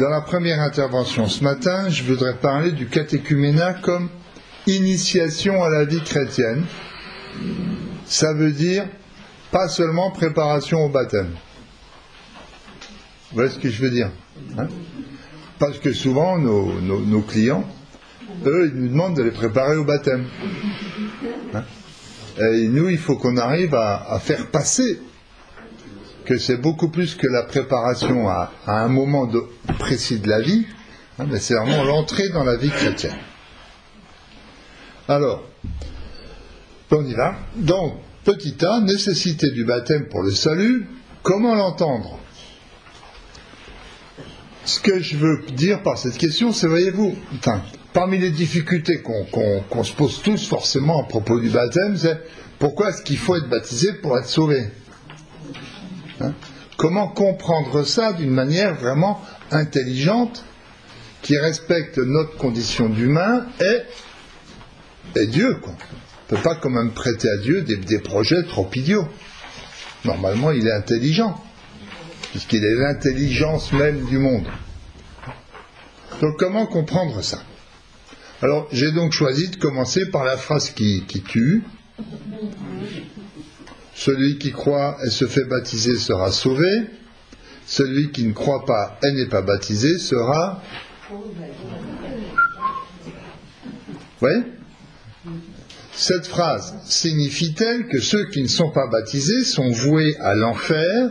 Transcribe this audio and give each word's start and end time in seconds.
Dans 0.00 0.08
la 0.08 0.22
première 0.22 0.62
intervention 0.62 1.28
ce 1.28 1.44
matin, 1.44 1.90
je 1.90 2.04
voudrais 2.04 2.32
parler 2.32 2.72
du 2.72 2.86
catéchuménat 2.86 3.74
comme 3.74 4.08
initiation 4.66 5.62
à 5.62 5.68
la 5.68 5.84
vie 5.84 6.00
chrétienne. 6.00 6.64
Ça 8.06 8.32
veut 8.32 8.52
dire 8.52 8.86
pas 9.50 9.68
seulement 9.68 10.10
préparation 10.10 10.86
au 10.86 10.88
baptême. 10.88 11.32
Vous 13.28 13.34
voyez 13.34 13.50
ce 13.50 13.58
que 13.58 13.68
je 13.68 13.82
veux 13.82 13.90
dire 13.90 14.10
hein? 14.56 14.68
Parce 15.58 15.78
que 15.78 15.92
souvent, 15.92 16.38
nos, 16.38 17.20
clients, 17.20 17.66
eux, 18.46 18.70
ils 18.72 18.80
nous 18.80 18.88
demandent 18.88 19.18
de 19.18 19.22
les 19.22 19.32
préparer 19.32 19.76
au 19.76 19.84
baptême. 19.84 20.24
Hein? 21.52 21.64
Et 22.38 22.68
nous, 22.68 22.88
il 22.88 22.96
faut 22.96 23.16
qu'on 23.16 23.36
arrive 23.36 23.74
à, 23.74 24.18
faire 24.18 24.46
passer 24.46 24.98
que 26.30 26.38
c'est 26.38 26.58
beaucoup 26.58 26.90
plus 26.90 27.16
que 27.16 27.26
la 27.26 27.42
préparation 27.42 28.28
à, 28.28 28.52
un 28.68 28.86
moment 28.86 29.28
précis 29.80 30.20
de 30.20 30.28
la 30.28 30.40
vie, 30.40 30.64
hein, 31.18 31.26
mais 31.28 31.40
c'est 31.40 31.54
vraiment 31.54 31.82
l'entrée 31.82 32.28
dans 32.28 32.44
la 32.44 32.54
vie 32.54 32.70
chrétienne. 32.70 33.16
Alors, 35.08 35.42
on 36.92 37.04
y 37.04 37.14
va. 37.14 37.34
Donc, 37.56 37.94
petit 38.22 38.54
a, 38.64 38.80
nécessité 38.80 39.50
du 39.50 39.64
baptême 39.64 40.06
pour 40.08 40.22
le 40.22 40.30
salut, 40.30 40.86
comment 41.24 41.56
l'entendre? 41.56 42.20
Ce 44.64 44.78
que 44.78 45.00
je 45.00 45.16
veux 45.16 45.46
dire 45.56 45.82
par 45.82 45.98
cette 45.98 46.16
question, 46.16 46.52
c'est, 46.52 46.68
voyez-vous, 46.68 47.16
parmi 47.92 48.18
les 48.18 48.30
difficultés 48.30 49.02
qu'on 49.02 49.82
se 49.82 49.92
pose 49.94 50.22
tous 50.22 50.46
forcément 50.46 51.02
à 51.02 51.08
propos 51.08 51.40
du 51.40 51.50
baptême, 51.50 51.96
c'est 51.96 52.20
pourquoi 52.60 52.90
est-ce 52.90 53.02
qu'il 53.02 53.18
faut 53.18 53.34
être 53.34 53.48
baptisé 53.48 53.94
pour 53.94 54.16
être 54.16 54.28
sauvé? 54.28 54.68
Hein 56.20 56.34
Comment 56.76 57.08
comprendre 57.08 57.84
ça 57.84 58.12
d'une 58.14 58.30
manière 58.30 58.74
vraiment 58.74 59.20
intelligente 59.50 60.44
qui 61.22 61.36
respecte 61.36 61.98
notre 61.98 62.36
condition 62.36 62.88
d'humain 62.88 63.46
et, 63.60 65.26
Dieu 65.26 65.56
quoi. 65.56 65.74
On 66.30 66.34
ne 66.34 66.38
peut 66.38 66.48
pas 66.48 66.54
quand 66.54 66.70
même 66.70 66.92
prêter 66.92 67.28
à 67.28 67.38
Dieu 67.38 67.62
des 67.62 67.98
projets 67.98 68.42
trop 68.48 68.70
idiots. 68.74 69.08
Normalement, 70.04 70.50
il 70.50 70.66
est 70.66 70.72
intelligent, 70.72 71.38
puisqu'il 72.30 72.64
est 72.64 72.74
l'intelligence 72.74 73.72
même 73.72 74.06
du 74.06 74.18
monde. 74.18 74.46
Donc 76.20 76.38
comment 76.38 76.66
comprendre 76.66 77.22
ça? 77.22 77.42
Alors 78.42 78.68
j'ai 78.72 78.92
donc 78.92 79.12
choisi 79.12 79.48
de 79.48 79.56
commencer 79.56 80.10
par 80.10 80.24
la 80.24 80.36
phrase 80.36 80.70
qui, 80.70 81.04
tue. 81.26 81.62
Celui 84.00 84.38
qui 84.38 84.50
croit 84.50 84.96
et 85.04 85.10
se 85.10 85.26
fait 85.26 85.44
baptiser 85.44 85.98
sera 85.98 86.32
sauvé. 86.32 86.70
Celui 87.66 88.10
qui 88.12 88.24
ne 88.24 88.32
croit 88.32 88.64
pas 88.64 88.98
et 89.04 89.12
n'est 89.12 89.28
pas 89.28 89.42
baptisé 89.42 89.98
sera... 89.98 90.62
Oui. 94.22 94.30
Cette 95.92 96.26
phrase 96.26 96.76
signifie-t-elle 96.86 97.88
que 97.88 98.00
ceux 98.00 98.24
qui 98.30 98.42
ne 98.42 98.48
sont 98.48 98.70
pas 98.70 98.86
baptisés 98.86 99.44
sont 99.44 99.68
voués 99.68 100.16
à 100.16 100.34
l'enfer 100.34 101.10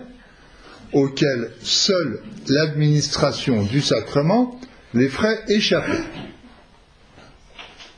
auquel 0.91 1.51
seule 1.61 2.23
l'administration 2.47 3.61
du 3.61 3.81
sacrement 3.81 4.59
les 4.95 5.09
ferait 5.09 5.43
échapper? 5.47 6.01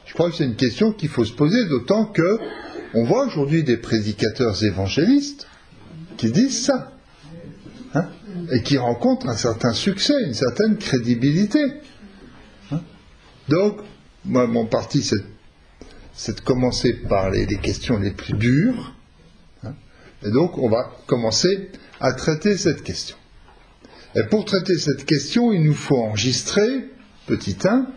Je 0.06 0.14
crois 0.14 0.30
que 0.30 0.36
c'est 0.36 0.44
une 0.44 0.58
question 0.58 0.92
qu'il 0.92 1.08
faut 1.08 1.24
se 1.24 1.32
poser, 1.32 1.64
d'autant 1.70 2.08
que 2.08 2.40
on 2.94 3.06
voit 3.06 3.26
aujourd'hui 3.26 3.64
des 3.64 3.78
prédicateurs 3.78 4.64
évangélistes 4.64 5.48
qui 6.18 6.32
disent 6.32 6.66
ça, 6.66 6.92
hein, 7.94 8.10
et 8.52 8.62
qui 8.64 8.78
rencontrent 8.78 9.28
un 9.28 9.36
certain 9.36 9.74
succès, 9.74 10.14
une 10.26 10.34
certaine 10.34 10.78
crédibilité. 10.78 11.64
Hein. 12.72 12.82
Donc, 13.50 13.80
moi, 14.26 14.46
mon 14.48 14.66
parti, 14.66 15.04
c'est 16.14 16.36
de 16.36 16.42
commencer 16.42 16.94
par 16.94 17.32
les, 17.32 17.48
questions 17.58 17.98
les 17.98 18.12
plus 18.12 18.34
dures, 18.34 18.94
hein, 19.64 19.74
et 20.24 20.32
donc 20.32 20.58
on 20.58 20.70
va 20.70 20.92
commencer 21.08 21.70
à 22.00 22.14
traiter 22.14 22.58
cette 22.58 22.84
question. 22.84 23.16
Et 24.16 24.24
pour 24.24 24.44
traiter 24.44 24.78
cette 24.78 25.06
question, 25.06 25.54
il 25.54 25.64
nous 25.64 25.74
faut 25.74 25.98
enregistrer, 25.98 26.90
petit 27.28 27.58
1, 27.64 27.88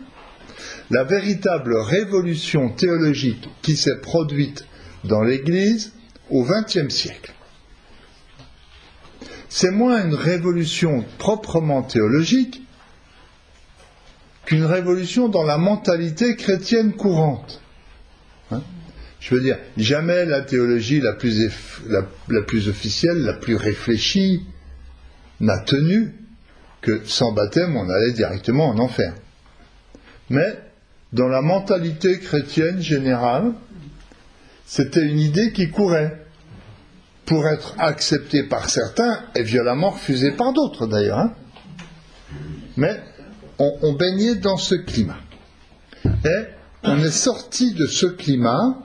la 0.89 1.03
véritable 1.03 1.75
révolution 1.77 2.69
théologique 2.69 3.49
qui 3.61 3.75
s'est 3.75 3.99
produite 4.01 4.65
dans 5.05 5.21
l'Église 5.21 5.93
au 6.29 6.43
XXe 6.43 6.93
siècle. 6.93 7.33
C'est 9.49 9.71
moins 9.71 10.03
une 10.03 10.15
révolution 10.15 11.05
proprement 11.17 11.81
théologique 11.83 12.61
qu'une 14.45 14.65
révolution 14.65 15.29
dans 15.29 15.43
la 15.43 15.57
mentalité 15.57 16.35
chrétienne 16.35 16.93
courante. 16.93 17.61
Hein? 18.51 18.61
Je 19.19 19.33
veux 19.33 19.41
dire, 19.41 19.57
jamais 19.77 20.25
la 20.25 20.41
théologie 20.41 20.99
la 20.99 21.13
plus, 21.13 21.51
la 21.87 22.41
plus 22.41 22.67
officielle, 22.67 23.21
la 23.21 23.33
plus 23.33 23.55
réfléchie, 23.55 24.45
n'a 25.39 25.57
tenu 25.59 26.13
que 26.81 27.01
sans 27.05 27.31
baptême, 27.31 27.75
on 27.75 27.89
allait 27.89 28.13
directement 28.13 28.69
en 28.69 28.77
enfer. 28.77 29.13
Mais 30.29 30.59
dans 31.13 31.27
la 31.27 31.41
mentalité 31.41 32.19
chrétienne 32.19 32.81
générale, 32.81 33.53
c'était 34.65 35.05
une 35.05 35.19
idée 35.19 35.51
qui 35.53 35.69
courait 35.69 36.25
pour 37.25 37.47
être 37.47 37.75
acceptée 37.79 38.43
par 38.43 38.69
certains 38.69 39.23
et 39.35 39.43
violemment 39.43 39.91
refusée 39.91 40.31
par 40.31 40.53
d'autres 40.53 40.87
d'ailleurs. 40.87 41.19
Hein. 41.19 41.33
Mais 42.77 42.99
on, 43.57 43.93
baignait 43.93 44.35
dans 44.35 44.57
ce 44.57 44.75
climat. 44.75 45.19
Et 46.03 46.43
on 46.83 46.99
est 46.99 47.11
sorti 47.11 47.73
de 47.73 47.85
ce 47.85 48.05
climat, 48.05 48.79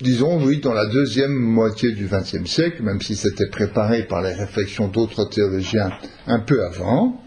disons, 0.00 0.42
oui, 0.44 0.60
dans 0.60 0.74
la 0.74 0.86
deuxième 0.86 1.32
moitié 1.32 1.92
du 1.92 2.08
XXe 2.08 2.50
siècle, 2.50 2.82
même 2.82 3.00
si 3.00 3.14
c'était 3.14 3.48
préparé 3.48 4.02
par 4.02 4.22
les 4.22 4.32
réflexions 4.32 4.88
d'autres 4.88 5.24
théologiens 5.26 5.90
un 6.26 6.40
peu 6.40 6.64
avant. 6.64 7.22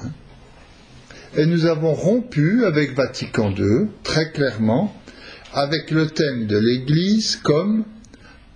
Hein. 0.00 0.10
Et 1.34 1.46
nous 1.46 1.64
avons 1.64 1.94
rompu 1.94 2.66
avec 2.66 2.94
Vatican 2.94 3.50
II, 3.50 3.88
très 4.02 4.32
clairement, 4.32 4.94
avec 5.52 5.90
le 5.90 6.06
thème 6.08 6.46
de 6.46 6.56
l'Église 6.56 7.36
comme 7.36 7.84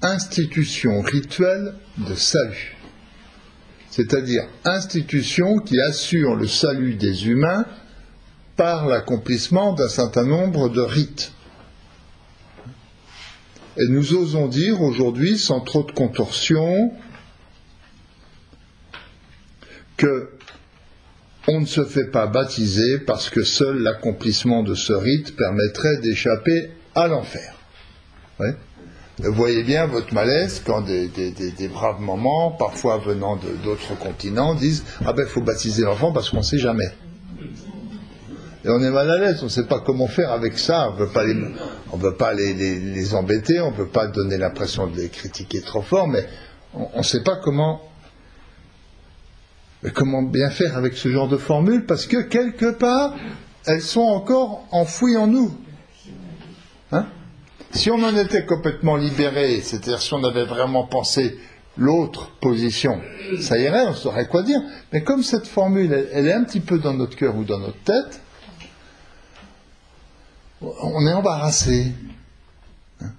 institution 0.00 1.00
rituelle 1.02 1.74
de 1.98 2.14
salut, 2.14 2.76
c'est-à-dire 3.90 4.42
institution 4.64 5.58
qui 5.58 5.80
assure 5.80 6.36
le 6.36 6.46
salut 6.46 6.94
des 6.94 7.28
humains 7.28 7.66
par 8.56 8.86
l'accomplissement 8.86 9.74
d'un 9.74 9.88
certain 9.88 10.24
nombre 10.24 10.70
de 10.70 10.80
rites. 10.80 11.32
Et 13.76 13.88
nous 13.88 14.14
osons 14.14 14.48
dire 14.48 14.80
aujourd'hui, 14.80 15.36
sans 15.36 15.60
trop 15.60 15.82
de 15.82 15.92
contorsion, 15.92 16.92
que 19.98 20.30
on 21.48 21.60
ne 21.60 21.66
se 21.66 21.84
fait 21.84 22.10
pas 22.10 22.26
baptiser 22.26 22.98
parce 23.06 23.30
que 23.30 23.44
seul 23.44 23.78
l'accomplissement 23.78 24.62
de 24.62 24.74
ce 24.74 24.92
rite 24.92 25.36
permettrait 25.36 25.98
d'échapper 25.98 26.70
à 26.96 27.06
l'enfer. 27.06 27.54
Vous 29.18 29.32
voyez 29.32 29.62
bien 29.62 29.86
votre 29.86 30.12
malaise 30.12 30.60
quand 30.66 30.82
des, 30.82 31.68
braves 31.72 32.00
mamans, 32.00 32.50
parfois 32.50 32.98
venant 32.98 33.38
d'autres 33.62 33.96
continents, 33.98 34.54
disent 34.54 34.84
Ah 35.04 35.12
ben 35.12 35.24
il 35.26 35.28
faut 35.28 35.40
baptiser 35.40 35.84
l'enfant 35.84 36.12
parce 36.12 36.30
qu'on 36.30 36.38
ne 36.38 36.42
sait 36.42 36.58
jamais. 36.58 36.90
Et 38.64 38.68
on 38.68 38.82
est 38.82 38.90
mal 38.90 39.08
à 39.08 39.18
l'aise, 39.18 39.38
on 39.42 39.44
ne 39.44 39.50
sait 39.50 39.66
pas 39.66 39.78
comment 39.78 40.08
faire 40.08 40.32
avec 40.32 40.58
ça, 40.58 40.90
on 40.90 40.94
ne 40.94 40.98
veut 42.02 42.14
pas, 42.16 42.34
les, 42.34 43.14
embêter, 43.14 43.60
on 43.60 43.70
ne 43.70 43.76
veut 43.76 43.86
pas 43.86 44.08
donner 44.08 44.38
l'impression 44.38 44.88
de 44.88 44.96
les 44.96 45.08
critiquer 45.08 45.60
trop 45.60 45.82
fort, 45.82 46.08
mais 46.08 46.26
on 46.74 46.98
ne 46.98 47.02
sait 47.02 47.22
pas 47.22 47.36
comment, 47.36 47.80
comment 49.94 50.22
bien 50.22 50.50
faire 50.50 50.76
avec 50.76 50.94
ce 50.94 51.08
genre 51.08 51.28
de 51.28 51.36
formule, 51.36 51.86
parce 51.86 52.06
que 52.06 52.22
quelque 52.22 52.72
part, 52.72 53.14
elles 53.66 53.82
sont 53.82 54.00
encore 54.00 54.66
enfouies 54.72 55.16
en 55.16 55.28
nous. 55.28 55.56
Hein 56.92 57.06
si 57.72 57.90
on 57.90 58.02
en 58.02 58.16
était 58.16 58.46
complètement 58.46 58.96
libéré, 58.96 59.60
c'est-à-dire 59.60 60.00
si 60.00 60.14
on 60.14 60.24
avait 60.24 60.44
vraiment 60.44 60.84
pensé 60.84 61.38
l'autre 61.76 62.30
position, 62.40 63.00
ça 63.40 63.58
irait, 63.58 63.86
on 63.86 63.94
saurait 63.94 64.26
quoi 64.26 64.42
dire. 64.42 64.60
Mais 64.92 65.02
comme 65.02 65.22
cette 65.22 65.46
formule, 65.46 66.08
elle, 66.12 66.26
est 66.26 66.32
un 66.32 66.44
petit 66.44 66.60
peu 66.60 66.78
dans 66.78 66.94
notre 66.94 67.16
cœur 67.16 67.36
ou 67.36 67.44
dans 67.44 67.58
notre 67.58 67.82
tête, 67.82 68.20
on 70.60 71.06
est 71.06 71.12
embarrassé. 71.12 71.92
Hein 73.02 73.10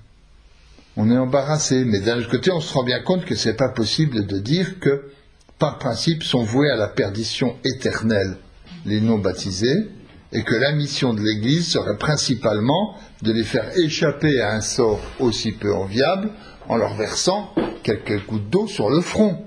on 0.95 1.11
est 1.11 1.17
embarrassé. 1.17 1.83
Mais 1.85 1.99
d'un 1.99 2.17
autre 2.17 2.31
côté, 2.31 2.51
on 2.51 2.61
se 2.61 2.73
rend 2.73 2.83
bien 2.83 3.01
compte 3.01 3.25
que 3.25 3.35
ce 3.35 3.49
n'est 3.49 3.55
pas 3.55 3.69
possible 3.69 4.25
de 4.25 4.39
dire 4.39 4.79
que, 4.79 5.11
par 5.59 5.77
principe, 5.77 6.23
sont 6.23 6.43
voués 6.43 6.71
à 6.71 6.75
la 6.75 6.87
perdition 6.87 7.55
éternelle 7.63 8.37
les 8.85 9.01
non 9.01 9.19
baptisés, 9.19 9.89
et 10.31 10.43
que 10.43 10.55
la 10.55 10.71
mission 10.71 11.13
de 11.13 11.21
l'Église 11.21 11.67
serait 11.67 11.97
principalement 11.97 12.95
de 13.21 13.31
les 13.31 13.43
faire 13.43 13.77
échapper 13.77 14.41
à 14.41 14.53
un 14.53 14.61
sort 14.61 15.01
aussi 15.19 15.51
peu 15.51 15.73
enviable 15.73 16.29
en 16.67 16.75
leur 16.77 16.95
versant 16.95 17.53
quelques 17.83 18.25
gouttes 18.25 18.49
d'eau 18.49 18.67
sur 18.67 18.89
le 18.89 19.01
front. 19.01 19.45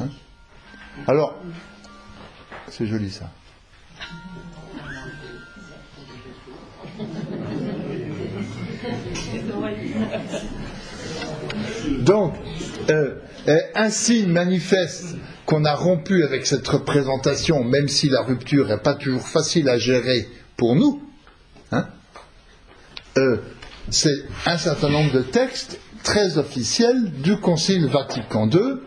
Hein 0.00 0.08
Alors, 1.06 1.36
C'est 2.68 2.86
joli 2.86 3.10
ça. 3.10 3.30
Donc, 12.00 12.34
euh, 12.90 13.14
un 13.74 13.90
signe 13.90 14.30
manifeste 14.30 15.16
qu'on 15.46 15.64
a 15.64 15.74
rompu 15.74 16.24
avec 16.24 16.46
cette 16.46 16.66
représentation, 16.66 17.64
même 17.64 17.88
si 17.88 18.08
la 18.08 18.22
rupture 18.22 18.68
n'est 18.68 18.78
pas 18.78 18.94
toujours 18.94 19.26
facile 19.26 19.68
à 19.68 19.78
gérer 19.78 20.28
pour 20.56 20.76
nous, 20.76 21.02
hein, 21.72 21.86
euh, 23.18 23.36
c'est 23.90 24.24
un 24.46 24.58
certain 24.58 24.88
nombre 24.88 25.12
de 25.12 25.22
textes 25.22 25.78
très 26.02 26.38
officiels 26.38 27.10
du 27.22 27.36
Concile 27.36 27.86
Vatican 27.86 28.48
II 28.48 28.78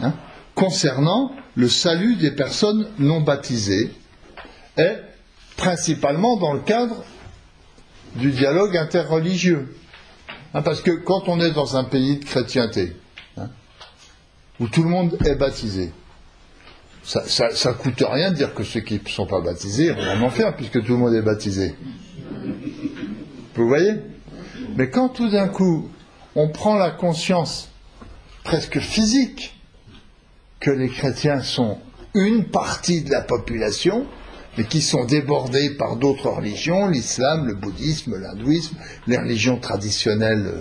hein, 0.00 0.14
concernant 0.54 1.32
le 1.54 1.68
salut 1.68 2.16
des 2.16 2.30
personnes 2.30 2.88
non 2.98 3.20
baptisées, 3.20 3.90
et 4.76 4.92
principalement 5.56 6.36
dans 6.36 6.52
le 6.52 6.60
cadre 6.60 7.04
du 8.14 8.30
dialogue 8.30 8.76
interreligieux. 8.76 9.74
Hein, 10.54 10.62
parce 10.62 10.80
que 10.80 10.92
quand 10.92 11.28
on 11.28 11.40
est 11.40 11.50
dans 11.50 11.76
un 11.76 11.84
pays 11.84 12.18
de 12.18 12.24
chrétienté, 12.24 12.96
hein, 13.36 13.48
où 14.60 14.68
tout 14.68 14.82
le 14.82 14.88
monde 14.88 15.18
est 15.24 15.34
baptisé, 15.34 15.92
ça, 17.02 17.22
ne 17.48 17.72
coûte 17.72 18.04
rien 18.08 18.30
de 18.30 18.36
dire 18.36 18.54
que 18.54 18.62
ceux 18.62 18.80
qui 18.80 19.00
ne 19.02 19.08
sont 19.08 19.26
pas 19.26 19.40
baptisés 19.40 19.92
vont 19.92 20.02
en 20.02 20.22
enfer, 20.22 20.54
puisque 20.54 20.84
tout 20.84 20.92
le 20.92 20.98
monde 20.98 21.14
est 21.14 21.22
baptisé. 21.22 21.74
Vous 23.58 23.66
voyez 23.66 23.94
Mais 24.76 24.88
quand 24.88 25.08
tout 25.08 25.28
d'un 25.28 25.48
coup, 25.48 25.88
on 26.36 26.48
prend 26.48 26.76
la 26.76 26.92
conscience 26.92 27.70
presque 28.44 28.78
physique 28.78 29.60
que 30.60 30.70
les 30.70 30.88
chrétiens 30.88 31.42
sont 31.42 31.78
une 32.14 32.44
partie 32.44 33.02
de 33.02 33.10
la 33.10 33.20
population, 33.20 34.06
mais 34.56 34.64
qui 34.64 34.80
sont 34.80 35.04
débordés 35.04 35.70
par 35.70 35.96
d'autres 35.96 36.30
religions, 36.30 36.88
l'islam, 36.88 37.46
le 37.48 37.54
bouddhisme, 37.54 38.16
l'hindouisme, 38.16 38.76
les 39.08 39.18
religions 39.18 39.58
traditionnelles 39.58 40.52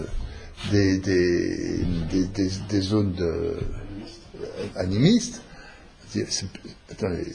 euh, 0.73 0.97
des, 0.99 2.81
zones 2.81 3.13
de, 3.13 3.59
animistes. 4.75 5.43
Attendez, 6.89 7.27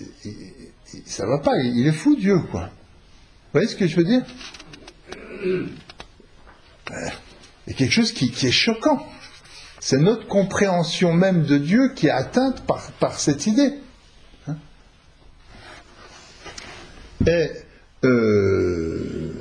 ça 1.06 1.24
va 1.24 1.38
pas, 1.38 1.56
il, 1.58 1.86
est 1.86 1.92
fou 1.92 2.16
Dieu, 2.16 2.40
quoi. 2.50 2.62
Vous 2.62 3.58
voyez 3.60 3.68
ce 3.68 3.76
que 3.76 3.86
je 3.86 3.96
veux 3.96 4.04
dire? 4.04 4.24
Il 5.44 5.66
y 7.68 7.70
a 7.70 7.74
quelque 7.74 7.92
chose 7.92 8.12
qui, 8.12 8.26
est 8.26 8.50
choquant. 8.50 9.06
C'est 9.80 9.98
notre 9.98 10.26
compréhension 10.28 11.12
même 11.12 11.44
de 11.44 11.58
Dieu 11.58 11.92
qui 11.94 12.06
est 12.06 12.10
atteinte 12.10 12.64
par 12.66 13.18
cette 13.18 13.46
idée. 13.46 13.74
Euh, 18.04 19.32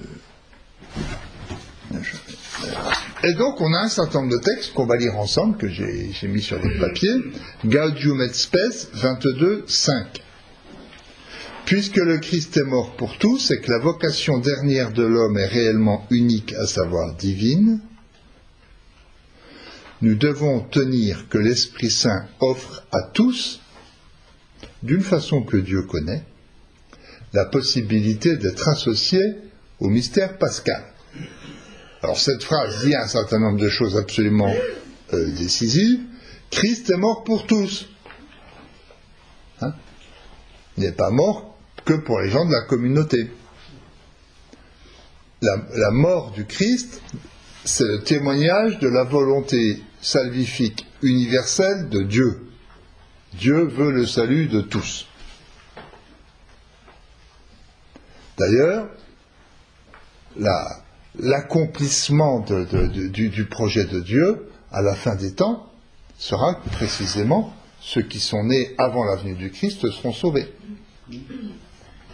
et, 3.24 3.34
donc, 3.34 3.60
on 3.60 3.74
a 3.74 3.80
un 3.80 3.90
certain 3.90 4.22
nombre 4.22 4.34
de 4.38 4.42
textes 4.44 4.74
qu'on 4.74 4.86
va 4.86 4.98
lire 4.98 5.18
ensemble, 5.18 5.58
que 5.58 5.68
j'ai 5.68 6.28
mis 6.28 6.42
sur 6.42 6.60
le 6.62 6.80
papier. 6.80 7.12
Gaudium 7.66 8.22
et 8.22 8.34
Spes 8.34 8.90
22, 8.94 9.66
5. 9.68 10.22
Puisque 11.72 11.96
le 11.96 12.18
Christ 12.18 12.58
est 12.58 12.66
mort 12.66 12.98
pour 12.98 13.18
tous 13.18 13.50
et 13.50 13.62
que 13.62 13.72
la 13.72 13.80
vocation 13.80 14.40
dernière 14.40 14.92
de 14.92 15.04
l'homme 15.04 15.38
est 15.38 15.46
réellement 15.46 16.06
unique, 16.10 16.52
à 16.56 16.68
savoir 16.68 17.16
divine, 17.16 17.80
nous 20.02 20.16
devons 20.16 20.60
tenir 20.60 21.30
que 21.30 21.38
l'Esprit 21.38 21.90
Saint 21.90 22.28
offre 22.42 22.86
à 22.92 23.04
tous, 23.14 23.62
d'une 24.84 25.00
façon 25.00 25.44
que 25.44 25.56
Dieu 25.56 25.84
connaît, 25.84 26.26
la 27.32 27.46
possibilité 27.46 28.36
d'être 28.36 28.68
associé 28.68 29.22
au 29.80 29.88
mystère 29.88 30.38
pascal. 30.38 30.84
Alors 32.04 32.20
cette 32.20 32.44
phrase 32.44 32.84
dit 32.84 32.98
un 32.98 33.08
certain 33.08 33.40
nombre 33.40 33.62
de 33.62 33.70
choses 33.70 33.96
absolument 33.96 34.54
euh, 35.14 35.32
décisives. 35.38 36.02
Christ 36.50 36.90
est 36.90 36.98
mort 36.98 37.24
pour 37.24 37.48
tous. 37.48 37.88
Hein? 39.62 39.74
Il 40.76 40.84
n'est 40.84 40.92
pas 40.92 41.12
mort 41.12 41.51
que 41.86 41.94
pour 41.94 42.20
les 42.20 42.30
gens 42.30 42.46
de 42.46 42.52
la 42.52 42.62
communauté. 42.62 43.32
la 45.42 45.92
mort 45.92 46.32
du 46.32 46.46
Christ, 46.46 47.02
c'est 47.66 47.88
le 47.88 48.04
témoignage 48.04 48.80
de 48.80 48.88
la 48.88 49.04
volonté 49.04 49.82
salvifique 50.02 50.86
universelle 51.02 51.90
de 51.90 52.04
Dieu. 52.04 52.48
Dieu 53.34 53.64
veut 53.66 53.92
le 53.92 54.06
salut 54.06 54.48
de 54.48 54.62
tous. 54.62 55.08
D'ailleurs, 58.38 58.90
l'accomplissement 61.20 62.40
du, 62.40 63.46
projet 63.46 63.86
de 63.86 64.00
Dieu 64.00 64.50
à 64.72 64.82
la 64.82 64.96
fin 64.96 65.16
des 65.16 65.34
temps 65.34 65.72
sera 66.18 66.60
précisément 66.72 67.54
ceux 67.80 68.02
qui 68.02 68.20
sont 68.20 68.44
nés 68.44 68.74
avant 68.78 69.06
la 69.06 69.16
venue 69.16 69.36
du 69.36 69.52
Christ 69.52 69.90
seront 69.90 70.14
sauvés. 70.14 70.52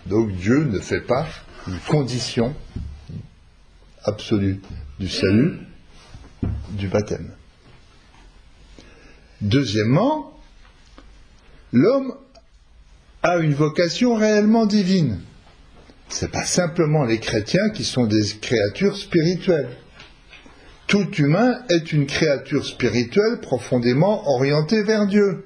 Donc 0.07 0.31
Dieu 0.33 0.63
ne 0.63 0.79
fait 0.79 1.01
pas 1.01 1.27
une 1.67 1.79
condition 1.79 2.55
absolue 4.03 4.61
du 4.99 5.09
salut 5.09 5.59
du 6.71 6.87
baptême. 6.87 7.31
Deuxièmement, 9.41 10.39
l'homme 11.71 12.15
a 13.23 13.37
une 13.37 13.53
vocation 13.53 14.15
réellement 14.15 14.65
divine 14.65 15.19
ce 16.09 16.25
n'est 16.25 16.31
pas 16.31 16.45
simplement 16.45 17.03
les 17.03 17.19
chrétiens 17.19 17.69
qui 17.69 17.83
sont 17.83 18.05
des 18.05 18.23
créatures 18.41 18.97
spirituelles. 18.97 19.69
Tout 20.87 21.09
humain 21.15 21.63
est 21.69 21.91
une 21.91 22.05
créature 22.05 22.65
spirituelle 22.65 23.39
profondément 23.41 24.27
orientée 24.29 24.83
vers 24.83 25.05
Dieu. 25.05 25.43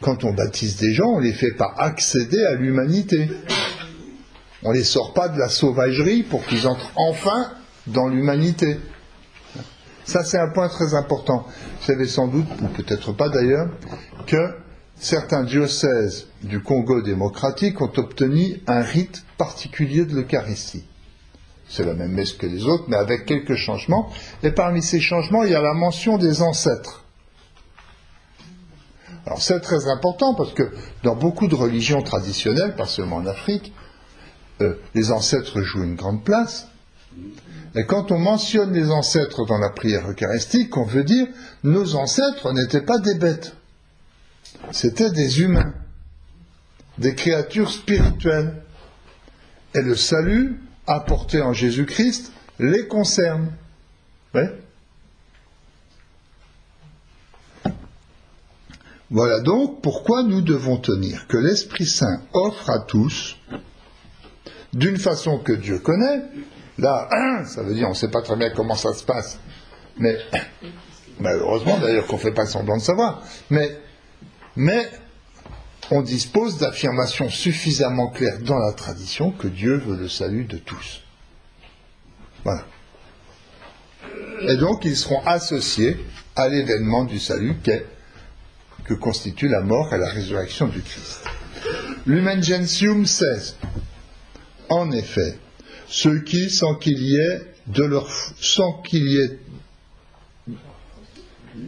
Quand 0.00 0.24
on 0.24 0.32
baptise 0.32 0.76
des 0.76 0.94
gens, 0.94 1.08
on 1.08 1.20
ne 1.20 1.24
les 1.24 1.32
fait 1.32 1.52
pas 1.52 1.74
accéder 1.76 2.42
à 2.44 2.54
l'humanité. 2.54 3.28
On 4.62 4.70
ne 4.70 4.74
les 4.74 4.84
sort 4.84 5.12
pas 5.12 5.28
de 5.28 5.38
la 5.38 5.48
sauvagerie 5.48 6.22
pour 6.22 6.44
qu'ils 6.46 6.66
entrent 6.66 6.92
enfin 6.96 7.52
dans 7.86 8.08
l'humanité. 8.08 8.78
Ça, 10.04 10.24
c'est 10.24 10.38
un 10.38 10.48
point 10.48 10.68
très 10.68 10.94
important. 10.94 11.46
Vous 11.46 11.86
savez 11.86 12.06
sans 12.06 12.28
doute, 12.28 12.46
ou 12.62 12.68
peut-être 12.68 13.12
pas 13.12 13.28
d'ailleurs, 13.28 13.68
que 14.26 14.54
certains 14.96 15.44
diocèses 15.44 16.28
du 16.42 16.62
Congo 16.62 17.02
démocratique 17.02 17.80
ont 17.80 17.92
obtenu 17.96 18.60
un 18.66 18.80
rite 18.80 19.24
particulier 19.38 20.04
de 20.06 20.14
l'Eucharistie. 20.14 20.84
C'est 21.68 21.84
la 21.84 21.94
même 21.94 22.12
messe 22.12 22.32
que 22.32 22.46
les 22.46 22.64
autres, 22.64 22.84
mais 22.88 22.96
avec 22.96 23.26
quelques 23.26 23.54
changements. 23.54 24.10
Et 24.42 24.50
parmi 24.50 24.82
ces 24.82 25.00
changements, 25.00 25.44
il 25.44 25.52
y 25.52 25.54
a 25.54 25.62
la 25.62 25.74
mention 25.74 26.18
des 26.18 26.42
ancêtres. 26.42 27.04
Alors 29.26 29.42
c'est 29.42 29.60
très 29.60 29.88
important 29.88 30.34
parce 30.34 30.52
que 30.54 30.70
dans 31.02 31.16
beaucoup 31.16 31.48
de 31.48 31.54
religions 31.54 32.02
traditionnelles, 32.02 32.74
pas 32.76 32.86
seulement 32.86 33.16
en 33.16 33.26
Afrique, 33.26 33.72
euh, 34.60 34.74
les 34.94 35.12
ancêtres 35.12 35.62
jouent 35.62 35.84
une 35.84 35.96
grande 35.96 36.24
place. 36.24 36.68
Et 37.74 37.84
quand 37.84 38.10
on 38.10 38.18
mentionne 38.18 38.72
les 38.72 38.90
ancêtres 38.90 39.44
dans 39.46 39.58
la 39.58 39.70
prière 39.70 40.08
eucharistique, 40.10 40.76
on 40.76 40.84
veut 40.84 41.04
dire 41.04 41.26
nos 41.62 41.94
ancêtres 41.94 42.52
n'étaient 42.52 42.84
pas 42.84 42.98
des 42.98 43.14
bêtes 43.14 43.54
c'était 44.72 45.10
des 45.10 45.40
humains, 45.40 45.74
des 46.98 47.14
créatures 47.14 47.70
spirituelles. 47.70 48.62
Et 49.74 49.82
le 49.82 49.94
salut 49.94 50.60
apporté 50.86 51.40
en 51.40 51.52
Jésus-Christ 51.52 52.32
les 52.58 52.86
concerne. 52.86 53.52
Voilà 59.10 59.40
donc 59.40 59.82
pourquoi 59.82 60.22
nous 60.22 60.40
devons 60.40 60.76
tenir 60.76 61.26
que 61.26 61.36
l'Esprit 61.36 61.86
Saint 61.86 62.22
offre 62.32 62.70
à 62.70 62.78
tous, 62.78 63.36
d'une 64.72 64.98
façon 64.98 65.38
que 65.38 65.52
Dieu 65.52 65.80
connaît, 65.80 66.22
là, 66.78 67.08
ça 67.44 67.62
veut 67.62 67.74
dire 67.74 67.88
on 67.88 67.90
ne 67.90 67.96
sait 67.96 68.10
pas 68.10 68.22
très 68.22 68.36
bien 68.36 68.50
comment 68.50 68.76
ça 68.76 68.92
se 68.94 69.04
passe, 69.04 69.40
mais 69.98 70.16
malheureusement 71.20 71.78
d'ailleurs 71.78 72.06
qu'on 72.06 72.16
ne 72.16 72.20
fait 72.20 72.32
pas 72.32 72.46
semblant 72.46 72.76
de 72.76 72.82
savoir, 72.82 73.22
mais 73.50 73.76
mais 74.54 74.88
on 75.90 76.02
dispose 76.02 76.58
d'affirmations 76.58 77.28
suffisamment 77.28 78.10
claires 78.10 78.38
dans 78.42 78.58
la 78.58 78.72
tradition 78.72 79.32
que 79.32 79.48
Dieu 79.48 79.76
veut 79.76 79.96
le 79.96 80.08
salut 80.08 80.44
de 80.44 80.58
tous. 80.58 81.02
Voilà. 82.44 82.64
Et 84.42 84.56
donc 84.56 84.84
ils 84.84 84.96
seront 84.96 85.20
associés 85.26 85.96
à 86.36 86.48
l'événement 86.48 87.04
du 87.04 87.18
salut 87.18 87.56
que 88.90 88.94
constitue 88.94 89.46
la 89.46 89.60
mort 89.60 89.94
et 89.94 89.98
la 89.98 90.10
résurrection 90.10 90.66
du 90.66 90.82
Christ. 90.82 91.20
Lumen 92.06 92.42
Gentium 92.42 93.06
16. 93.06 93.54
En 94.68 94.90
effet, 94.90 95.38
ceux 95.86 96.18
qui, 96.22 96.50
sans 96.50 96.74
qu'il 96.74 97.00
y 97.00 97.14
ait 97.14 97.40
de 97.68 97.84
leur, 97.84 98.08
sans 98.40 98.82
qu'il 98.82 99.06
y 99.06 99.18
ait 99.18 99.38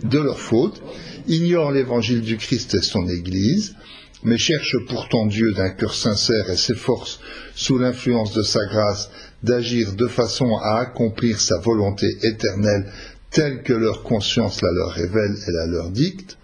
de 0.03 0.19
leurs 0.19 0.41
fautes, 0.41 0.83
ignorent 1.29 1.71
l'évangile 1.71 2.23
du 2.23 2.39
Christ 2.39 2.75
et 2.75 2.83
son 2.83 3.09
Église, 3.09 3.77
mais 4.25 4.37
cherchent 4.37 4.85
pourtant 4.89 5.27
Dieu 5.27 5.53
d'un 5.53 5.71
cœur 5.71 5.95
sincère 5.95 6.51
et 6.51 6.57
s'efforcent, 6.57 7.21
sous 7.55 7.79
l'influence 7.79 8.33
de 8.33 8.43
sa 8.43 8.65
grâce, 8.67 9.11
d'agir 9.45 9.93
de 9.95 10.09
façon 10.09 10.57
à 10.57 10.81
accomplir 10.81 11.41
sa 11.41 11.59
volonté 11.59 12.09
éternelle 12.25 12.93
telle 13.31 13.63
que 13.63 13.75
leur 13.75 14.03
conscience 14.03 14.61
la 14.61 14.73
leur 14.73 14.91
révèle 14.91 15.37
et 15.47 15.53
la 15.53 15.67
leur 15.67 15.91
dicte, 15.91 16.37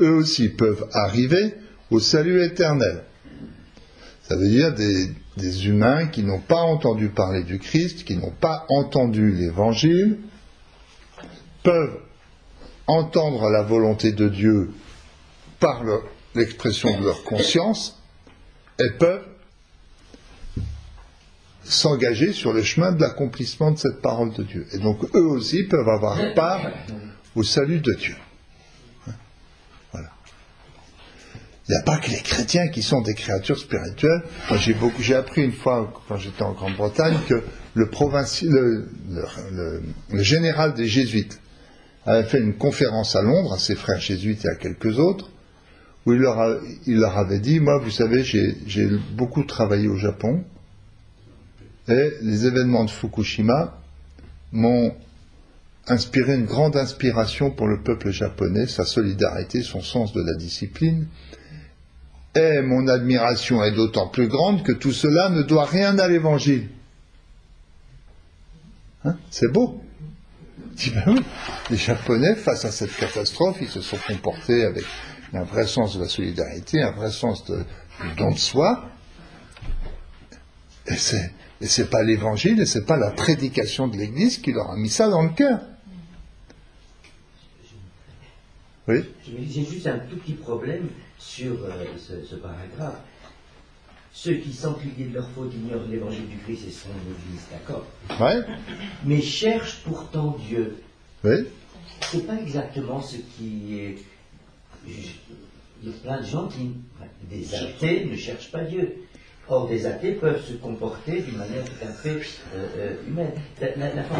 eux 0.00 0.14
aussi 0.14 0.48
peuvent 0.48 0.88
arriver 0.92 1.54
au 1.90 2.00
salut 2.00 2.44
éternel. 2.44 3.04
Ça 4.22 4.36
veut 4.36 4.48
dire 4.48 4.72
des, 4.74 5.10
des 5.36 5.66
humains 5.66 6.06
qui 6.06 6.22
n'ont 6.22 6.40
pas 6.40 6.60
entendu 6.60 7.08
parler 7.08 7.42
du 7.42 7.58
Christ, 7.58 8.04
qui 8.04 8.16
n'ont 8.16 8.30
pas 8.32 8.64
entendu 8.68 9.32
l'Évangile, 9.32 10.18
peuvent 11.62 11.98
entendre 12.86 13.50
la 13.50 13.62
volonté 13.62 14.12
de 14.12 14.28
Dieu 14.28 14.70
par 15.60 15.82
l'expression 16.34 16.98
de 16.98 17.04
leur 17.04 17.22
conscience 17.24 18.00
et 18.78 18.90
peuvent 18.98 19.26
s'engager 21.64 22.32
sur 22.32 22.52
le 22.52 22.62
chemin 22.62 22.92
de 22.92 23.00
l'accomplissement 23.00 23.70
de 23.70 23.78
cette 23.78 24.00
parole 24.02 24.32
de 24.32 24.42
Dieu. 24.42 24.66
Et 24.72 24.78
donc 24.78 25.04
eux 25.14 25.26
aussi 25.26 25.64
peuvent 25.64 25.88
avoir 25.88 26.34
part 26.34 26.60
au 27.34 27.42
salut 27.42 27.80
de 27.80 27.92
Dieu. 27.92 28.16
Voilà. 29.92 30.10
Il 31.72 31.76
n'y 31.76 31.80
a 31.80 31.84
pas 31.84 31.96
que 31.96 32.10
les 32.10 32.20
chrétiens 32.20 32.68
qui 32.68 32.82
sont 32.82 33.00
des 33.00 33.14
créatures 33.14 33.56
spirituelles. 33.56 34.20
J'ai 34.56 34.74
beaucoup, 34.74 35.00
j'ai 35.00 35.14
appris 35.14 35.42
une 35.42 35.52
fois 35.52 35.90
quand 36.06 36.18
j'étais 36.18 36.42
en 36.42 36.52
Grande-Bretagne 36.52 37.16
que 37.26 37.42
le, 37.72 37.88
le, 40.10 40.22
général 40.22 40.74
des 40.74 40.86
jésuites 40.86 41.40
avait 42.04 42.24
fait 42.24 42.40
une 42.40 42.58
conférence 42.58 43.16
à 43.16 43.22
Londres 43.22 43.54
à 43.54 43.58
ses 43.58 43.74
frères 43.74 44.00
jésuites 44.00 44.44
et 44.44 44.48
à 44.48 44.56
quelques 44.56 44.98
autres, 44.98 45.30
où 46.04 46.12
il 46.12 46.18
leur, 46.18 46.60
il 46.86 46.98
leur 46.98 47.16
avait 47.16 47.38
dit, 47.38 47.58
moi, 47.58 47.78
vous 47.78 47.90
savez, 47.90 48.22
j'ai 48.22 48.90
beaucoup 49.16 49.44
travaillé 49.44 49.88
au 49.88 49.96
Japon, 49.96 50.44
et 51.88 52.10
les 52.20 52.44
événements 52.44 52.84
de 52.84 52.90
Fukushima 52.90 53.78
m'ont 54.52 54.94
inspiré 55.86 56.34
une 56.34 56.44
grande 56.44 56.76
inspiration 56.76 57.50
pour 57.50 57.66
le 57.66 57.82
peuple 57.82 58.10
japonais, 58.10 58.66
sa 58.66 58.84
solidarité, 58.84 59.62
son 59.62 59.80
sens 59.80 60.12
de 60.12 60.20
la 60.20 60.34
discipline. 60.34 61.06
Et 62.34 62.62
mon 62.62 62.88
admiration 62.88 63.62
est 63.62 63.72
d'autant 63.72 64.08
plus 64.08 64.28
grande 64.28 64.62
que 64.62 64.72
tout 64.72 64.92
cela 64.92 65.28
ne 65.28 65.42
doit 65.42 65.66
rien 65.66 65.98
à 65.98 66.08
l'évangile. 66.08 66.68
Hein 69.04 69.16
C'est 69.30 69.52
beau. 69.52 69.80
Ben 70.94 71.22
les 71.70 71.76
Japonais, 71.76 72.34
face 72.34 72.64
à 72.64 72.72
cette 72.72 72.96
catastrophe, 72.96 73.58
ils 73.60 73.68
se 73.68 73.82
sont 73.82 73.98
comportés 74.08 74.64
avec 74.64 74.84
un 75.34 75.44
vrai 75.44 75.66
sens 75.66 75.96
de 75.96 76.00
la 76.00 76.08
solidarité, 76.08 76.82
un 76.82 76.92
vrai 76.92 77.10
sens 77.10 77.44
de, 77.44 77.58
du 78.02 78.14
don 78.16 78.30
de 78.30 78.38
soi. 78.38 78.88
Et 80.86 80.96
c'est, 80.96 81.32
et 81.60 81.66
c'est 81.66 81.90
pas 81.90 82.02
l'évangile 82.02 82.60
et 82.60 82.66
c'est 82.66 82.84
pas 82.84 82.96
la 82.96 83.10
prédication 83.10 83.86
de 83.86 83.96
l'Église 83.96 84.38
qui 84.38 84.52
leur 84.52 84.70
a 84.70 84.76
mis 84.76 84.88
ça 84.88 85.08
dans 85.08 85.22
le 85.22 85.30
cœur. 85.30 85.60
Oui 88.88 89.04
J'ai 89.24 89.64
juste 89.64 89.86
un 89.86 89.98
tout 89.98 90.16
petit 90.16 90.32
problème 90.32 90.88
sur 91.22 91.52
euh, 91.64 91.84
ce, 91.98 92.34
paragraphe. 92.34 93.00
Ceux 94.12 94.34
qui, 94.34 94.52
sans 94.52 94.74
cliquer 94.74 95.04
de 95.04 95.14
leur 95.14 95.28
faute, 95.30 95.52
ignorent 95.54 95.86
l'évangile 95.88 96.28
du 96.28 96.36
Christ 96.38 96.66
et 96.68 96.70
sont 96.70 96.88
l'Église, 97.06 97.46
d'accord 97.50 97.86
Ouais. 98.20 98.42
Mais 99.04 99.22
cherchent 99.22 99.80
pourtant 99.84 100.36
Dieu. 100.48 100.82
Oui. 101.24 101.46
C'est 102.10 102.26
pas 102.26 102.36
exactement 102.36 103.00
ce 103.00 103.16
qui 103.16 103.78
est. 103.78 103.98
Il 104.86 105.88
y 105.88 105.88
a 105.88 105.92
plein 106.02 106.20
de 106.20 106.26
gens 106.26 106.48
qui, 106.48 106.72
des 107.30 107.54
athées, 107.54 108.04
ne 108.04 108.16
cherchent 108.16 108.50
pas 108.50 108.64
Dieu. 108.64 109.04
Or, 109.54 109.68
des 109.68 109.84
athées 109.84 110.12
peuvent 110.12 110.42
se 110.42 110.54
comporter 110.54 111.20
d'une 111.20 111.36
manière 111.36 111.62
tout 111.62 111.86
à 111.86 111.92
fait 111.92 112.22
euh, 112.54 112.66
euh, 112.78 112.94
humaine. 113.06 113.32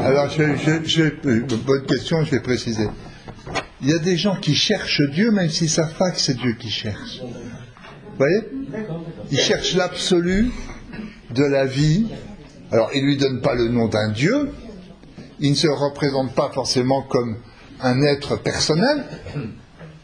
Alors, 0.04 0.28
je, 0.28 1.56
bonne 1.56 1.86
question, 1.86 2.22
je 2.22 2.32
vais 2.32 2.40
préciser. 2.40 2.86
Il 3.80 3.88
y 3.88 3.94
a 3.94 3.98
des 3.98 4.18
gens 4.18 4.36
qui 4.36 4.54
cherchent 4.54 5.00
Dieu, 5.14 5.30
même 5.30 5.48
s'ils 5.48 5.68
ne 5.68 5.72
savent 5.72 5.94
pas 5.94 6.10
que 6.10 6.20
c'est 6.20 6.36
Dieu 6.36 6.52
qui 6.58 6.68
cherche. 6.68 7.22
Vous 7.22 8.18
voyez? 8.18 8.42
Ils 9.30 9.38
cherchent 9.38 9.74
l'absolu 9.74 10.50
de 11.30 11.44
la 11.44 11.64
vie. 11.64 12.08
Alors, 12.70 12.90
ils 12.94 13.00
ne 13.00 13.06
lui 13.06 13.16
donnent 13.16 13.40
pas 13.40 13.54
le 13.54 13.68
nom 13.68 13.88
d'un 13.88 14.10
Dieu. 14.10 14.50
Ils 15.40 15.52
ne 15.52 15.56
se 15.56 15.66
représentent 15.66 16.34
pas 16.34 16.50
forcément 16.52 17.00
comme 17.00 17.38
un 17.80 18.02
être 18.02 18.36
personnel. 18.36 19.06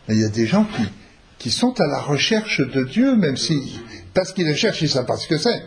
Mais 0.08 0.14
il 0.14 0.22
y 0.22 0.24
a 0.24 0.30
des 0.30 0.46
gens 0.46 0.64
qui, 0.64 0.88
qui 1.36 1.50
sont 1.50 1.78
à 1.82 1.86
la 1.86 2.00
recherche 2.00 2.62
de 2.62 2.84
Dieu, 2.84 3.14
même 3.14 3.36
si 3.36 3.78
parce 4.14 4.32
qu'ils 4.32 4.46
le 4.46 4.54
cherchent, 4.54 4.80
ils 4.80 4.84
ne 4.84 4.90
savent 4.90 5.06
pas 5.06 5.16
ce 5.16 5.28
que 5.28 5.38
c'est. 5.38 5.62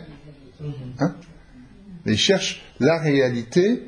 Hein? 0.98 1.14
Ils 2.06 2.18
cherchent 2.18 2.62
la 2.80 2.98
réalité 2.98 3.82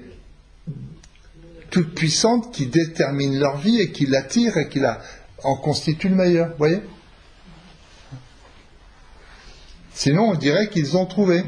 toute 1.71 1.95
puissante 1.95 2.53
qui 2.53 2.67
détermine 2.67 3.39
leur 3.39 3.59
vie 3.59 3.81
et 3.81 3.91
qui 3.91 4.07
l'attire 4.07 4.57
et 4.57 4.69
qui 4.69 4.79
la, 4.79 5.01
en 5.43 5.57
constitue 5.57 6.09
le 6.09 6.15
meilleur. 6.15 6.51
Vous 6.51 6.59
voyez? 6.59 6.81
Sinon, 9.93 10.31
on 10.31 10.35
dirait 10.35 10.69
qu'ils 10.69 10.97
ont 10.97 11.07
trouvé. 11.07 11.45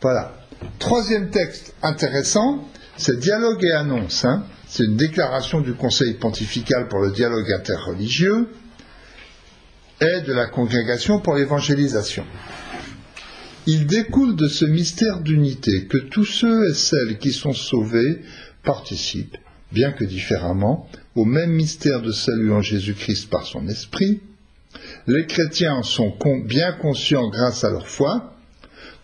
Voilà. 0.00 0.34
Troisième 0.78 1.30
texte 1.30 1.74
intéressant, 1.82 2.66
c'est 2.96 3.18
Dialogue 3.18 3.64
et 3.64 3.72
annonce. 3.72 4.24
Hein. 4.24 4.44
c'est 4.68 4.84
une 4.84 4.96
déclaration 4.96 5.60
du 5.60 5.74
Conseil 5.74 6.14
pontifical 6.14 6.88
pour 6.88 7.00
le 7.00 7.12
dialogue 7.12 7.50
interreligieux 7.52 8.48
et 10.00 10.20
de 10.22 10.32
la 10.32 10.46
congrégation 10.46 11.20
pour 11.20 11.34
l'évangélisation. 11.34 12.24
Il 13.66 13.86
découle 13.86 14.36
de 14.36 14.46
ce 14.46 14.64
mystère 14.64 15.20
d'unité 15.20 15.86
que 15.86 15.98
tous 15.98 16.24
ceux 16.24 16.70
et 16.70 16.74
celles 16.74 17.18
qui 17.18 17.32
sont 17.32 17.52
sauvés 17.52 18.22
participent, 18.62 19.38
bien 19.72 19.92
que 19.92 20.04
différemment, 20.04 20.88
au 21.14 21.24
même 21.24 21.50
mystère 21.50 22.02
de 22.02 22.12
salut 22.12 22.52
en 22.52 22.60
Jésus-Christ 22.60 23.28
par 23.28 23.46
son 23.46 23.66
esprit. 23.68 24.20
Les 25.06 25.26
chrétiens 25.26 25.74
en 25.74 25.82
sont 25.82 26.14
bien 26.44 26.72
conscients 26.72 27.28
grâce 27.28 27.64
à 27.64 27.70
leur 27.70 27.88
foi, 27.88 28.36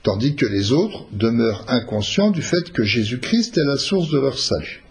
tandis 0.02 0.37
que 0.37 0.46
les 0.46 0.72
autres 0.72 1.06
demeurent 1.12 1.64
inconscients 1.68 2.30
du 2.30 2.42
fait 2.42 2.70
que 2.70 2.84
Jésus-Christ 2.84 3.56
est 3.56 3.64
la 3.64 3.78
source 3.78 4.11
de 4.11 4.20
leur 4.20 4.38
salut. 4.38 4.82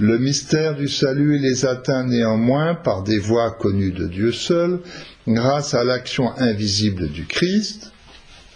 Le 0.00 0.16
mystère 0.16 0.76
du 0.76 0.86
salut 0.86 1.38
les 1.40 1.66
atteint 1.66 2.04
néanmoins 2.04 2.76
par 2.76 3.02
des 3.02 3.18
voies 3.18 3.50
connues 3.50 3.90
de 3.90 4.06
Dieu 4.06 4.30
seul, 4.30 4.80
grâce 5.26 5.74
à 5.74 5.82
l'action 5.82 6.30
invisible 6.38 7.08
du 7.08 7.26
Christ. 7.26 7.90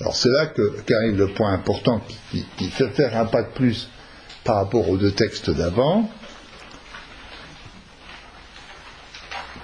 Alors 0.01 0.15
c'est 0.15 0.29
là 0.29 0.47
qu'arrive 0.47 1.19
le 1.19 1.33
point 1.35 1.53
important 1.53 2.01
qui, 2.31 2.45
qui, 2.57 2.69
fait 2.69 2.91
faire 2.91 3.17
un 3.17 3.25
pas 3.25 3.43
de 3.43 3.51
plus 3.55 3.89
par 4.45 4.55
rapport 4.55 4.89
aux 4.89 4.97
deux 4.97 5.11
textes 5.11 5.51
d'avant. 5.51 6.09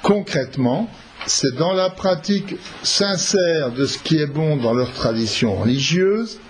Concrètement, 0.03 0.91
c'est 1.27 1.55
dans 1.55 1.73
la 1.73 1.91
pratique 1.91 2.57
sincère 2.83 3.71
de 3.71 3.87
ce 3.87 3.99
qui 3.99 4.17
est 4.17 4.27
bon 4.27 4.57
dans 4.57 4.75
leur 4.75 4.93
tradition 4.95 5.55
religieuse 5.55 6.41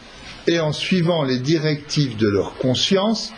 et 0.47 0.59
en 0.59 0.73
suivant 0.73 1.23
les 1.23 1.39
directives 1.39 2.17
de 2.17 2.29
leur 2.29 2.55
conscience 2.57 3.33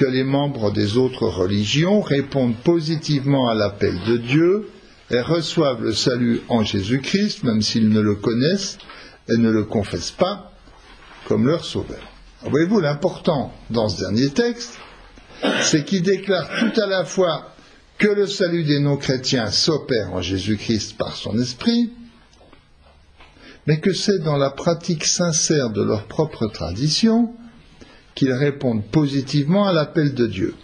que 0.00 0.06
les 0.06 0.24
membres 0.24 0.70
des 0.70 0.96
autres 0.96 1.28
religions 1.28 2.00
répondent 2.00 2.56
positivement 2.56 3.50
à 3.50 3.54
l'appel 3.54 4.00
de 4.06 4.16
Dieu 4.16 4.70
et 5.10 5.20
reçoivent 5.20 5.82
le 5.82 5.92
salut 5.92 6.40
en 6.48 6.64
Jésus-Christ, 6.64 7.42
même 7.42 7.60
s'ils 7.60 7.90
ne 7.90 8.00
le 8.00 8.14
connaissent 8.14 8.78
et 9.28 9.36
ne 9.36 9.50
le 9.50 9.64
confessent 9.64 10.12
pas 10.12 10.52
comme 11.26 11.46
leur 11.46 11.66
sauveur. 11.66 12.00
Voyez-vous, 12.40 12.80
l'important 12.80 13.52
dans 13.68 13.90
ce 13.90 14.00
dernier 14.00 14.30
texte, 14.30 14.78
c'est 15.60 15.84
qu'il 15.84 16.00
déclare 16.00 16.48
tout 16.60 16.80
à 16.80 16.86
la 16.86 17.04
fois 17.04 17.52
que 17.98 18.08
le 18.08 18.26
salut 18.26 18.64
des 18.64 18.80
non-chrétiens 18.80 19.50
s'opère 19.50 20.14
en 20.14 20.22
Jésus-Christ 20.22 20.96
par 20.96 21.14
son 21.14 21.38
esprit, 21.38 21.92
mais 23.66 23.80
que 23.80 23.92
c'est 23.92 24.20
dans 24.20 24.38
la 24.38 24.48
pratique 24.48 25.04
sincère 25.04 25.68
de 25.68 25.82
leur 25.82 26.04
propre 26.04 26.46
tradition 26.46 27.34
qu'ils 28.14 28.32
répondent 28.32 28.84
positivement 28.84 29.66
à 29.66 29.72
l'appel 29.72 30.14
de 30.14 30.26
Dieu. 30.26 30.54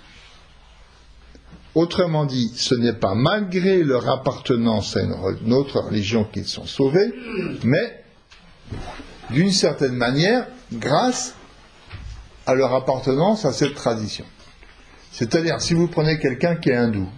Autrement 1.74 2.24
dit, 2.24 2.52
ce 2.56 2.74
n'est 2.74 2.94
pas 2.94 3.14
malgré 3.14 3.82
leur 3.84 4.08
appartenance 4.08 4.96
à 4.96 5.02
une 5.02 5.52
autre 5.52 5.80
religion 5.80 6.24
qu'ils 6.24 6.46
sont 6.46 6.64
sauvés, 6.64 7.14
mais 7.64 8.02
d'une 9.30 9.52
certaine 9.52 9.94
manière, 9.94 10.46
grâce 10.72 11.34
à 12.46 12.54
leur 12.54 12.74
appartenance 12.74 13.44
à 13.44 13.52
cette 13.52 13.74
tradition. 13.74 14.24
C'est-à-dire, 15.12 15.60
si 15.60 15.74
vous 15.74 15.88
prenez 15.88 16.18
quelqu'un 16.18 16.56
qui 16.56 16.70
est 16.70 16.76
hindou, 16.76 17.08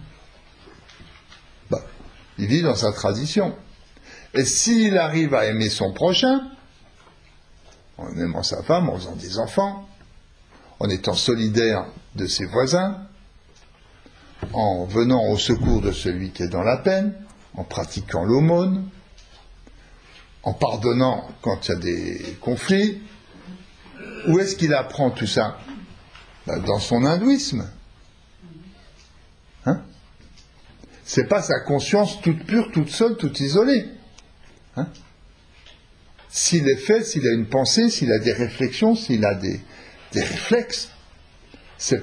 bah, 1.69 1.81
il 2.37 2.47
vit 2.47 2.61
dans 2.61 2.75
sa 2.75 2.91
tradition. 2.91 3.55
Et 4.33 4.45
s'il 4.45 4.97
arrive 4.97 5.33
à 5.33 5.45
aimer 5.45 5.69
son 5.69 5.93
prochain, 5.93 6.41
en 7.97 8.15
aimant 8.17 8.43
sa 8.43 8.63
femme, 8.63 8.89
en 8.89 8.95
faisant 8.95 9.15
des 9.15 9.37
enfants, 9.37 9.88
en 10.79 10.89
étant 10.89 11.13
solidaire 11.13 11.85
de 12.15 12.25
ses 12.25 12.45
voisins, 12.45 13.05
en 14.53 14.85
venant 14.85 15.29
au 15.29 15.37
secours 15.37 15.81
de 15.81 15.91
celui 15.91 16.31
qui 16.31 16.43
est 16.43 16.47
dans 16.47 16.63
la 16.63 16.77
peine, 16.77 17.13
en 17.55 17.63
pratiquant 17.63 18.23
l'aumône, 18.23 18.89
en 20.43 20.53
pardonnant 20.53 21.27
quand 21.41 21.67
il 21.67 21.71
y 21.71 21.75
a 21.75 21.79
des 21.79 22.37
conflits. 22.41 23.01
Où 24.27 24.39
est-ce 24.39 24.55
qu'il 24.55 24.73
apprend 24.73 25.11
tout 25.11 25.27
ça? 25.27 25.59
Ben, 26.47 26.59
Dans 26.59 26.79
son 26.79 27.05
hindouisme. 27.05 27.69
Hein? 29.65 29.81
C'est 31.03 31.27
pas 31.27 31.41
sa 31.41 31.59
conscience 31.61 32.21
toute 32.21 32.45
pure, 32.45 32.71
toute 32.71 32.89
seule, 32.89 33.17
toute 33.17 33.39
isolée. 33.41 33.85
Hein? 34.77 34.87
S'il 36.29 36.67
est 36.69 36.77
fait, 36.77 37.03
s'il 37.03 37.27
a 37.27 37.33
une 37.33 37.47
pensée, 37.47 37.89
s'il 37.89 38.11
a 38.11 38.19
des 38.19 38.33
réflexions, 38.33 38.95
s'il 38.95 39.25
a 39.25 39.33
des, 39.35 39.59
réflexes, 40.13 40.89
c'est 41.77 42.01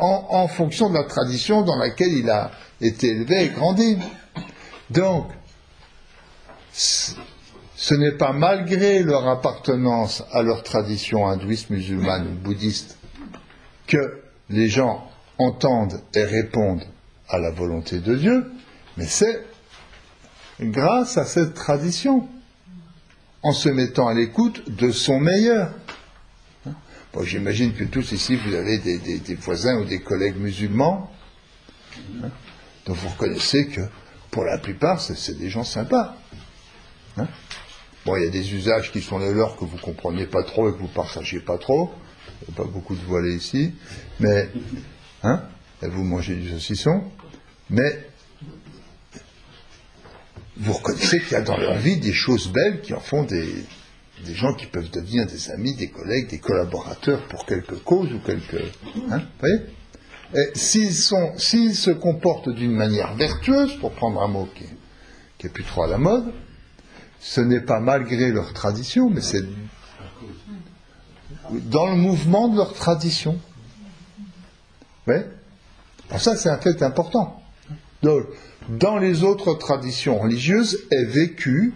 en, 0.00 0.48
fonction 0.48 0.90
de 0.90 0.94
la 0.94 1.04
tradition 1.04 1.62
dans 1.62 1.76
laquelle 1.76 2.12
il 2.12 2.28
a 2.30 2.50
été 2.80 3.08
élevé 3.08 3.44
et 3.44 3.48
grandi. 3.50 3.98
Donc, 4.90 5.30
ce 6.72 7.94
n'est 7.94 8.16
pas 8.16 8.32
malgré 8.32 9.02
leur 9.02 9.28
appartenance 9.28 10.24
à 10.32 10.42
leur 10.42 10.62
tradition 10.62 11.26
hindouiste, 11.26 11.70
musulmane 11.70 12.26
ou 12.28 12.34
bouddhiste 12.34 12.98
que 13.86 14.22
les 14.50 14.68
gens 14.68 15.08
entendent 15.38 16.00
et 16.14 16.24
répondent 16.24 16.84
à 17.28 17.38
la 17.38 17.50
volonté 17.50 18.00
de 18.00 18.14
Dieu, 18.14 18.50
mais 18.96 19.06
c'est 19.06 19.44
grâce 20.60 21.18
à 21.18 21.24
cette 21.24 21.54
tradition, 21.54 22.28
en 23.46 23.52
se 23.52 23.68
mettant 23.68 24.08
à 24.08 24.14
l'écoute 24.14 24.68
de 24.68 24.90
son 24.90 25.20
meilleur. 25.20 25.70
Bon, 27.14 27.22
J'imagine 27.22 27.74
que 27.74 27.84
tous 27.84 28.10
ici, 28.10 28.34
vous 28.34 28.52
avez 28.52 28.78
des, 28.78 29.34
voisins 29.36 29.78
ou 29.78 29.84
des 29.84 30.00
collègues 30.00 30.36
musulmans, 30.36 31.12
hein, 32.24 32.30
dont 32.86 32.92
vous 32.92 33.08
reconnaissez 33.08 33.68
que, 33.68 33.82
pour 34.32 34.44
la 34.44 34.58
plupart, 34.58 35.00
c'est 35.00 35.38
des 35.38 35.48
gens 35.48 35.62
sympas. 35.62 36.16
Hein? 37.18 37.28
bon, 38.04 38.16
il 38.16 38.24
y 38.24 38.26
a 38.26 38.30
des 38.30 38.52
usages 38.52 38.90
qui 38.90 39.00
sont 39.00 39.20
les 39.20 39.32
leurs 39.32 39.56
que 39.56 39.64
vous 39.64 39.76
ne 39.76 39.80
compreniez 39.80 40.26
pas 40.26 40.42
trop 40.42 40.68
et 40.68 40.72
que 40.72 40.78
vous 40.78 40.88
partagez 40.88 41.38
pas 41.38 41.56
trop. 41.56 41.92
Il 42.42 42.48
n'y 42.48 42.54
a 42.54 42.64
pas 42.64 42.68
beaucoup 42.68 42.96
de 42.96 43.04
voilés 43.04 43.36
ici. 43.36 43.72
Mais, 44.18 44.50
hein, 45.22 45.40
vous 45.82 46.02
mangez 46.02 46.34
du 46.34 46.50
saucisson. 46.50 47.04
Mais 47.70 48.10
vous 50.58 50.72
reconnaissez 50.72 51.20
qu'il 51.20 51.32
y 51.32 51.36
a 51.36 51.42
dans 51.42 51.56
leur 51.56 51.74
vie 51.74 51.96
des 51.98 52.12
choses 52.12 52.48
belles 52.48 52.80
qui 52.80 52.94
en 52.94 53.00
font 53.00 53.24
des, 53.24 53.66
gens 54.24 54.54
qui 54.54 54.66
peuvent 54.66 54.90
devenir 54.90 55.26
des 55.26 55.50
amis, 55.50 55.74
des 55.74 55.88
collègues, 55.88 56.28
des 56.28 56.38
collaborateurs 56.38 57.22
pour 57.28 57.44
quelque 57.44 57.74
cause 57.74 58.12
ou 58.12 58.18
quelque. 58.20 58.56
Hein, 59.10 59.22
voyez? 59.40 59.60
S'ils, 60.54 60.94
se 60.94 61.90
comportent 61.90 62.48
d'une 62.48 62.74
manière 62.74 63.14
vertueuse, 63.14 63.76
pour 63.76 63.92
prendre 63.92 64.20
un 64.22 64.28
mot 64.28 64.48
qui 64.54 64.64
n'est 65.44 65.50
plus 65.50 65.64
trop 65.64 65.84
à 65.84 65.86
la 65.86 65.98
mode, 65.98 66.32
ce 67.20 67.40
n'est 67.40 67.60
pas 67.60 67.80
malgré 67.80 68.32
leur 68.32 68.52
tradition, 68.52 69.10
mais 69.10 69.20
c'est 69.20 69.44
dans 71.50 71.86
le 71.86 71.96
mouvement 71.96 72.48
de 72.48 72.56
leur 72.56 72.72
tradition. 72.72 73.38
Vous 75.06 75.12
Alors 75.12 76.20
ça, 76.20 76.36
c'est 76.36 76.48
un 76.48 76.58
fait 76.58 76.82
important. 76.82 77.42
Donc, 78.02 78.26
dans 78.68 78.98
les 78.98 79.22
autres 79.22 79.54
traditions 79.54 80.18
religieuses 80.18 80.86
est 80.90 81.04
vécu, 81.04 81.74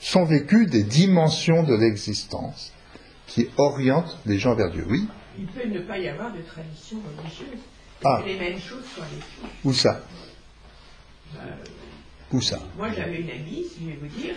sont 0.00 0.24
vécues 0.24 0.66
des 0.66 0.82
dimensions 0.82 1.62
de 1.62 1.74
l'existence 1.74 2.72
qui 3.26 3.48
orientent 3.56 4.18
les 4.26 4.38
gens 4.38 4.54
vers 4.54 4.70
Dieu. 4.70 4.84
Oui 4.88 5.06
Il 5.38 5.46
peut 5.46 5.66
ne 5.68 5.80
pas 5.80 5.98
y 5.98 6.08
avoir 6.08 6.32
de 6.32 6.40
tradition 6.42 6.98
religieuse. 7.16 7.60
Ah. 8.04 8.22
Les 8.26 8.38
mêmes 8.38 8.58
choses 8.58 8.84
soient 8.94 9.06
vécues. 9.06 9.52
Où 9.64 9.72
ça? 9.72 10.04
Euh, 11.36 11.38
Où 12.32 12.40
ça? 12.40 12.58
Moi 12.76 12.88
j'avais 12.94 13.20
une 13.20 13.30
amie, 13.30 13.64
si 13.64 13.80
je 13.84 13.90
vais 13.90 13.98
vous 14.00 14.20
dire, 14.20 14.34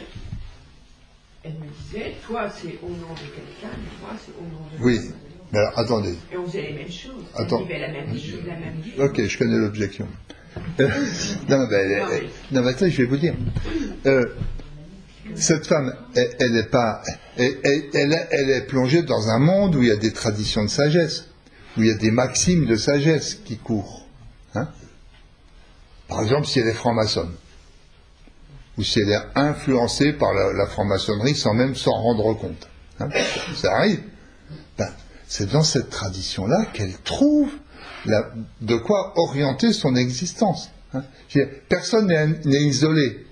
elle 1.43 1.53
me 1.53 1.67
disait, 1.83 2.15
toi 2.25 2.49
c'est 2.49 2.79
au 2.81 2.89
nom 2.89 3.13
de 3.13 3.19
quelqu'un, 3.19 3.75
mais 3.77 3.99
moi 4.01 4.11
c'est 4.23 4.31
au 4.39 4.43
nom 4.43 4.63
de 4.71 4.83
Oui. 4.83 5.11
Mais 5.51 5.59
alors, 5.59 5.79
attendez. 5.79 6.15
Et 6.31 6.37
on 6.37 6.45
faisait 6.45 6.61
les 6.61 6.73
mêmes 6.73 6.91
choses. 6.91 7.23
Attends. 7.35 7.57
On 7.57 7.63
vivait 7.63 7.79
la 7.79 7.87
même, 7.89 8.07
la 8.45 8.55
même 8.55 8.81
vie. 8.81 8.91
Ok, 8.99 9.21
je 9.21 9.37
connais 9.37 9.57
l'objection. 9.57 10.07
Euh, 10.79 10.89
non, 11.49 11.67
mais, 11.69 12.01
non, 12.51 12.61
mais 12.61 12.89
je 12.89 13.01
vais 13.01 13.07
vous 13.07 13.17
dire. 13.17 13.35
Euh, 14.05 14.25
cette 15.35 15.67
femme, 15.67 15.93
elle, 16.15 16.53
n'est 16.53 16.63
pas, 16.63 17.01
elle, 17.37 17.57
elle, 17.93 18.49
est 18.49 18.65
plongée 18.67 19.03
dans 19.03 19.29
un 19.29 19.39
monde 19.39 19.75
où 19.75 19.81
il 19.81 19.89
y 19.89 19.91
a 19.91 19.97
des 19.97 20.13
traditions 20.13 20.63
de 20.63 20.69
sagesse, 20.69 21.25
où 21.77 21.83
il 21.83 21.87
y 21.87 21.91
a 21.91 21.97
des 21.97 22.11
maximes 22.11 22.65
de 22.65 22.75
sagesse 22.75 23.35
qui 23.35 23.57
courent. 23.57 24.07
Hein. 24.55 24.67
Par 26.07 26.21
exemple, 26.21 26.47
si 26.47 26.59
elle 26.59 26.67
est 26.67 26.73
franc-maçonne, 26.73 27.33
ou 28.77 28.83
si 28.83 28.99
elle 28.99 29.09
est 29.09 29.25
influencée 29.35 30.13
par 30.13 30.33
la, 30.33 30.65
franc-maçonnerie 30.67 31.35
sans 31.35 31.53
même 31.53 31.75
s'en 31.75 31.91
rendre 31.91 32.33
compte. 32.35 32.67
Hein. 32.99 33.09
Ça 33.55 33.75
arrive. 33.75 34.01
Ben, 34.77 34.89
c'est 35.27 35.51
dans 35.51 35.63
cette 35.63 35.89
tradition-là 35.89 36.65
qu'elle 36.73 36.97
trouve 37.03 37.49
de 38.61 38.75
quoi 38.75 39.13
orienter 39.17 39.73
son 39.73 39.95
existence. 39.95 40.69
Hein. 40.93 41.03
Personne 41.69 42.07
n'est 42.07 42.63
isolé. 42.63 43.25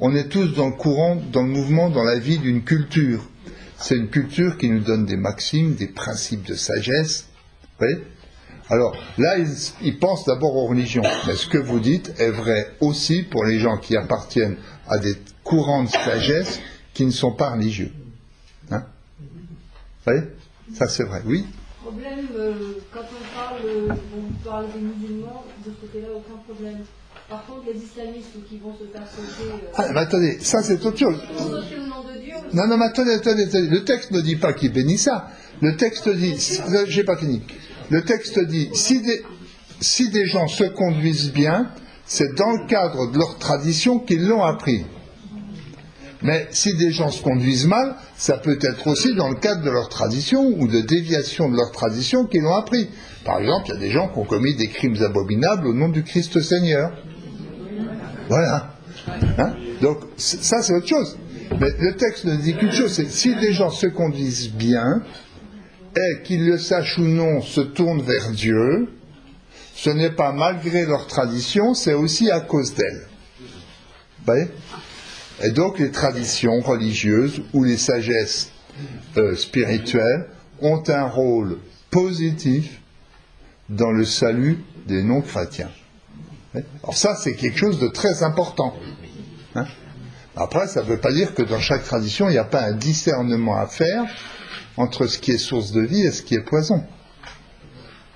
On 0.00 0.14
est 0.14 0.28
tous 0.28 0.54
dans 0.54 0.66
le 0.66 0.74
courant, 0.74 1.16
dans 1.32 1.42
le 1.42 1.48
mouvement, 1.48 1.88
dans 1.88 2.04
la 2.04 2.18
vie 2.18 2.38
d'une 2.38 2.62
culture. 2.62 3.28
C'est 3.78 3.96
une 3.96 4.08
culture 4.08 4.58
qui 4.58 4.68
nous 4.68 4.80
donne 4.80 5.06
des 5.06 5.16
maximes, 5.16 5.74
des 5.74 5.88
principes 5.88 6.44
de 6.44 6.54
sagesse. 6.54 7.26
Vous 7.78 7.86
Alors 8.70 8.96
là, 9.18 9.36
ils, 9.82 9.98
pensent 9.98 10.24
d'abord 10.24 10.56
aux 10.56 10.66
religions. 10.66 11.02
Mais 11.26 11.34
ce 11.34 11.46
que 11.46 11.58
vous 11.58 11.80
dites 11.80 12.12
est 12.18 12.30
vrai 12.30 12.72
aussi 12.80 13.22
pour 13.22 13.44
les 13.44 13.58
gens 13.58 13.78
qui 13.78 13.96
appartiennent 13.96 14.56
à 14.88 14.98
des 14.98 15.16
courants 15.44 15.84
de 15.84 15.88
sagesse 15.88 16.60
qui 16.94 17.04
ne 17.04 17.10
sont 17.10 17.32
pas 17.32 17.50
religieux. 17.50 17.92
Hein 18.70 18.84
Vous 19.20 20.12
voyez? 20.12 20.22
Ça 20.74 20.88
c'est 20.88 21.04
vrai. 21.04 21.22
Oui 21.26 21.46
problème, 21.86 22.26
euh, 22.36 22.52
quand 22.92 23.00
on 23.00 23.38
parle, 23.38 23.60
euh, 23.64 23.88
on 23.90 24.48
parle 24.48 24.66
des 24.72 24.80
musulmans, 24.80 25.44
de 25.64 25.70
ce 25.70 25.86
côté-là, 25.86 26.08
aucun 26.16 26.38
problème. 26.44 26.78
Par 27.28 27.46
contre, 27.46 27.62
les 27.72 27.78
islamistes 27.78 28.30
qui 28.48 28.58
vont 28.58 28.74
se 28.74 28.84
faire 28.92 29.06
sauter. 29.08 29.50
Euh, 29.50 29.68
ah, 29.74 29.86
mais 29.92 30.00
attendez, 30.00 30.38
ça 30.40 30.62
c'est 30.62 30.84
autre 30.84 30.98
chose. 30.98 31.18
Non, 32.52 32.66
non, 32.66 32.76
mais 32.76 32.86
attendez, 32.86 33.12
attendez, 33.12 33.44
attendez. 33.44 33.68
Le 33.68 33.84
texte 33.84 34.10
ne 34.10 34.20
dit 34.20 34.36
pas 34.36 34.52
qu'il 34.52 34.72
bénit 34.72 34.98
ça. 34.98 35.28
Le 35.60 35.76
texte 35.76 36.08
dit, 36.08 36.34
j'ai 36.88 37.04
pas 37.04 37.16
fini. 37.16 37.42
Le 37.90 38.02
texte 38.02 38.38
dit, 38.40 38.68
si 38.74 39.00
des, 39.02 39.22
si 39.80 40.10
des 40.10 40.26
gens 40.26 40.46
se 40.48 40.64
conduisent 40.64 41.32
bien, 41.32 41.70
c'est 42.04 42.34
dans 42.36 42.50
le 42.50 42.66
cadre 42.68 43.10
de 43.12 43.18
leur 43.18 43.38
tradition 43.38 43.98
qu'ils 43.98 44.26
l'ont 44.26 44.44
appris. 44.44 44.84
Mais 46.22 46.48
si 46.50 46.74
des 46.76 46.90
gens 46.90 47.10
se 47.10 47.22
conduisent 47.22 47.66
mal, 47.66 47.94
ça 48.16 48.38
peut 48.38 48.58
être 48.60 48.86
aussi 48.86 49.14
dans 49.14 49.28
le 49.28 49.36
cadre 49.36 49.62
de 49.62 49.70
leur 49.70 49.88
tradition 49.88 50.46
ou 50.46 50.66
de 50.66 50.80
déviation 50.80 51.50
de 51.50 51.56
leur 51.56 51.72
tradition 51.72 52.24
qu'ils 52.26 52.44
ont 52.44 52.54
appris. 52.54 52.88
Par 53.24 53.40
exemple, 53.40 53.66
il 53.68 53.74
y 53.74 53.76
a 53.76 53.80
des 53.80 53.90
gens 53.90 54.08
qui 54.08 54.18
ont 54.18 54.24
commis 54.24 54.54
des 54.54 54.68
crimes 54.68 54.96
abominables 55.02 55.66
au 55.66 55.74
nom 55.74 55.88
du 55.88 56.02
Christ 56.02 56.40
Seigneur. 56.40 56.92
Voilà. 58.28 58.74
Hein? 59.38 59.54
Donc, 59.82 59.98
ça, 60.16 60.62
c'est 60.62 60.74
autre 60.74 60.88
chose. 60.88 61.18
Mais 61.60 61.70
le 61.78 61.94
texte 61.96 62.24
ne 62.24 62.36
dit 62.36 62.54
qu'une 62.54 62.72
chose, 62.72 62.92
c'est 62.92 63.10
si 63.10 63.34
des 63.36 63.52
gens 63.52 63.70
se 63.70 63.86
conduisent 63.86 64.52
bien, 64.52 65.02
et 65.96 66.22
qu'ils 66.22 66.46
le 66.46 66.58
sachent 66.58 66.98
ou 66.98 67.04
non, 67.04 67.40
se 67.40 67.60
tournent 67.60 68.02
vers 68.02 68.30
Dieu, 68.32 68.88
ce 69.74 69.90
n'est 69.90 70.10
pas 70.10 70.32
malgré 70.32 70.84
leur 70.84 71.06
tradition, 71.06 71.74
c'est 71.74 71.94
aussi 71.94 72.30
à 72.30 72.40
cause 72.40 72.74
d'elle. 72.74 73.08
Vous 73.40 74.24
voyez? 74.26 74.48
Et 75.42 75.50
donc 75.50 75.78
les 75.78 75.90
traditions 75.90 76.60
religieuses 76.60 77.42
ou 77.52 77.64
les 77.64 77.76
sagesses 77.76 78.50
euh, 79.16 79.34
spirituelles 79.34 80.26
ont 80.60 80.82
un 80.88 81.04
rôle 81.04 81.58
positif 81.90 82.80
dans 83.68 83.90
le 83.90 84.04
salut 84.04 84.58
des 84.86 85.02
non-chrétiens. 85.02 85.70
Alors 86.82 86.96
ça, 86.96 87.14
c'est 87.16 87.34
quelque 87.34 87.58
chose 87.58 87.78
de 87.78 87.88
très 87.88 88.22
important. 88.22 88.74
Hein. 89.54 89.66
Après, 90.36 90.66
ça 90.68 90.82
ne 90.82 90.86
veut 90.86 90.98
pas 90.98 91.12
dire 91.12 91.34
que 91.34 91.42
dans 91.42 91.60
chaque 91.60 91.84
tradition, 91.84 92.28
il 92.28 92.32
n'y 92.32 92.38
a 92.38 92.44
pas 92.44 92.62
un 92.62 92.72
discernement 92.72 93.56
à 93.56 93.66
faire 93.66 94.04
entre 94.76 95.06
ce 95.06 95.18
qui 95.18 95.32
est 95.32 95.38
source 95.38 95.72
de 95.72 95.80
vie 95.80 96.02
et 96.02 96.12
ce 96.12 96.22
qui 96.22 96.34
est 96.34 96.42
poison. 96.42 96.84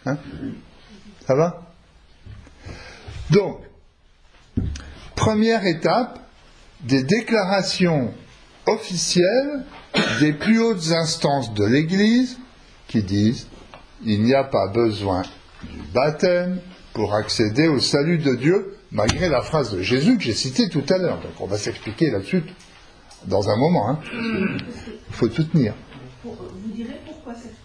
Hein. 0.07 0.17
ça 1.27 1.35
va? 1.35 1.67
Donc, 3.31 3.61
première 5.15 5.67
étape, 5.67 6.19
des 6.85 7.03
déclarations 7.03 8.13
officielles 8.67 9.65
des 10.21 10.33
plus 10.33 10.61
hautes 10.61 10.93
instances 10.93 11.53
de 11.55 11.65
l'Église 11.65 12.39
qui 12.89 13.03
disent 13.03 13.49
il 14.05 14.23
n'y 14.23 14.35
a 14.35 14.45
pas 14.45 14.69
besoin 14.69 15.23
du 15.63 15.83
baptême 15.93 16.61
pour 16.93 17.15
accéder 17.15 17.69
au 17.69 17.81
salut 17.81 18.19
de 18.19 18.35
Dieu, 18.35 18.77
malgré 18.91 19.29
la 19.29 19.43
phrase 19.43 19.73
de 19.73 19.83
Jésus 19.83 20.17
que 20.17 20.25
j'ai 20.25 20.33
citée 20.33 20.69
tout 20.69 20.85
à 20.89 20.99
l'heure. 20.99 21.21
Donc 21.21 21.41
on 21.41 21.47
va 21.47 21.59
s'expliquer 21.59 22.11
là-dessus 22.11 22.43
dans 23.27 23.49
un 23.49 23.57
moment. 23.57 23.99
Il 24.13 24.19
hein. 24.19 24.57
faut 25.11 25.29
tout 25.29 25.45
tenir. 25.45 25.75
Vous 26.25 26.35
direz 26.75 27.01
pourquoi 27.07 27.35
cette 27.35 27.60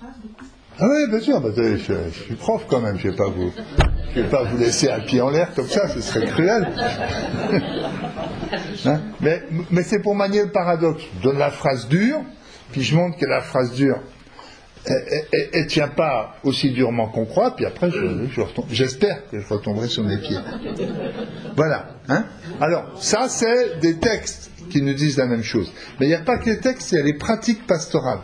Ah 0.79 0.85
oui, 0.89 1.09
bien 1.09 1.19
sûr, 1.21 1.39
bah, 1.39 1.49
je, 1.55 1.77
je 1.77 2.09
suis 2.23 2.35
prof 2.35 2.65
quand 2.67 2.81
même, 2.81 2.97
je 2.99 3.07
ne 3.07 3.11
vais 3.11 3.17
pas 3.17 3.29
vous, 3.29 3.51
je 4.13 4.21
vais 4.21 4.27
pas 4.29 4.43
vous 4.43 4.57
laisser 4.57 4.89
un 4.89 4.99
pied 4.99 5.21
en 5.21 5.29
l'air 5.29 5.53
comme 5.55 5.67
ça, 5.67 5.87
ce 5.87 6.01
serait 6.01 6.25
cruel. 6.25 6.67
Hein 8.85 9.01
mais 9.21 9.41
mais 9.71 9.81
c'est 9.83 9.99
pour 10.01 10.15
manier 10.15 10.43
le 10.43 10.51
paradoxe. 10.51 11.01
Je 11.17 11.23
donne 11.23 11.39
la 11.39 11.49
phrase 11.49 11.87
dure, 11.87 12.21
puis 12.71 12.83
je 12.83 12.95
montre 12.95 13.17
que 13.17 13.25
la 13.25 13.41
phrase 13.41 13.73
dure, 13.73 13.99
elle 14.85 15.61
ne 15.63 15.67
tient 15.67 15.87
pas 15.87 16.35
aussi 16.43 16.71
durement 16.71 17.07
qu'on 17.07 17.25
croit, 17.25 17.55
puis 17.55 17.65
après, 17.65 17.89
je, 17.89 18.27
je 18.29 18.41
retombe- 18.41 18.67
j'espère 18.69 19.27
que 19.29 19.39
je 19.39 19.47
retomberai 19.47 19.87
sur 19.87 20.03
mes 20.03 20.17
pieds. 20.17 20.37
Voilà. 21.55 21.87
Hein 22.07 22.25
Alors, 22.61 23.01
ça, 23.01 23.27
c'est 23.29 23.79
des 23.79 23.97
textes 23.97 24.51
qui 24.69 24.81
nous 24.83 24.93
disent 24.93 25.17
la 25.17 25.25
même 25.25 25.43
chose. 25.43 25.71
Mais 25.99 26.05
il 26.05 26.09
n'y 26.09 26.15
a 26.15 26.19
pas 26.21 26.37
que 26.37 26.49
les 26.51 26.59
textes, 26.59 26.91
il 26.91 26.97
y 26.99 27.01
a 27.01 27.03
les 27.03 27.13
pratiques 27.17 27.65
pastorales. 27.65 28.19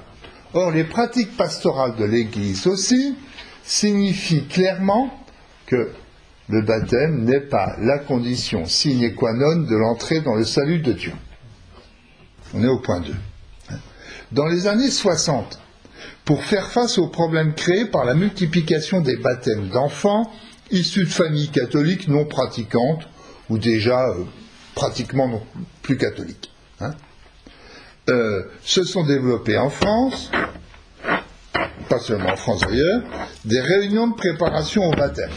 Or, 0.54 0.72
les 0.72 0.84
pratiques 0.84 1.38
pastorales 1.38 1.96
de 1.96 2.04
l'Église 2.06 2.68
aussi 2.68 3.16
signifient 3.64 4.48
clairement 4.48 5.10
que 5.66 5.92
le 6.50 6.62
baptême 6.62 7.24
n'est 7.24 7.40
pas 7.40 7.76
la 7.80 8.00
condition 8.00 8.66
sine 8.66 9.16
qua 9.16 9.32
non 9.34 9.62
de 9.62 9.76
l'entrée 9.76 10.20
dans 10.20 10.36
le 10.36 10.44
salut 10.44 10.80
de 10.80 10.92
Dieu. 10.92 11.14
On 12.54 12.62
est 12.64 12.68
au 12.68 12.80
point 12.80 13.00
2. 13.00 13.14
Dans 14.34 14.48
les 14.48 14.68
années 14.68 14.90
60, 14.90 15.60
pour 16.26 16.44
faire 16.44 16.68
face 16.68 16.98
aux 16.98 17.08
problèmes 17.08 17.54
créés 17.56 17.86
par 17.86 18.04
la 18.04 18.14
multiplication 18.14 19.00
des 19.00 19.16
baptêmes 19.18 19.70
d'enfants 19.70 20.30
issus 20.72 21.06
de 21.06 21.10
familles 21.10 21.50
catholiques 21.50 22.08
non 22.08 22.26
pratiquantes 22.26 23.08
ou 23.50 23.58
déjà 23.58 24.10
euh, 24.10 24.24
pratiquement 24.76 25.28
non 25.28 25.42
plus 25.82 25.98
catholiques. 25.98 26.52
hein. 26.82 26.92
Euh, 28.10 28.44
se 28.64 28.84
sont 28.84 29.06
développées 29.06 29.60
en 29.60 29.70
France, 29.70 30.32
pas 31.88 32.00
seulement 32.00 32.32
en 32.32 32.36
France 32.36 32.62
d'ailleurs, 32.62 33.04
des 33.46 33.62
réunions 33.62 34.08
de 34.08 34.16
préparation 34.16 34.90
au 34.90 34.92
baptême. 34.92 35.30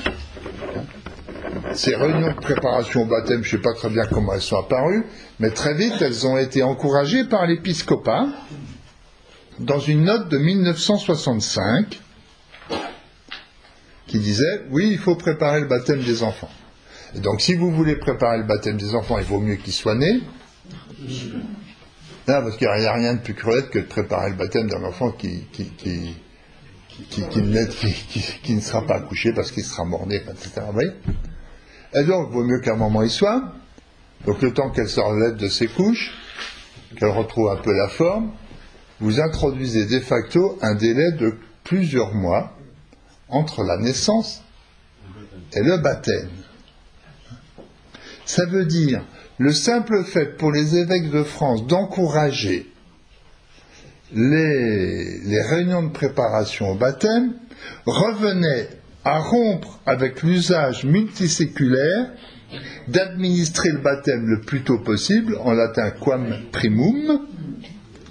Ces 1.74 1.94
réunions 1.94 2.30
de 2.30 2.40
préparation 2.40 3.02
au 3.02 3.06
baptême, 3.06 3.44
je 3.44 3.56
ne 3.56 3.60
sais 3.60 3.62
pas 3.62 3.74
très 3.74 3.90
bien 3.90 4.06
comment 4.06 4.32
elles 4.32 4.40
sont 4.40 4.56
apparues, 4.56 5.04
mais 5.40 5.50
très 5.50 5.74
vite 5.74 6.00
elles 6.00 6.26
ont 6.26 6.38
été 6.38 6.62
encouragées 6.62 7.24
par 7.24 7.46
l'épiscopat 7.46 8.28
dans 9.58 9.78
une 9.78 10.04
note 10.04 10.30
de 10.30 10.38
1965 10.38 12.00
qui 14.06 14.18
disait 14.20 14.62
oui, 14.70 14.88
il 14.90 14.98
faut 14.98 15.16
préparer 15.16 15.60
le 15.60 15.66
baptême 15.66 16.00
des 16.00 16.22
enfants. 16.22 16.50
Et 17.14 17.20
donc 17.20 17.42
si 17.42 17.54
vous 17.54 17.70
voulez 17.70 17.96
préparer 17.96 18.38
le 18.38 18.44
baptême 18.44 18.78
des 18.78 18.94
enfants, 18.94 19.18
il 19.18 19.24
vaut 19.24 19.40
mieux 19.40 19.56
qu'ils 19.56 19.74
soient 19.74 19.94
nés. 19.96 20.22
Non, 22.26 22.42
parce 22.42 22.56
qu'il 22.56 22.66
n'y 22.66 22.86
a 22.86 22.92
rien 22.94 23.14
de 23.14 23.20
plus 23.20 23.34
cruel 23.34 23.68
que 23.68 23.78
de 23.80 23.84
préparer 23.84 24.30
le 24.30 24.36
baptême 24.36 24.66
d'un 24.68 24.82
enfant 24.82 25.10
qui, 25.10 25.44
qui, 25.52 25.66
qui, 25.72 26.16
qui, 27.20 28.54
ne 28.54 28.60
sera 28.60 28.86
pas 28.86 28.96
accouché 28.96 29.32
parce 29.34 29.50
qu'il 29.50 29.64
sera 29.64 29.84
mort-né, 29.84 30.16
etc. 30.16 30.62
Et 31.92 32.04
donc, 32.04 32.30
vaut 32.30 32.44
mieux 32.44 32.60
qu'un 32.60 32.76
moment 32.76 33.02
y 33.02 33.10
soit. 33.10 33.52
Donc, 34.24 34.40
le 34.40 34.54
temps 34.54 34.70
qu'elle 34.70 34.88
se 34.88 35.00
relève 35.00 35.36
de 35.36 35.48
ses 35.48 35.66
couches, 35.66 36.14
qu'elle 36.98 37.10
retrouve 37.10 37.50
un 37.50 37.56
peu 37.56 37.72
la 37.72 37.88
forme, 37.88 38.32
vous 39.00 39.20
introduisez 39.20 39.84
de 39.84 40.00
facto 40.00 40.58
un 40.62 40.76
délai 40.76 41.12
de 41.12 41.34
plusieurs 41.62 42.14
mois 42.14 42.56
entre 43.28 43.64
la 43.64 43.76
naissance 43.76 44.42
et 45.52 45.60
le 45.60 45.76
baptême. 45.78 46.30
Ça 48.24 48.46
veut 48.46 48.64
dire 48.64 49.04
le 49.38 49.52
simple 49.52 50.04
fait 50.04 50.36
pour 50.36 50.52
les 50.52 50.76
évêques 50.76 51.10
de 51.10 51.22
France 51.22 51.66
d'encourager 51.66 52.66
les, 54.12 55.18
les 55.18 55.42
réunions 55.42 55.82
de 55.82 55.92
préparation 55.92 56.70
au 56.70 56.74
baptême 56.76 57.34
revenait 57.86 58.68
à 59.04 59.18
rompre 59.18 59.80
avec 59.86 60.22
l'usage 60.22 60.84
multiséculaire 60.84 62.10
d'administrer 62.88 63.70
le 63.70 63.78
baptême 63.78 64.26
le 64.26 64.40
plus 64.40 64.62
tôt 64.62 64.78
possible, 64.78 65.36
en 65.40 65.52
latin 65.52 65.90
quam 65.90 66.36
primum, 66.52 67.26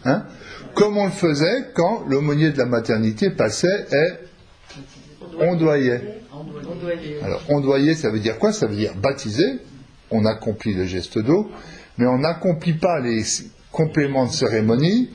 hein, 0.03 0.25
comme 0.75 0.97
on 0.97 1.05
le 1.05 1.11
faisait 1.11 1.69
quand 1.73 2.03
l'aumônier 2.07 2.51
de 2.51 2.57
la 2.57 2.65
maternité 2.65 3.29
passait 3.29 3.85
et 3.91 4.13
ondoyait. 5.39 6.21
Alors, 7.23 7.43
ondoyer, 7.49 7.95
ça 7.95 8.09
veut 8.09 8.19
dire 8.19 8.37
quoi? 8.37 8.51
Ça 8.51 8.67
veut 8.67 8.75
dire 8.75 8.93
baptiser, 8.95 9.59
on 10.13 10.25
accomplit 10.25 10.73
le 10.73 10.85
geste 10.85 11.19
d'eau, 11.19 11.51
mais 11.97 12.05
on 12.05 12.19
n'accomplit 12.19 12.73
pas 12.73 12.99
les 12.99 13.23
compléments 13.71 14.25
de 14.25 14.31
cérémonie 14.31 15.09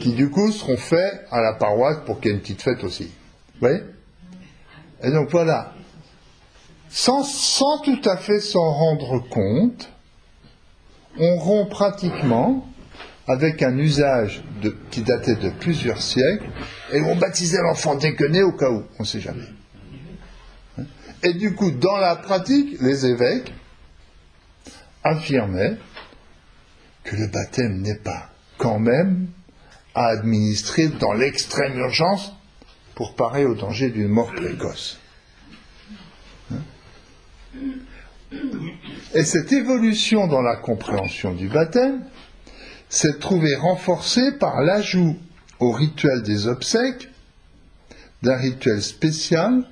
qui, 0.00 0.12
du 0.12 0.30
coup, 0.30 0.50
seront 0.52 0.76
faits 0.76 1.26
à 1.30 1.40
la 1.40 1.54
paroisse 1.54 1.98
pour 2.06 2.20
qu'il 2.20 2.30
y 2.30 2.34
ait 2.34 2.36
une 2.36 2.42
petite 2.42 2.62
fête 2.62 2.84
aussi. 2.84 3.10
Vous 3.60 3.68
Et 5.02 5.10
donc, 5.10 5.30
voilà. 5.30 5.72
Sans, 6.88 7.24
tout 7.82 8.00
à 8.04 8.16
fait 8.16 8.40
s'en 8.40 8.72
rendre 8.72 9.18
compte, 9.28 9.90
on 11.18 11.36
rompt 11.36 11.68
pratiquement 11.68 12.66
avec 13.26 13.62
un 13.62 13.76
usage 13.76 14.42
qui 14.90 15.02
datait 15.02 15.34
de 15.34 15.50
plusieurs 15.50 16.00
siècles, 16.00 16.48
et 16.92 17.00
on 17.00 17.16
baptisait 17.16 17.60
l'enfant 17.60 17.96
dès 17.96 18.14
que 18.14 18.24
né 18.24 18.42
au 18.42 18.52
cas 18.52 18.70
où, 18.70 18.84
on 18.98 19.02
ne 19.02 19.06
sait 19.06 19.20
jamais. 19.20 19.48
Et 21.24 21.34
du 21.34 21.54
coup, 21.54 21.72
dans 21.72 21.96
la 21.96 22.14
pratique, 22.14 22.80
les 22.80 23.06
évêques 23.06 23.52
affirmaient 25.06 25.76
que 27.04 27.16
le 27.16 27.28
baptême 27.28 27.80
n'est 27.80 27.98
pas 27.98 28.30
quand 28.58 28.78
même 28.78 29.28
à 29.94 30.06
administrer 30.08 30.88
dans 30.88 31.12
l'extrême 31.12 31.78
urgence 31.78 32.32
pour 32.94 33.14
parer 33.14 33.44
au 33.44 33.54
danger 33.54 33.90
d'une 33.90 34.08
mort 34.08 34.32
précoce. 34.32 34.98
Et 39.14 39.24
cette 39.24 39.52
évolution 39.52 40.26
dans 40.26 40.42
la 40.42 40.56
compréhension 40.56 41.32
du 41.32 41.48
baptême 41.48 42.04
s'est 42.88 43.18
trouvée 43.18 43.54
renforcée 43.54 44.32
par 44.38 44.60
l'ajout 44.62 45.16
au 45.58 45.72
rituel 45.72 46.22
des 46.22 46.46
obsèques 46.46 47.08
d'un 48.22 48.36
rituel 48.36 48.82
spécial 48.82 49.64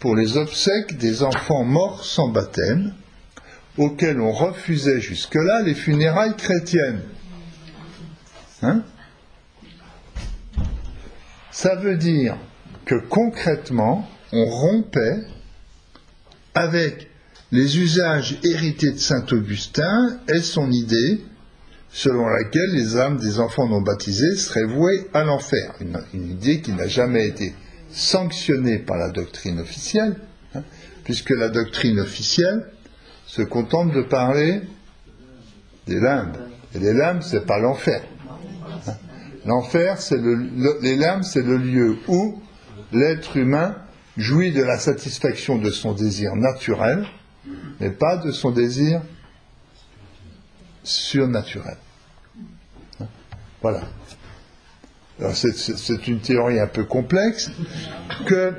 pour 0.00 0.16
les 0.16 0.36
obsèques 0.36 0.96
des 0.96 1.22
enfants 1.22 1.64
morts 1.64 2.04
sans 2.04 2.28
baptême, 2.28 2.94
auxquels 3.78 4.20
on 4.20 4.32
refusait 4.32 5.00
jusque-là 5.00 5.62
les 5.62 5.74
funérailles 5.74 6.36
chrétiennes. 6.36 7.02
Hein 8.62 8.82
Ça 11.50 11.76
veut 11.76 11.96
dire 11.96 12.36
que 12.84 12.96
concrètement, 13.08 14.08
on 14.32 14.44
rompait 14.44 15.22
avec 16.54 17.08
les 17.52 17.78
usages 17.78 18.38
hérités 18.44 18.92
de 18.92 18.98
saint 18.98 19.24
Augustin 19.30 20.20
et 20.28 20.40
son 20.40 20.70
idée 20.70 21.24
selon 21.90 22.26
laquelle 22.26 22.70
les 22.72 22.96
âmes 22.96 23.16
des 23.18 23.38
enfants 23.40 23.66
non 23.66 23.80
baptisés 23.80 24.36
seraient 24.36 24.64
vouées 24.64 25.08
à 25.14 25.24
l'enfer. 25.24 25.74
Une, 25.80 26.30
idée 26.30 26.60
qui 26.60 26.72
n'a 26.72 26.86
jamais 26.86 27.28
été 27.28 27.54
sanctionnée 27.90 28.78
par 28.78 28.98
la 28.98 29.10
doctrine 29.10 29.58
officielle, 29.60 30.16
hein, 30.54 30.62
puisque 31.04 31.30
la 31.30 31.48
doctrine 31.48 31.98
officielle 32.00 32.66
se 33.28 33.42
contente 33.42 33.92
de 33.92 34.00
parler 34.02 34.62
des 35.86 36.00
limbes. 36.00 36.36
Et 36.74 36.78
les 36.78 36.94
limbes, 36.94 37.20
c'est 37.22 37.44
pas 37.46 37.58
l'enfer. 37.58 38.02
L'enfer, 39.44 40.00
c'est 40.00 40.16
le, 40.16 40.34
le- 40.34 40.78
les 40.82 40.96
limbes, 40.96 41.22
c'est 41.22 41.42
le 41.42 41.58
lieu 41.58 41.98
où 42.08 42.40
l'être 42.92 43.36
humain 43.36 43.76
jouit 44.16 44.50
de 44.52 44.62
la 44.62 44.78
satisfaction 44.78 45.58
de 45.58 45.70
son 45.70 45.92
désir 45.92 46.34
naturel, 46.36 47.06
mais 47.80 47.90
pas 47.90 48.16
de 48.16 48.32
son 48.32 48.50
désir 48.50 49.02
surnaturel. 50.82 51.76
Voilà. 53.62 53.82
C'est 55.34 55.56
c'est 55.56 56.06
une 56.06 56.20
théorie 56.20 56.60
un 56.60 56.66
peu 56.68 56.84
complexe 56.84 57.50
que, 58.26 58.54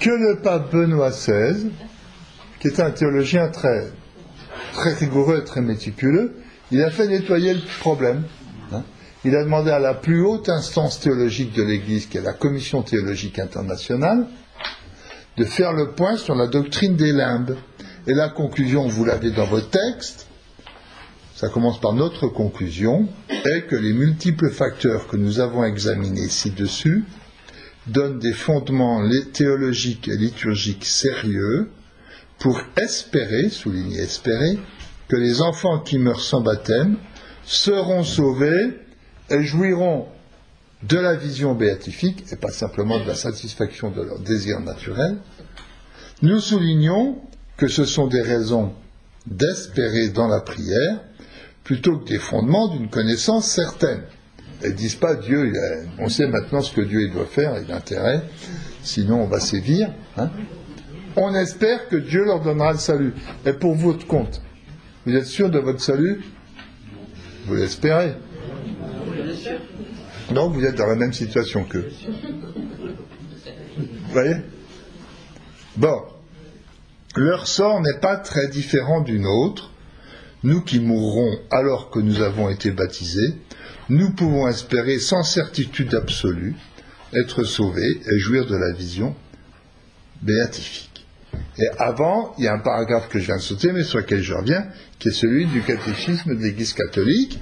que 0.00 0.10
le 0.10 0.38
pape 0.40 0.72
Benoît 0.72 1.10
XVI, 1.10 1.70
qui 2.60 2.68
était 2.68 2.82
un 2.82 2.90
théologien 2.90 3.48
très, 3.48 3.88
très 4.72 4.94
rigoureux 4.94 5.44
très 5.44 5.60
méticuleux, 5.60 6.34
il 6.70 6.82
a 6.82 6.90
fait 6.90 7.06
nettoyer 7.06 7.54
le 7.54 7.60
problème. 7.80 8.24
hein. 8.72 8.82
Il 9.24 9.34
a 9.34 9.42
demandé 9.42 9.70
à 9.70 9.78
la 9.78 9.94
plus 9.94 10.22
haute 10.22 10.48
instance 10.48 11.00
théologique 11.00 11.54
de 11.54 11.62
l'Église, 11.62 12.06
qui 12.06 12.18
est 12.18 12.22
la 12.22 12.34
Commission 12.34 12.82
théologique 12.82 13.38
internationale, 13.38 14.26
de 15.36 15.44
faire 15.44 15.72
le 15.72 15.92
point 15.92 16.16
sur 16.16 16.34
la 16.34 16.46
doctrine 16.46 16.96
des 16.96 17.12
limbes. 17.12 17.56
Et 18.06 18.14
la 18.14 18.28
conclusion, 18.28 18.86
vous 18.88 19.04
l'avez 19.04 19.30
dans 19.30 19.44
votre 19.44 19.70
texte, 19.70 20.28
ça 21.34 21.48
commence 21.48 21.80
par 21.80 21.92
notre 21.92 22.26
conclusion, 22.28 23.08
est 23.28 23.66
que 23.66 23.76
les 23.76 23.92
multiples 23.92 24.50
facteurs 24.50 25.06
que 25.06 25.16
nous 25.16 25.40
avons 25.40 25.64
examinés 25.64 26.28
ci-dessus 26.28 27.04
donnent 27.86 28.18
des 28.18 28.32
fondements 28.32 29.02
théologiques 29.32 30.08
et 30.08 30.16
liturgiques 30.16 30.84
sérieux 30.84 31.70
pour 32.38 32.60
espérer, 32.76 33.48
souligner 33.48 33.98
espérer, 33.98 34.58
que 35.08 35.16
les 35.16 35.40
enfants 35.40 35.80
qui 35.80 35.98
meurent 35.98 36.20
sans 36.20 36.40
baptême 36.40 36.96
seront 37.44 38.04
sauvés 38.04 38.78
et 39.30 39.42
jouiront 39.42 40.06
de 40.82 40.98
la 40.98 41.14
vision 41.16 41.54
béatifique 41.54 42.24
et 42.30 42.36
pas 42.36 42.50
simplement 42.50 43.00
de 43.00 43.04
la 43.04 43.14
satisfaction 43.14 43.90
de 43.90 44.02
leurs 44.02 44.20
désirs 44.20 44.60
naturels, 44.60 45.16
nous 46.22 46.40
soulignons 46.40 47.20
que 47.56 47.68
ce 47.68 47.84
sont 47.84 48.06
des 48.06 48.22
raisons 48.22 48.72
d'espérer 49.26 50.08
dans 50.08 50.28
la 50.28 50.40
prière 50.40 51.00
plutôt 51.64 51.98
que 51.98 52.08
des 52.08 52.18
fondements 52.18 52.68
d'une 52.68 52.88
connaissance 52.88 53.46
certaine. 53.46 54.02
Elles 54.62 54.74
disent 54.74 54.94
pas 54.94 55.14
Dieu, 55.14 55.52
on 55.98 56.08
sait 56.08 56.26
maintenant 56.26 56.60
ce 56.60 56.72
que 56.72 56.80
Dieu 56.80 57.08
doit 57.08 57.26
faire, 57.26 57.60
il 57.62 57.70
a 57.70 57.76
intérêt, 57.76 58.22
sinon 58.82 59.22
on 59.22 59.26
va 59.26 59.40
sévir. 59.40 59.90
Hein. 60.16 60.30
On 61.20 61.34
espère 61.34 61.88
que 61.88 61.96
Dieu 61.96 62.24
leur 62.24 62.40
donnera 62.40 62.72
le 62.72 62.78
salut. 62.78 63.12
Et 63.44 63.52
pour 63.52 63.74
votre 63.74 64.06
compte, 64.06 64.40
vous 65.04 65.16
êtes 65.16 65.26
sûr 65.26 65.50
de 65.50 65.58
votre 65.58 65.80
salut? 65.80 66.22
Vous 67.46 67.56
l'espérez 67.56 68.14
Donc 70.30 70.54
vous 70.54 70.64
êtes 70.64 70.76
dans 70.76 70.86
la 70.86 70.94
même 70.94 71.12
situation 71.12 71.64
qu'eux. 71.64 71.90
Vous 73.76 74.12
voyez? 74.12 74.36
Bon. 75.76 76.02
Leur 77.16 77.48
sort 77.48 77.80
n'est 77.80 77.98
pas 78.00 78.16
très 78.16 78.46
différent 78.46 79.00
du 79.00 79.18
nôtre. 79.18 79.72
Nous 80.44 80.60
qui 80.60 80.78
mourrons 80.78 81.36
alors 81.50 81.90
que 81.90 81.98
nous 81.98 82.22
avons 82.22 82.48
été 82.48 82.70
baptisés, 82.70 83.34
nous 83.88 84.12
pouvons 84.12 84.46
espérer 84.46 85.00
sans 85.00 85.24
certitude 85.24 85.96
absolue 85.96 86.54
être 87.12 87.42
sauvés 87.42 88.00
et 88.06 88.18
jouir 88.20 88.46
de 88.46 88.54
la 88.54 88.72
vision 88.72 89.16
béatifique. 90.22 90.87
Et 91.58 91.68
avant, 91.78 92.34
il 92.38 92.44
y 92.44 92.48
a 92.48 92.54
un 92.54 92.60
paragraphe 92.60 93.08
que 93.08 93.18
je 93.18 93.26
viens 93.26 93.36
de 93.36 93.42
sauter, 93.42 93.72
mais 93.72 93.82
sur 93.82 93.98
lequel 93.98 94.22
je 94.22 94.34
reviens, 94.34 94.66
qui 94.98 95.08
est 95.08 95.12
celui 95.12 95.46
du 95.46 95.62
catéchisme 95.62 96.36
de 96.36 96.42
l'Église 96.42 96.72
catholique. 96.72 97.40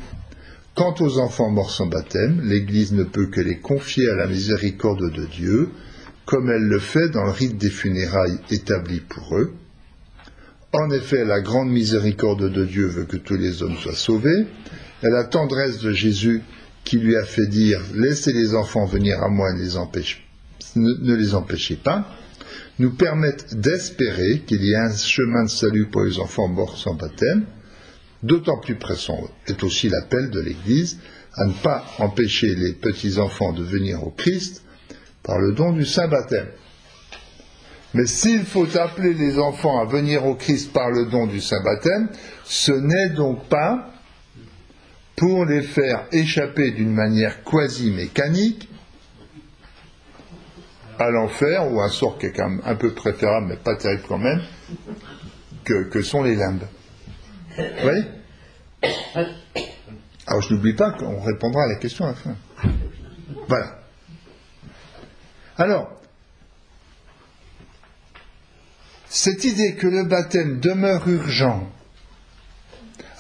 Quant 0.75 0.94
aux 1.01 1.18
enfants 1.18 1.51
morts 1.51 1.70
sans 1.70 1.87
baptême, 1.87 2.40
l'Église 2.44 2.92
ne 2.92 3.05
peut 3.05 3.27
que 3.27 3.40
les 3.40 3.59
confier 3.59 4.09
à 4.11 4.14
la 4.14 4.27
miséricorde 4.27 5.11
de 5.12 5.27
Dieu, 5.27 5.70
comme 6.25 6.51
elle 6.51 6.64
le 6.64 6.79
fait 6.79 7.09
dans 7.11 7.25
le 7.25 7.31
rite 7.31 7.57
des 7.57 7.70
funérailles 7.70 8.38
établi 8.51 9.01
pour 9.01 9.37
eux. 9.37 9.53
En 10.72 10.90
effet, 10.90 11.25
la 11.25 11.40
grande 11.40 11.70
miséricorde 11.70 12.51
de 12.51 12.64
Dieu 12.64 12.87
veut 12.87 13.05
que 13.05 13.16
tous 13.16 13.37
les 13.37 13.62
hommes 13.62 13.77
soient 13.77 13.94
sauvés, 13.94 14.46
et 15.03 15.09
la 15.09 15.25
tendresse 15.25 15.79
de 15.81 15.92
Jésus 15.92 16.42
qui 16.85 16.99
lui 16.99 17.16
a 17.16 17.25
fait 17.25 17.46
dire 17.46 17.81
Laissez 17.94 18.33
les 18.33 18.55
enfants 18.55 18.87
venir 18.87 19.22
à 19.22 19.29
moi 19.29 19.53
les 19.55 19.77
ne 20.77 21.14
les 21.14 21.35
empêchez 21.35 21.77
pas, 21.77 22.07
nous 22.79 22.95
permettent 22.95 23.55
d'espérer 23.55 24.41
qu'il 24.47 24.65
y 24.65 24.75
a 24.75 24.85
un 24.85 24.97
chemin 24.97 25.45
de 25.45 25.51
salut 25.51 25.87
pour 25.87 26.03
les 26.03 26.19
enfants 26.19 26.49
morts 26.49 26.77
sans 26.77 26.95
baptême, 26.95 27.47
d'autant 28.23 28.59
plus 28.59 28.77
pressant 28.77 29.19
est 29.47 29.62
aussi 29.62 29.89
l'appel 29.89 30.31
de 30.31 30.41
l'Église 30.41 30.99
à 31.35 31.47
ne 31.47 31.53
pas 31.53 31.85
empêcher 31.99 32.55
les 32.55 32.73
petits-enfants 32.73 33.53
de 33.53 33.62
venir 33.62 34.05
au 34.05 34.11
Christ 34.11 34.62
par 35.23 35.39
le 35.39 35.53
don 35.53 35.73
du 35.73 35.85
saint 35.85 36.09
baptême. 36.09 36.49
Mais 37.95 38.07
s'il 38.07 38.45
faut 38.45 38.77
appeler 38.77 39.15
les 39.15 39.39
enfants 39.39 39.81
à 39.81 39.87
venir 39.87 40.27
au 40.27 40.35
Christ 40.35 40.73
par 40.73 40.91
le 40.91 41.07
don 41.07 41.27
du 41.27 41.41
saint 41.41 41.62
baptême, 41.62 42.09
ce 42.45 42.73
n'est 42.73 43.15
donc 43.15 43.49
pas 43.49 43.91
pour 45.17 45.47
les 45.47 45.62
faire 45.62 46.07
échapper 46.12 46.73
d'une 46.73 46.93
manière 46.93 47.43
quasi 47.43 47.91
mécanique 47.91 48.69
à 50.99 51.11
l'enfer, 51.11 51.71
ou 51.73 51.81
un 51.81 51.89
sort 51.89 52.19
qui 52.19 52.27
est 52.27 52.33
quand 52.33 52.49
même 52.49 52.63
un 52.65 52.75
peu 52.75 52.93
préférable, 52.95 53.47
mais 53.49 53.57
pas 53.57 53.77
terrible 53.77 54.03
quand 54.09 54.19
même, 54.19 54.41
que, 55.65 56.03
sont 56.03 56.23
les 56.23 56.37
limbes. 56.37 56.67
Vous 57.57 57.65
voyez 57.83 58.05
Alors 60.27 60.43
je 60.43 60.55
n'oublie 60.55 60.75
pas 60.75 60.93
qu'on 60.93 61.21
répondra 61.21 61.65
à 61.65 61.69
la 61.69 61.77
question 61.77 62.05
à 62.05 62.09
la 62.09 62.15
fin. 62.15 62.37
Voilà. 63.49 63.79
Alors, 65.59 65.91
cette 69.09 69.45
idée 69.45 69.75
que 69.77 69.87
le 69.87 70.05
baptême 70.05 70.61
demeure 70.61 71.09
urgent, 71.09 71.71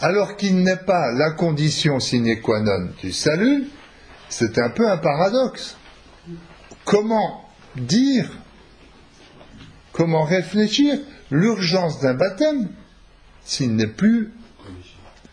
alors 0.00 0.36
qu'il 0.36 0.62
n'est 0.62 0.76
pas 0.76 1.10
la 1.12 1.30
condition 1.32 2.00
sine 2.00 2.40
qua 2.42 2.60
non 2.60 2.90
du 3.02 3.12
salut, 3.12 3.64
c'est 4.28 4.58
un 4.58 4.70
peu 4.70 4.88
un 4.88 4.98
paradoxe. 4.98 5.76
Comment 6.84 7.45
dire, 7.76 8.30
comment 9.92 10.24
réfléchir 10.24 10.98
l'urgence 11.30 12.00
d'un 12.00 12.14
baptême 12.14 12.68
s'il 13.44 13.74
n'est 13.76 13.86
plus 13.86 14.32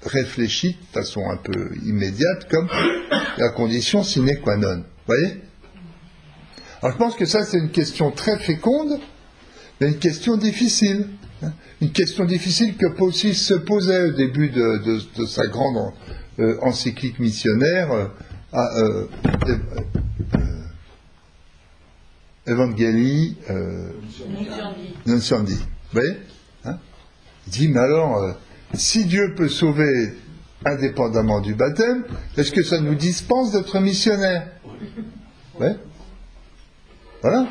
réfléchi 0.06 0.74
de 0.74 1.00
façon 1.00 1.22
un 1.30 1.38
peu 1.38 1.72
immédiate 1.86 2.48
comme 2.50 2.68
la 3.38 3.50
condition 3.50 4.04
sine 4.04 4.40
qua 4.42 4.58
non. 4.58 4.78
Vous 4.78 4.84
voyez? 5.08 5.42
Alors 6.82 6.94
je 6.94 6.98
pense 6.98 7.16
que 7.16 7.26
ça 7.26 7.44
c'est 7.44 7.58
une 7.58 7.72
question 7.72 8.12
très 8.12 8.38
féconde, 8.40 9.00
mais 9.80 9.88
une 9.88 10.00
question 10.00 10.38
difficile. 10.38 11.08
Hein. 11.42 11.54
une 11.82 11.92
question 11.92 12.26
difficile 12.26 12.76
que 12.78 12.88
Possis 12.88 13.36
se 13.36 13.54
posait 13.54 14.10
au 14.10 14.12
début 14.12 14.50
de, 14.50 15.26
sa 15.26 15.48
grande 15.48 15.92
euh, 16.40 16.58
encyclique 16.62 17.20
missionnaire 17.20 17.92
euh, 17.92 18.08
à, 18.54 18.78
euh, 18.78 19.08
Evangelii 22.46 23.38
euh, 23.50 23.92
Vous 25.06 25.16
voyez 25.92 26.18
hein? 26.66 26.78
Il 27.48 27.54
dit, 27.54 27.68
mais 27.70 27.80
alors, 27.80 28.18
euh, 28.18 28.34
si 28.74 29.06
Dieu 29.06 29.34
peut 29.36 29.48
sauver 29.48 30.14
indépendamment 30.66 31.42
du 31.42 31.56
baptême, 31.56 32.04
est-ce 32.38 32.52
que 32.52 32.64
ça 32.64 32.80
nous 32.80 32.96
dispense 32.96 33.52
d'être 33.52 33.80
missionnaires? 33.80 34.48
Voilà. 37.22 37.48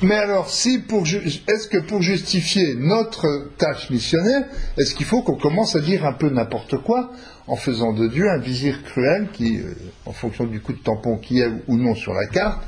Mais 0.00 0.14
alors, 0.14 0.48
si 0.48 0.78
pour, 0.78 1.04
est-ce 1.06 1.68
que 1.68 1.78
pour 1.78 2.00
justifier 2.00 2.74
notre 2.74 3.50
tâche 3.58 3.90
missionnaire, 3.90 4.46
est-ce 4.78 4.94
qu'il 4.94 5.06
faut 5.06 5.22
qu'on 5.22 5.36
commence 5.36 5.76
à 5.76 5.80
dire 5.80 6.06
un 6.06 6.14
peu 6.14 6.30
n'importe 6.30 6.78
quoi 6.78 7.12
en 7.46 7.56
faisant 7.56 7.92
de 7.92 8.08
Dieu 8.08 8.28
un 8.28 8.38
vizir 8.38 8.82
cruel 8.84 9.28
qui, 9.32 9.58
euh, 9.58 9.74
en 10.06 10.12
fonction 10.12 10.46
du 10.46 10.60
coup 10.60 10.72
de 10.72 10.78
tampon 10.78 11.18
qui 11.18 11.40
est 11.40 11.50
ou 11.68 11.76
non 11.76 11.94
sur 11.94 12.14
la 12.14 12.26
carte, 12.26 12.62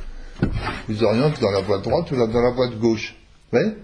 vous 0.88 1.04
oriente 1.04 1.40
dans 1.40 1.50
la 1.50 1.60
voie 1.60 1.78
droite 1.78 2.10
ou 2.10 2.16
dans 2.16 2.40
la 2.40 2.50
voie 2.50 2.68
de 2.68 2.76
gauche. 2.76 3.16
Vous 3.52 3.58
voyez 3.58 3.76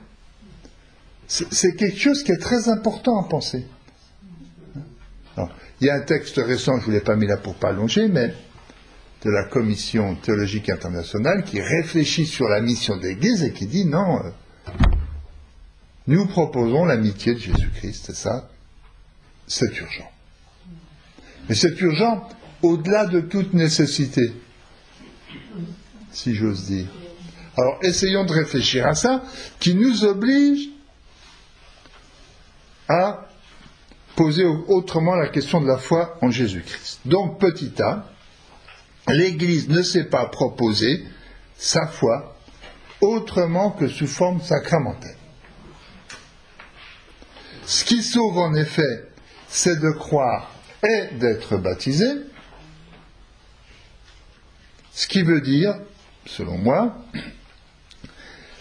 C'est 1.27 1.77
quelque 1.77 1.99
chose 1.99 2.23
qui 2.23 2.33
est 2.33 2.41
très 2.41 2.69
important 2.69 3.21
à 3.21 3.29
penser. 3.29 3.67
il 5.81 5.87
y 5.87 5.91
a 5.91 5.95
un 5.95 6.01
texte 6.01 6.37
récent, 6.37 6.75
je 6.77 6.81
ne 6.81 6.85
vous 6.87 6.91
l'ai 6.91 7.01
pas 7.01 7.17
mis 7.17 7.27
là 7.27 7.37
pour 7.37 7.55
pas 7.55 7.69
allonger, 7.69 8.09
mais 8.09 8.35
de 9.23 9.31
la 9.31 9.45
Commission 9.45 10.15
théologique 10.17 10.71
internationale 10.71 11.45
qui 11.45 11.61
réfléchit 11.61 12.27
sur 12.27 12.49
la 12.49 12.61
mission 12.61 12.97
de 12.97 13.03
l'Église 13.03 13.43
et 13.43 13.53
qui 13.53 13.67
dit 13.67 13.85
non, 13.85 14.25
euh, 14.25 14.31
nous 16.07 16.27
proposons 16.27 16.87
l'amitié 16.87 17.35
de 17.35 17.39
Jésus-Christ, 17.39 18.11
et 18.11 18.15
ça, 18.15 18.49
c'est 19.47 19.79
urgent. 19.79 20.11
Mais 21.49 21.55
c'est 21.55 21.79
urgent 21.81 22.29
au-delà 22.63 23.07
de 23.07 23.21
toute 23.21 23.53
nécessité 23.55 24.33
si 26.13 26.35
j'ose 26.35 26.67
dire. 26.67 26.87
Alors 27.57 27.79
essayons 27.83 28.25
de 28.25 28.33
réfléchir 28.33 28.87
à 28.87 28.95
ça, 28.95 29.23
qui 29.59 29.75
nous 29.75 30.05
oblige 30.05 30.69
à 32.89 33.29
poser 34.17 34.45
autrement 34.45 35.15
la 35.15 35.29
question 35.29 35.61
de 35.61 35.67
la 35.67 35.79
foi 35.79 36.19
en 36.23 36.31
Jésus-Christ. 36.31 37.01
Donc 37.05 37.39
petit 37.39 37.73
a, 37.81 38.05
l'Église 39.09 39.69
ne 39.69 39.83
s'est 39.83 40.05
pas 40.05 40.27
proposé 40.27 41.05
sa 41.57 41.87
foi 41.87 42.37
autrement 43.01 43.71
que 43.71 43.89
sous 43.89 44.07
forme 44.07 44.41
sacramentelle. 44.41 45.17
Ce 47.67 47.85
qui 47.85 48.03
sauve 48.03 48.39
en 48.39 48.55
effet, 48.55 49.09
c'est 49.49 49.81
de 49.81 49.91
croire 49.91 50.51
et 50.83 51.15
d'être 51.15 51.57
baptisé, 51.57 52.07
ce 54.93 55.07
qui 55.07 55.23
veut 55.23 55.41
dire 55.41 55.77
selon 56.37 56.59
moi, 56.59 56.97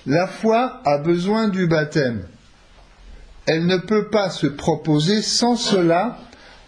la 0.05 0.27
foi 0.27 0.82
a 0.86 0.97
besoin 0.97 1.49
du 1.49 1.67
baptême. 1.67 2.27
Elle 3.45 3.65
ne 3.65 3.77
peut 3.77 4.10
pas 4.10 4.29
se 4.29 4.47
proposer 4.47 5.21
sans 5.21 5.55
cela 5.55 6.19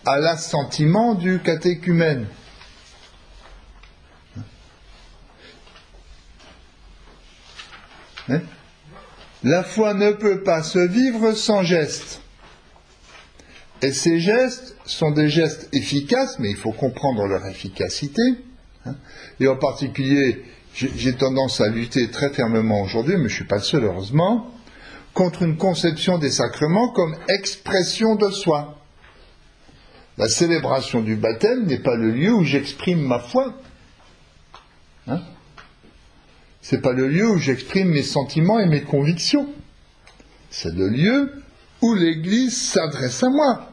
à 0.05 0.17
l'assentiment 0.17 1.15
du 1.15 1.39
catéchumène. 1.39 2.25
Hein? 8.29 8.41
La 9.43 9.63
foi 9.63 9.93
ne 9.93 10.11
peut 10.11 10.43
pas 10.43 10.61
se 10.61 10.79
vivre 10.79 11.33
sans 11.33 11.63
gestes. 11.63 12.21
Et 13.81 13.91
ces 13.91 14.19
gestes 14.19 14.75
sont 14.85 15.09
des 15.09 15.27
gestes 15.27 15.67
efficaces, 15.73 16.37
mais 16.37 16.51
il 16.51 16.57
faut 16.57 16.71
comprendre 16.71 17.25
leur 17.25 17.45
efficacité. 17.47 18.21
Hein. 18.85 18.95
Et 19.39 19.47
en 19.47 19.57
particulier, 19.57 20.45
j'ai 20.73 21.13
tendance 21.15 21.61
à 21.61 21.69
lutter 21.69 22.09
très 22.09 22.29
fermement 22.29 22.81
aujourd'hui, 22.81 23.15
mais 23.15 23.27
je 23.27 23.33
ne 23.33 23.35
suis 23.35 23.43
pas 23.45 23.57
le 23.57 23.63
seul 23.63 23.83
heureusement, 23.83 24.51
contre 25.13 25.43
une 25.43 25.57
conception 25.57 26.17
des 26.17 26.31
sacrements 26.31 26.89
comme 26.93 27.15
expression 27.27 28.15
de 28.15 28.29
soi. 28.29 28.77
La 30.17 30.29
célébration 30.29 31.01
du 31.01 31.15
baptême 31.15 31.65
n'est 31.65 31.79
pas 31.79 31.95
le 31.95 32.11
lieu 32.11 32.33
où 32.33 32.43
j'exprime 32.43 33.01
ma 33.01 33.19
foi. 33.19 33.53
Hein? 35.07 35.21
C'est 36.61 36.81
pas 36.81 36.93
le 36.93 37.07
lieu 37.07 37.27
où 37.27 37.37
j'exprime 37.37 37.89
mes 37.89 38.03
sentiments 38.03 38.59
et 38.59 38.67
mes 38.67 38.81
convictions. 38.81 39.49
C'est 40.49 40.73
le 40.73 40.89
lieu 40.89 41.43
où 41.81 41.95
l'Église 41.95 42.61
s'adresse 42.61 43.23
à 43.23 43.29
moi. 43.29 43.67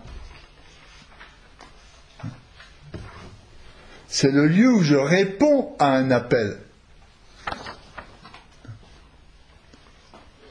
C'est 4.08 4.30
le 4.30 4.46
lieu 4.46 4.72
où 4.72 4.82
je 4.82 4.94
réponds 4.94 5.76
à 5.78 5.96
un 5.96 6.10
appel. 6.10 6.58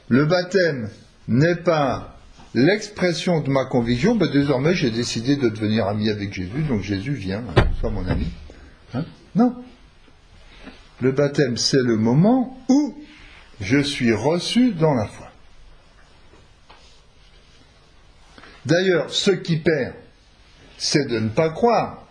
Le 0.08 0.24
baptême 0.24 0.90
n'est 1.28 1.56
pas 1.56 2.16
l'expression 2.54 3.40
de 3.40 3.50
ma 3.50 3.66
conviction, 3.66 4.16
ben 4.16 4.30
désormais 4.30 4.74
j'ai 4.74 4.90
décidé 4.90 5.36
de 5.36 5.48
devenir 5.48 5.86
ami 5.86 6.08
avec 6.08 6.32
Jésus, 6.32 6.62
donc 6.68 6.82
Jésus 6.82 7.12
vient, 7.12 7.44
sois 7.80 7.90
mon 7.90 8.06
ami. 8.06 8.26
Hein 8.94 9.04
non. 9.34 9.54
Le 11.00 11.12
baptême, 11.12 11.56
c'est 11.56 11.82
le 11.82 11.96
moment 11.96 12.58
où 12.68 12.96
je 13.60 13.78
suis 13.78 14.12
reçu 14.12 14.72
dans 14.72 14.94
la 14.94 15.06
foi. 15.06 15.30
D'ailleurs, 18.66 19.10
ce 19.10 19.30
qui 19.30 19.58
perd, 19.58 19.94
c'est 20.76 21.06
de 21.08 21.18
ne 21.18 21.28
pas 21.28 21.50
croire. 21.50 22.06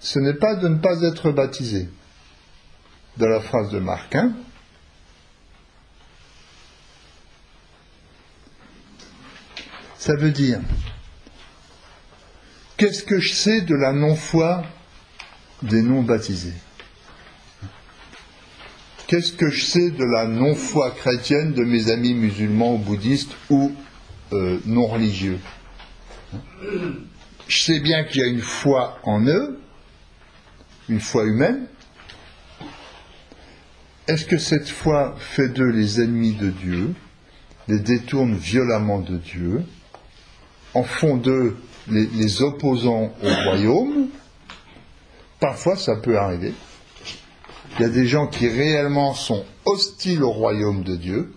Ce 0.00 0.18
n'est 0.18 0.34
pas 0.34 0.54
de 0.56 0.68
ne 0.68 0.78
pas 0.78 1.02
être 1.02 1.30
baptisé. 1.32 1.88
Dans 3.16 3.26
la 3.26 3.40
phrase 3.40 3.70
de 3.70 3.80
Marc 3.80 4.14
hein. 4.14 4.32
Ça 10.08 10.16
veut 10.16 10.30
dire, 10.30 10.60
qu'est-ce 12.78 13.02
que 13.02 13.20
je 13.20 13.34
sais 13.34 13.60
de 13.60 13.74
la 13.74 13.92
non-foi 13.92 14.64
des 15.62 15.82
non-baptisés 15.82 16.54
Qu'est-ce 19.06 19.34
que 19.34 19.50
je 19.50 19.66
sais 19.66 19.90
de 19.90 20.04
la 20.04 20.26
non-foi 20.26 20.92
chrétienne 20.92 21.52
de 21.52 21.62
mes 21.62 21.90
amis 21.90 22.14
musulmans 22.14 22.76
ou 22.76 22.78
bouddhistes 22.78 23.34
ou 23.50 23.70
euh, 24.32 24.58
non 24.64 24.86
religieux 24.86 25.38
Je 27.46 27.58
sais 27.58 27.80
bien 27.80 28.04
qu'il 28.04 28.22
y 28.22 28.24
a 28.24 28.28
une 28.28 28.40
foi 28.40 29.00
en 29.02 29.26
eux, 29.26 29.60
une 30.88 31.00
foi 31.00 31.26
humaine. 31.26 31.66
Est-ce 34.06 34.24
que 34.24 34.38
cette 34.38 34.70
foi 34.70 35.16
fait 35.18 35.50
d'eux 35.50 35.70
les 35.70 36.00
ennemis 36.00 36.32
de 36.32 36.48
Dieu, 36.48 36.94
les 37.68 37.78
détourne 37.78 38.34
violemment 38.34 39.00
de 39.00 39.18
Dieu, 39.18 39.64
en 40.74 40.82
font 40.82 41.16
d'eux 41.16 41.56
les, 41.88 42.42
opposants 42.42 43.12
au 43.22 43.28
royaume 43.44 44.08
Parfois, 45.40 45.76
ça 45.76 45.96
peut 45.96 46.18
arriver. 46.18 46.52
Il 47.78 47.82
y 47.82 47.84
a 47.84 47.88
des 47.88 48.06
gens 48.06 48.26
qui 48.26 48.48
réellement 48.48 49.14
sont 49.14 49.44
hostiles 49.64 50.22
au 50.22 50.32
royaume 50.32 50.82
de 50.82 50.96
Dieu, 50.96 51.32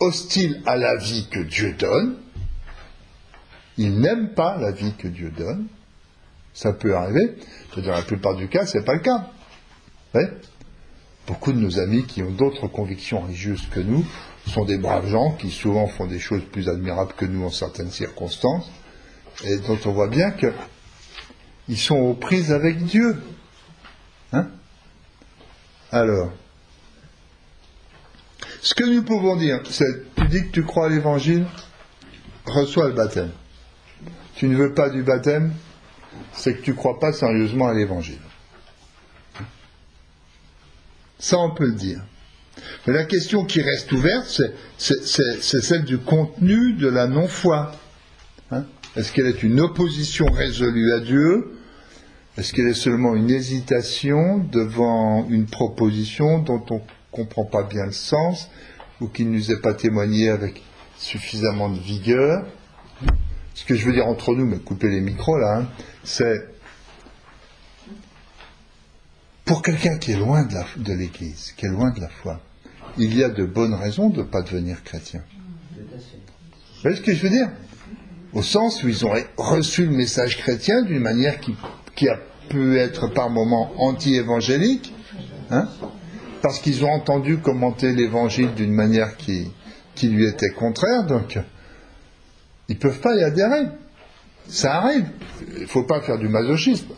hostiles 0.00 0.62
à 0.64 0.76
la 0.76 0.96
vie 0.96 1.28
que 1.30 1.40
Dieu 1.40 1.74
donne. 1.78 2.16
Ils 3.76 3.98
n'aiment 4.00 4.32
pas 4.34 4.56
la 4.58 4.70
vie 4.70 4.94
que 4.96 5.08
Dieu 5.08 5.30
donne. 5.36 5.66
Ça 6.54 6.72
peut 6.72 6.96
arriver. 6.96 7.36
Dire, 7.76 7.92
la 7.92 8.02
plupart 8.02 8.36
du 8.36 8.48
cas, 8.48 8.66
ce 8.66 8.78
n'est 8.78 8.84
pas 8.84 8.94
le 8.94 9.00
cas. 9.00 9.30
Beaucoup 11.26 11.52
de 11.52 11.58
nos 11.58 11.78
amis 11.78 12.04
qui 12.04 12.22
ont 12.22 12.30
d'autres 12.30 12.66
convictions 12.66 13.20
religieuses 13.20 13.66
que 13.70 13.80
nous 13.80 14.04
sont 14.48 14.64
des 14.64 14.78
braves 14.78 15.08
gens 15.08 15.32
qui 15.32 15.50
souvent 15.50 15.86
font 15.86 16.06
des 16.06 16.18
choses 16.18 16.42
plus 16.50 16.68
admirables 16.68 17.12
que 17.16 17.24
nous 17.24 17.44
en 17.44 17.50
certaines 17.50 17.90
circonstances 17.90 18.68
et 19.44 19.56
dont 19.58 19.78
on 19.84 19.92
voit 19.92 20.08
bien 20.08 20.32
qu'ils 20.32 21.78
sont 21.78 21.96
aux 21.96 22.14
prises 22.14 22.52
avec 22.52 22.84
Dieu. 22.84 23.22
Hein 24.32 24.48
alors, 25.92 26.32
ce 28.60 28.74
que 28.74 28.84
nous 28.84 29.02
pouvons 29.02 29.36
dire, 29.36 29.60
c'est, 29.68 30.14
tu 30.16 30.26
dis 30.26 30.46
que 30.46 30.52
tu 30.52 30.64
crois 30.64 30.86
à 30.86 30.88
l'évangile, 30.88 31.44
reçois 32.46 32.88
le 32.88 32.94
baptême. 32.94 33.30
Tu 34.36 34.48
ne 34.48 34.56
veux 34.56 34.72
pas 34.72 34.88
du 34.88 35.02
baptême, 35.02 35.52
c'est 36.32 36.56
que 36.56 36.62
tu 36.62 36.70
ne 36.70 36.76
crois 36.76 36.98
pas 36.98 37.12
sérieusement 37.12 37.68
à 37.68 37.74
l'évangile. 37.74 38.20
Ça, 41.22 41.38
on 41.38 41.50
peut 41.50 41.66
le 41.66 41.74
dire. 41.74 42.00
Mais 42.84 42.92
la 42.92 43.04
question 43.04 43.44
qui 43.44 43.62
reste 43.62 43.92
ouverte, 43.92 44.42
c'est, 44.76 45.40
celle 45.40 45.84
du 45.84 45.98
contenu 45.98 46.72
de 46.72 46.88
la 46.88 47.06
non-foi. 47.06 47.70
Hein? 48.50 48.64
Est-ce 48.96 49.12
qu'elle 49.12 49.28
est 49.28 49.44
une 49.44 49.60
opposition 49.60 50.26
résolue 50.26 50.92
à 50.92 50.98
Dieu? 50.98 51.52
Est-ce 52.36 52.52
qu'elle 52.52 52.66
est 52.66 52.74
seulement 52.74 53.14
une 53.14 53.30
hésitation 53.30 54.38
devant 54.38 55.28
une 55.30 55.46
proposition 55.46 56.40
dont 56.40 56.64
on 56.70 56.78
ne 56.78 56.80
comprend 57.12 57.44
pas 57.44 57.62
bien 57.62 57.86
le 57.86 57.92
sens 57.92 58.50
ou 59.00 59.06
qui 59.06 59.24
ne 59.24 59.30
nous 59.30 59.52
est 59.52 59.60
pas 59.60 59.74
témoignée 59.74 60.28
avec 60.28 60.60
suffisamment 60.98 61.68
de 61.68 61.78
vigueur? 61.78 62.44
Ce 63.54 63.64
que 63.64 63.76
je 63.76 63.86
veux 63.86 63.92
dire 63.92 64.08
entre 64.08 64.34
nous, 64.34 64.44
mais 64.44 64.58
couper 64.58 64.88
les 64.88 65.00
micros 65.00 65.38
là, 65.38 65.58
hein, 65.58 65.68
c'est 66.02 66.51
pour 69.44 69.62
quelqu'un 69.62 69.98
qui 69.98 70.12
est 70.12 70.16
loin 70.16 70.44
de 70.44 70.92
l'Église, 70.92 71.52
qui 71.56 71.66
est 71.66 71.70
loin 71.70 71.90
de 71.90 72.00
la 72.00 72.08
foi, 72.08 72.40
il 72.98 73.16
y 73.16 73.24
a 73.24 73.28
de 73.28 73.44
bonnes 73.44 73.74
raisons 73.74 74.08
de 74.10 74.18
ne 74.18 74.22
pas 74.22 74.42
devenir 74.42 74.82
chrétien. 74.84 75.22
Vous 75.76 76.82
voyez 76.82 76.96
ce 76.96 77.02
que 77.02 77.12
je 77.12 77.22
veux 77.22 77.30
dire? 77.30 77.48
Au 78.32 78.42
sens 78.42 78.82
où 78.82 78.88
ils 78.88 79.04
ont 79.04 79.14
reçu 79.36 79.86
le 79.86 79.92
message 79.92 80.38
chrétien 80.38 80.82
d'une 80.82 81.00
manière 81.00 81.38
qui 81.40 82.08
a 82.08 82.18
pu 82.48 82.78
être 82.78 83.08
par 83.08 83.30
moments 83.30 83.72
anti-évangélique, 83.78 84.92
hein, 85.50 85.68
parce 86.40 86.58
qu'ils 86.58 86.84
ont 86.84 86.90
entendu 86.90 87.38
commenter 87.38 87.92
l'évangile 87.92 88.54
d'une 88.54 88.72
manière 88.72 89.16
qui, 89.16 89.50
qui 89.94 90.08
lui 90.08 90.26
était 90.26 90.50
contraire, 90.50 91.04
donc 91.04 91.38
ils 92.68 92.76
ne 92.76 92.80
peuvent 92.80 93.00
pas 93.00 93.14
y 93.14 93.22
adhérer. 93.22 93.66
Ça 94.48 94.76
arrive. 94.78 95.06
Il 95.56 95.62
ne 95.62 95.66
faut 95.66 95.84
pas 95.84 96.00
faire 96.00 96.18
du 96.18 96.28
masochisme. 96.28 96.88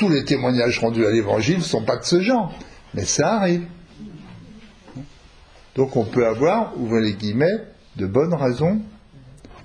Tous 0.00 0.08
les 0.08 0.24
témoignages 0.24 0.78
rendus 0.78 1.04
à 1.04 1.10
l'évangile 1.10 1.58
ne 1.58 1.62
sont 1.62 1.84
pas 1.84 1.98
de 1.98 2.04
ce 2.04 2.22
genre, 2.22 2.58
mais 2.94 3.04
ça 3.04 3.34
arrive. 3.34 3.66
Donc 5.76 5.94
on 5.94 6.06
peut 6.06 6.26
avoir, 6.26 6.72
ouvrez 6.80 7.02
les 7.02 7.12
guillemets, 7.12 7.66
de 7.96 8.06
bonnes 8.06 8.32
raisons 8.32 8.80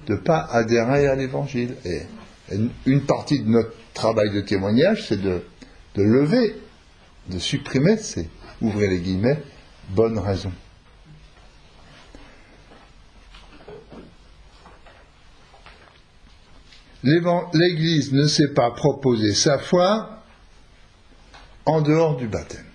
de 0.07 0.11
ne 0.11 0.17
pas 0.17 0.45
adhérer 0.51 1.07
à 1.07 1.15
l'évangile. 1.15 1.75
Et 1.85 2.01
une 2.85 3.05
partie 3.05 3.39
de 3.39 3.47
notre 3.47 3.71
travail 3.93 4.29
de 4.33 4.41
témoignage, 4.41 5.07
c'est 5.07 5.21
de, 5.21 5.41
lever, 5.95 6.57
de 7.29 7.39
supprimer 7.39 7.95
ces, 7.95 8.29
ouvrez 8.61 8.89
les 8.89 8.99
guillemets, 8.99 9.41
bonnes 9.91 10.19
raisons. 10.19 10.51
L'Église 17.03 18.11
ne 18.11 18.27
s'est 18.27 18.53
pas 18.53 18.71
proposé 18.71 19.33
sa 19.33 19.59
foi 19.59 20.15
en 21.65 21.81
dehors 21.81 22.17
du 22.17 22.27
baptême, 22.27 22.65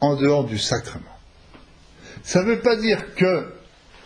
en 0.00 0.16
dehors 0.16 0.44
du 0.44 0.58
sacrement. 0.58 1.04
Ça 2.22 2.42
ne 2.42 2.46
veut 2.46 2.60
pas 2.60 2.76
dire 2.76 3.14
que 3.14 3.52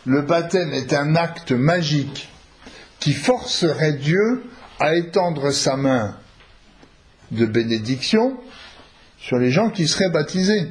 le 0.06 0.22
baptême 0.22 0.72
est 0.72 0.92
un 0.92 1.14
acte 1.16 1.52
magique 1.52 2.28
qui 3.00 3.12
forcerait 3.12 3.94
Dieu 3.94 4.44
à 4.80 4.94
étendre 4.94 5.50
sa 5.50 5.76
main 5.76 6.16
de 7.30 7.46
bénédiction 7.46 8.36
sur 9.18 9.38
les 9.38 9.50
gens 9.50 9.70
qui 9.70 9.88
seraient 9.88 10.10
baptisés. 10.10 10.68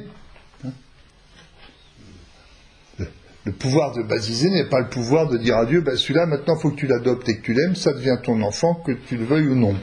Le, 3.44 3.52
pouvoir 3.52 3.92
de 3.92 4.02
baptiser 4.02 4.48
n'est 4.48 4.68
pas 4.68 4.80
le 4.80 4.88
pouvoir 4.88 5.28
de 5.28 5.36
dire 5.36 5.58
à 5.58 5.66
Dieu, 5.66 5.82
ben 5.82 5.96
celui-là 5.96 6.24
maintenant 6.26 6.56
il 6.56 6.62
faut 6.62 6.70
que 6.70 6.76
tu 6.76 6.86
l'adoptes 6.86 7.28
et 7.28 7.36
que 7.38 7.42
tu 7.42 7.52
l'aimes, 7.52 7.76
ça 7.76 7.92
devient 7.92 8.16
ton 8.22 8.40
enfant, 8.40 8.74
que 8.74 8.92
tu 8.92 9.18
le 9.18 9.24
veuilles 9.24 9.48
ou 9.48 9.54
non. 9.54 9.76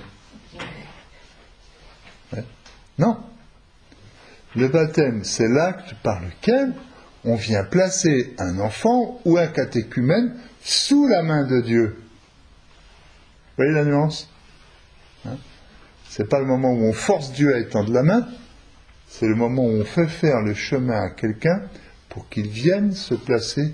Non. 2.98 3.17
Le 4.56 4.68
baptême, 4.68 5.24
c'est 5.24 5.47
l'acte 5.47 5.95
par 6.04 6.22
lequel 6.22 6.74
on 7.24 7.36
vient 7.36 7.64
placer 7.64 8.34
un 8.38 8.60
enfant 8.60 9.22
ou 9.26 9.38
un 9.38 9.47
catéchumène 9.47 10.36
sous 10.62 11.08
la 11.08 11.24
main 11.24 11.45
de 11.45 11.62
Dieu. 11.62 11.95
Vous 11.97 13.64
voyez 13.64 13.72
la 13.72 13.86
nuance 13.86 14.30
hein? 15.26 15.38
Ce 16.10 16.22
n'est 16.22 16.28
pas 16.28 16.39
le 16.39 16.45
moment 16.45 16.74
où 16.74 16.84
on 16.84 16.93
force 16.93 17.32
Dieu 17.32 17.56
à 17.56 17.60
étendre 17.60 17.93
la 17.93 18.04
main, 18.04 18.28
c'est 19.08 19.28
le 19.28 19.36
moment 19.36 19.64
où 19.64 19.70
on 19.70 19.86
fait 19.86 20.08
faire 20.08 20.41
le 20.41 20.54
chemin 20.54 21.02
à 21.02 21.10
quelqu'un 21.10 21.62
pour 22.10 22.28
qu'il 22.28 22.49
vienne 22.49 22.93
se 22.93 23.14
placer 23.14 23.74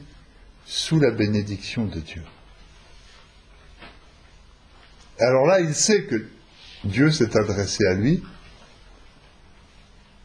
sous 0.65 0.99
la 0.99 1.09
bénédiction 1.09 1.85
de 1.85 1.99
Dieu. 1.99 2.21
Alors 5.19 5.47
là, 5.47 5.61
il 5.61 5.73
sait 5.73 6.03
que 6.03 6.27
Dieu 6.83 7.09
s'est 7.09 7.35
adressé 7.35 7.85
à 7.87 7.95
lui 7.95 8.23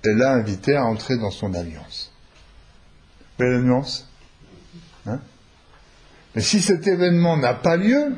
et 0.05 0.15
l'a 0.15 0.33
invité 0.33 0.77
à 0.77 0.85
entrer 0.85 1.17
dans 1.17 1.31
son 1.31 1.55
alliance. 1.55 2.13
Vous 3.39 3.47
voyez 3.47 3.61
nuance 3.61 4.09
hein. 5.07 5.21
Mais 6.35 6.43
si 6.43 6.61
cet 6.61 6.87
événement 6.87 7.37
n'a 7.37 7.55
pas 7.55 7.77
lieu, 7.77 8.15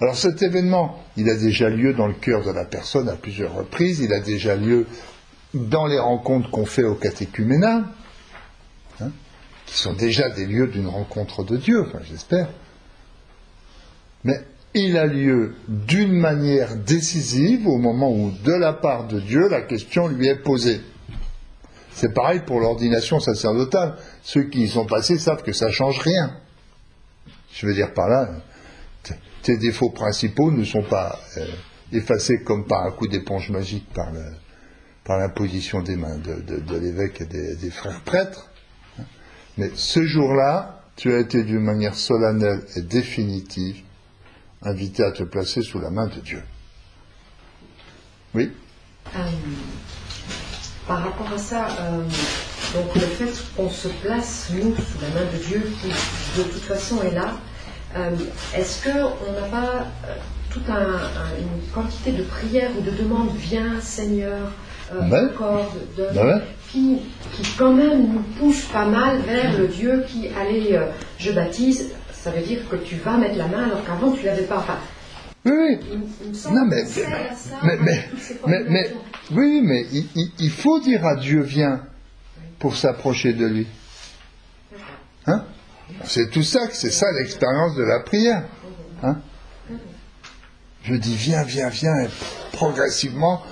alors 0.00 0.16
cet 0.16 0.42
événement, 0.42 1.02
il 1.16 1.28
a 1.28 1.36
déjà 1.36 1.68
lieu 1.68 1.92
dans 1.92 2.06
le 2.06 2.14
cœur 2.14 2.44
de 2.44 2.52
la 2.52 2.64
personne 2.64 3.08
à 3.08 3.16
plusieurs 3.16 3.54
reprises, 3.54 3.98
il 3.98 4.12
a 4.12 4.20
déjà 4.20 4.54
lieu 4.54 4.86
dans 5.54 5.86
les 5.86 5.98
rencontres 5.98 6.50
qu'on 6.50 6.66
fait 6.66 6.84
au 6.84 6.94
catéchuménat, 6.94 7.84
hein, 9.00 9.10
qui 9.66 9.76
sont 9.76 9.94
déjà 9.94 10.30
des 10.30 10.46
lieux 10.46 10.68
d'une 10.68 10.86
rencontre 10.86 11.42
de 11.42 11.56
Dieu, 11.56 11.84
j'espère, 12.04 12.48
mais 14.22 14.40
il 14.78 14.96
a 14.96 15.06
lieu 15.06 15.54
d'une 15.68 16.12
manière 16.12 16.76
décisive 16.76 17.66
au 17.66 17.78
moment 17.78 18.10
où, 18.10 18.32
de 18.44 18.52
la 18.52 18.72
part 18.72 19.06
de 19.06 19.20
Dieu, 19.20 19.48
la 19.48 19.62
question 19.62 20.08
lui 20.08 20.26
est 20.26 20.42
posée. 20.42 20.80
C'est 21.92 22.14
pareil 22.14 22.42
pour 22.46 22.60
l'ordination 22.60 23.18
sacerdotale. 23.18 23.96
Ceux 24.22 24.44
qui 24.44 24.62
y 24.62 24.68
sont 24.68 24.86
passés 24.86 25.18
savent 25.18 25.42
que 25.42 25.52
ça 25.52 25.66
ne 25.66 25.72
change 25.72 25.98
rien. 25.98 26.36
Je 27.52 27.66
veux 27.66 27.74
dire 27.74 27.92
par 27.92 28.08
là, 28.08 28.30
tes 29.42 29.56
défauts 29.56 29.90
principaux 29.90 30.52
ne 30.52 30.62
sont 30.62 30.82
pas 30.82 31.18
euh, 31.38 31.46
effacés 31.92 32.42
comme 32.44 32.66
par 32.66 32.84
un 32.84 32.92
coup 32.92 33.08
d'éponge 33.08 33.50
magique 33.50 33.86
par, 33.94 34.12
l'imposition 35.18 35.82
des 35.82 35.96
mains 35.96 36.18
de, 36.18 36.78
l'évêque 36.78 37.22
et 37.22 37.24
des, 37.56 37.70
frères 37.70 38.00
prêtres. 38.02 38.50
Mais 39.56 39.70
ce 39.74 40.04
jour-là, 40.04 40.82
tu 40.96 41.12
as 41.12 41.18
été 41.18 41.42
d'une 41.42 41.64
manière 41.64 41.94
solennelle 41.94 42.62
et 42.76 42.82
définitive 42.82 43.82
invité 44.62 45.04
à 45.04 45.12
te 45.12 45.22
placer 45.22 45.62
sous 45.62 45.78
la 45.78 45.90
main 45.90 46.06
de 46.06 46.20
Dieu. 46.20 46.42
Oui 48.34 48.50
euh, 49.16 49.18
Par 50.86 51.02
rapport 51.02 51.32
à 51.32 51.38
ça, 51.38 51.68
euh, 51.80 52.02
donc 52.74 52.94
le 52.94 53.00
fait 53.00 53.32
qu'on 53.56 53.70
se 53.70 53.88
place, 53.88 54.50
nous, 54.52 54.74
sous 54.74 55.00
la 55.00 55.08
main 55.08 55.26
de 55.32 55.38
Dieu, 55.44 55.72
qui 55.80 55.88
de 55.88 56.42
toute 56.44 56.62
façon 56.62 57.02
est 57.02 57.14
là, 57.14 57.36
euh, 57.96 58.10
est-ce 58.54 58.84
qu'on 58.84 59.32
n'a 59.32 59.48
pas 59.50 59.86
toute 60.50 60.68
une 60.68 61.72
quantité 61.72 62.12
de 62.12 62.22
prières 62.22 62.70
ou 62.78 62.82
de 62.82 62.90
demandes, 62.90 63.30
viens 63.36 63.80
Seigneur, 63.80 64.50
ben, 64.92 65.30
ben 66.14 66.42
qui, 66.70 67.00
qui, 67.34 67.42
quand 67.58 67.72
même 67.72 68.12
nous 68.12 68.22
pousse 68.38 68.64
pas 68.64 68.86
mal 68.86 69.20
vers 69.20 69.58
le 69.58 69.68
Dieu 69.68 70.04
qui, 70.08 70.28
allez, 70.28 70.78
je 71.18 71.32
baptise, 71.32 71.90
ça 72.28 72.34
veut 72.34 72.46
dire 72.46 72.68
que 72.68 72.76
tu 72.76 72.96
vas 72.96 73.16
mettre 73.16 73.36
la 73.36 73.46
main 73.46 73.64
alors 73.64 73.84
qu'avant 73.84 74.12
tu 74.12 74.26
l'avais 74.26 74.42
pas. 74.42 74.58
Enfin, 74.58 74.78
oui, 75.46 75.78
non, 76.52 76.66
mais, 76.66 76.84
mais, 77.62 77.78
mais, 78.46 78.64
mais, 78.68 78.90
oui, 79.30 79.62
mais 79.62 79.86
il, 80.38 80.50
faut 80.50 80.78
dire 80.80 81.06
à 81.06 81.16
Dieu 81.16 81.40
viens 81.40 81.80
pour 82.58 82.76
s'approcher 82.76 83.32
de 83.32 83.46
lui. 83.46 83.66
Hein? 85.26 85.44
C'est 86.04 86.30
tout 86.30 86.42
ça, 86.42 86.68
c'est 86.70 86.90
ça 86.90 87.06
l'expérience 87.18 87.76
de 87.76 87.84
la 87.84 88.00
prière. 88.00 88.44
Hein? 89.02 89.16
Je 90.82 90.94
dis 90.96 91.14
viens, 91.14 91.44
viens, 91.44 91.70
viens, 91.70 91.98
et 92.00 92.08
progressivement, 92.52 93.42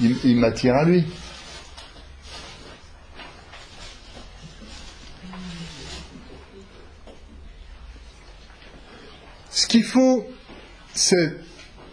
il 0.00 0.36
m'attire 0.38 0.74
à 0.74 0.84
lui. 0.84 1.04
Ce 9.56 9.66
qu'il 9.66 9.84
faut, 9.84 10.22
c'est 10.92 11.32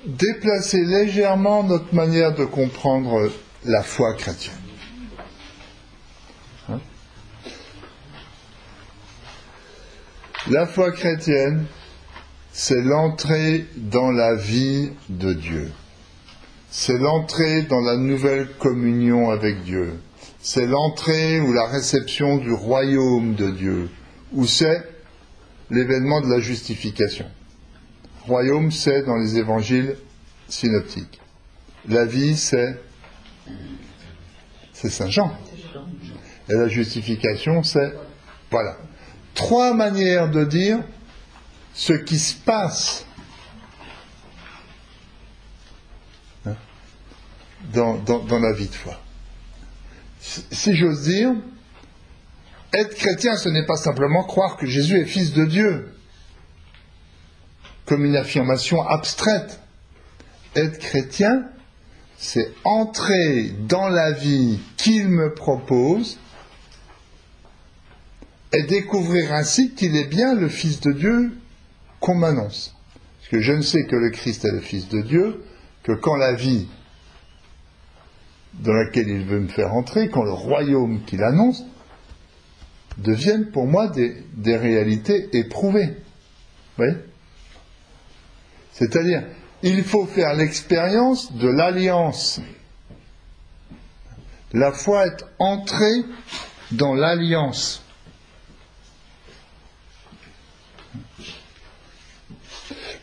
déplacer 0.05 0.83
légèrement 0.83 1.63
notre 1.63 1.95
manière 1.95 2.35
de 2.35 2.43
comprendre 2.43 3.31
la 3.63 3.81
foi 3.81 4.15
chrétienne. 4.15 4.53
Hein? 6.67 6.81
la 10.49 10.67
foi 10.67 10.91
chrétienne, 10.91 11.63
c'est 12.51 12.81
l'entrée 12.81 13.65
dans 13.77 14.11
la 14.11 14.35
vie 14.35 14.91
de 15.07 15.31
Dieu. 15.31 15.71
C'est 16.69 16.97
l'entrée 16.97 17.61
dans 17.61 17.79
la 17.79 17.95
nouvelle 17.95 18.49
communion 18.59 19.29
avec 19.29 19.63
Dieu. 19.63 20.01
C'est 20.41 20.67
l'entrée 20.67 21.39
ou 21.39 21.53
la 21.53 21.67
réception 21.67 22.35
du 22.35 22.51
royaume 22.51 23.35
de 23.35 23.51
Dieu, 23.51 23.89
où 24.33 24.45
c'est 24.45 24.83
l'événement 25.69 26.19
de 26.19 26.27
la 26.27 26.41
justification. 26.41 27.25
Royaume, 28.25 28.71
c'est 28.71 29.03
dans 29.03 29.17
les 29.17 29.37
évangiles 29.37 29.97
synoptiques. 30.47 31.19
La 31.87 32.05
vie, 32.05 32.37
c'est 32.37 32.79
c'est 34.71 34.89
Saint 34.89 35.09
Jean. 35.09 35.37
Et 36.49 36.53
la 36.53 36.67
justification, 36.67 37.63
c'est 37.63 37.93
voilà. 38.49 38.77
Trois 39.33 39.73
manières 39.73 40.29
de 40.29 40.45
dire 40.45 40.79
ce 41.73 41.93
qui 41.93 42.19
se 42.19 42.35
passe 42.35 43.05
hein, 46.45 46.55
dans, 47.73 47.97
dans 47.97 48.39
la 48.39 48.53
vie 48.53 48.67
de 48.67 48.75
foi. 48.75 48.99
Si 50.19 50.75
j'ose 50.75 51.03
dire, 51.03 51.33
être 52.73 52.95
chrétien, 52.95 53.35
ce 53.35 53.49
n'est 53.49 53.65
pas 53.65 53.75
simplement 53.75 54.23
croire 54.23 54.55
que 54.55 54.65
Jésus 54.65 54.99
est 54.99 55.05
fils 55.05 55.33
de 55.33 55.45
Dieu 55.45 55.92
comme 57.85 58.05
une 58.05 58.15
affirmation 58.15 58.81
abstraite. 58.81 59.59
Être 60.55 60.79
chrétien, 60.79 61.45
c'est 62.17 62.51
entrer 62.63 63.49
dans 63.67 63.89
la 63.89 64.11
vie 64.11 64.59
qu'il 64.77 65.09
me 65.09 65.33
propose 65.33 66.19
et 68.53 68.63
découvrir 68.63 69.33
ainsi 69.33 69.71
qu'il 69.71 69.95
est 69.95 70.07
bien 70.07 70.35
le 70.35 70.47
Fils 70.47 70.79
de 70.79 70.91
Dieu 70.91 71.31
qu'on 71.99 72.15
m'annonce. 72.15 72.75
Parce 73.19 73.29
que 73.31 73.41
je 73.41 73.53
ne 73.53 73.61
sais 73.61 73.85
que 73.85 73.95
le 73.95 74.11
Christ 74.11 74.45
est 74.45 74.51
le 74.51 74.61
Fils 74.61 74.87
de 74.89 75.01
Dieu 75.01 75.43
que 75.81 75.93
quand 75.93 76.15
la 76.15 76.33
vie 76.33 76.67
dans 78.53 78.73
laquelle 78.73 79.09
il 79.09 79.25
veut 79.25 79.39
me 79.39 79.47
faire 79.47 79.73
entrer, 79.73 80.09
quand 80.09 80.23
le 80.23 80.31
royaume 80.31 81.03
qu'il 81.05 81.23
annonce, 81.23 81.63
deviennent 82.99 83.49
pour 83.49 83.65
moi 83.65 83.87
des, 83.87 84.15
des 84.35 84.55
réalités 84.55 85.29
éprouvées. 85.35 85.87
Vous 85.87 86.83
voyez? 86.85 86.95
C'est-à-dire, 88.73 89.23
il 89.61 89.83
faut 89.83 90.05
faire 90.05 90.33
l'expérience 90.33 91.31
de 91.33 91.47
l'alliance. 91.47 92.41
La 94.51 94.71
foi 94.71 95.07
est 95.07 95.25
entrée 95.39 96.03
dans 96.71 96.93
l'alliance. 96.93 97.81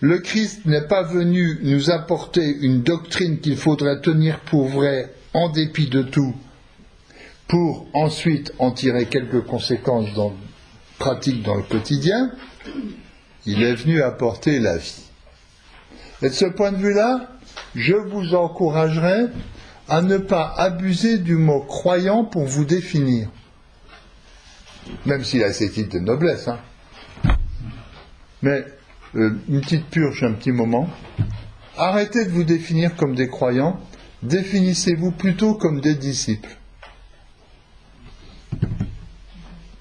Le 0.01 0.19
Christ 0.19 0.65
n'est 0.65 0.87
pas 0.87 1.03
venu 1.03 1.59
nous 1.63 1.91
apporter 1.91 2.45
une 2.63 2.83
doctrine 2.83 3.41
qu'il 3.41 3.57
faudrait 3.57 4.01
tenir 4.01 4.41
pour 4.41 4.69
vraie 4.69 5.13
en 5.35 5.51
dépit 5.51 5.89
de 5.89 6.03
tout, 6.03 6.35
pour 7.49 7.87
ensuite 7.93 8.53
en 8.59 8.71
tirer 8.73 9.07
quelques 9.07 9.43
conséquences 9.43 10.09
pratiques 10.99 11.43
dans 11.43 11.57
le 11.57 11.63
quotidien. 11.63 12.33
Il 13.45 13.63
est 13.63 13.75
venu 13.75 14.03
apporter 14.03 14.59
la 14.59 14.79
vie. 14.79 15.10
Et 16.23 16.29
de 16.29 16.35
ce 16.35 16.47
point 16.47 16.73
de 16.73 16.77
vue-là, 16.77 17.31
je 17.75 17.95
vous 17.95 18.35
encouragerai 18.35 19.27
à 19.89 20.03
ne 20.03 20.19
pas 20.19 20.55
abuser 20.57 21.19
du 21.19 21.35
mot 21.35 21.61
croyant 21.61 22.25
pour 22.25 22.45
vous 22.45 22.65
définir. 22.65 23.29
Même 25.07 25.25
s'il 25.25 25.43
a 25.43 25.53
ses 25.53 25.71
titres 25.71 25.95
de 25.95 26.01
noblesse. 26.01 26.49
Hein. 26.49 26.59
Mais 28.43 28.65
euh, 29.15 29.37
une 29.49 29.61
petite 29.61 29.87
purge, 29.87 30.23
un 30.23 30.33
petit 30.33 30.53
moment. 30.53 30.89
Arrêtez 31.77 32.25
de 32.25 32.31
vous 32.31 32.45
définir 32.45 32.97
comme 32.97 33.15
des 33.15 33.29
croyants, 33.29 33.81
définissez-vous 34.23 35.13
plutôt 35.13 35.55
comme 35.55 35.81
des 35.81 35.95
disciples. 35.95 36.57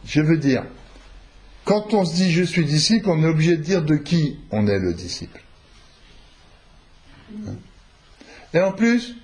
Je 0.06 0.22
veux 0.22 0.38
dire, 0.38 0.64
quand 1.66 1.94
on 1.94 2.06
se 2.06 2.16
dit 2.16 2.32
je 2.32 2.44
suis 2.44 2.66
disciple, 2.66 3.10
on 3.10 3.22
est 3.22 3.28
obligé 3.28 3.58
de 3.58 3.62
dire 3.62 3.84
de 3.84 3.96
qui 3.96 4.40
on 4.50 4.66
est 4.68 4.80
le 4.80 4.94
disciple. 4.94 5.42
Et 8.54 8.60
en 8.60 8.72
plus, 8.72 9.16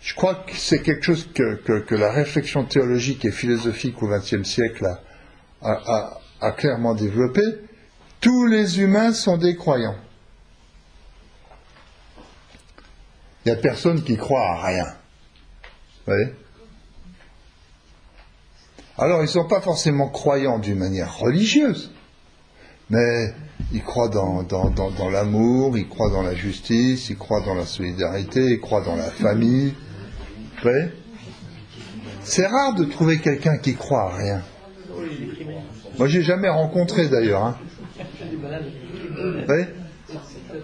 je 0.00 0.14
crois 0.14 0.34
que 0.34 0.54
c'est 0.54 0.82
quelque 0.82 1.04
chose 1.04 1.28
que, 1.34 1.94
la 1.94 2.12
réflexion 2.12 2.64
théologique 2.64 3.24
et 3.24 3.32
philosophique 3.32 4.02
au 4.02 4.08
XXe 4.08 4.44
siècle 4.48 4.86
a, 5.62 6.52
clairement 6.52 6.94
développé. 6.94 7.42
Tous 8.20 8.46
les 8.46 8.80
humains 8.80 9.12
sont 9.12 9.36
des 9.36 9.56
croyants. 9.56 9.96
Il 13.44 13.52
n'y 13.52 13.58
a 13.58 13.60
personne 13.60 14.02
qui 14.02 14.16
croit 14.16 14.46
à 14.46 14.66
rien. 14.66 14.86
Alors, 18.98 19.20
ils 19.20 19.26
ne 19.26 19.26
sont 19.26 19.48
pas 19.48 19.60
forcément 19.60 20.08
croyants 20.08 20.58
d'une 20.58 20.78
manière 20.78 21.18
religieuse, 21.18 21.92
mais 22.90 23.34
il 23.72 23.82
croit 23.82 24.08
dans, 24.08 24.44
l'amour, 25.10 25.76
il 25.76 25.88
croit 25.88 26.10
dans 26.10 26.22
la 26.22 26.34
justice, 26.34 27.10
il 27.10 27.16
croit 27.16 27.40
dans 27.40 27.54
la 27.54 27.66
solidarité, 27.66 28.52
il 28.52 28.60
croit 28.60 28.82
dans 28.82 28.96
la 28.96 29.10
famille. 29.10 29.74
C'est 32.22 32.46
rare 32.46 32.74
de 32.74 32.84
trouver 32.84 33.18
quelqu'un 33.18 33.58
qui 33.58 33.74
croit 33.74 34.12
à 34.12 34.16
rien. 34.16 34.42
Moi, 35.98 36.08
j'ai 36.08 36.22
jamais 36.22 36.48
rencontré 36.48 37.08
d'ailleurs. 37.08 37.44
Hein. 37.44 37.58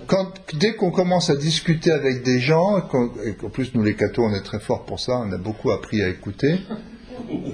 quand, 0.07 0.33
dès 0.55 0.75
qu'on 0.75 0.91
commence 0.91 1.31
à 1.31 1.37
discuter 1.37 1.91
avec 1.91 2.23
des 2.23 2.39
gens, 2.39 2.79
et 3.25 3.35
qu'en 3.35 3.51
plus 3.51 3.75
nous 3.75 3.83
les 3.83 3.95
cathos 3.95 4.25
on 4.25 4.35
est 4.35 4.43
très 4.43 4.61
forts 4.61 4.85
pour 4.85 5.01
ça, 5.01 5.19
on 5.19 5.33
a 5.33 5.39
beaucoup 5.39 5.71
appris 5.71 6.03
à 6.03 6.09
écouter. 6.09 6.61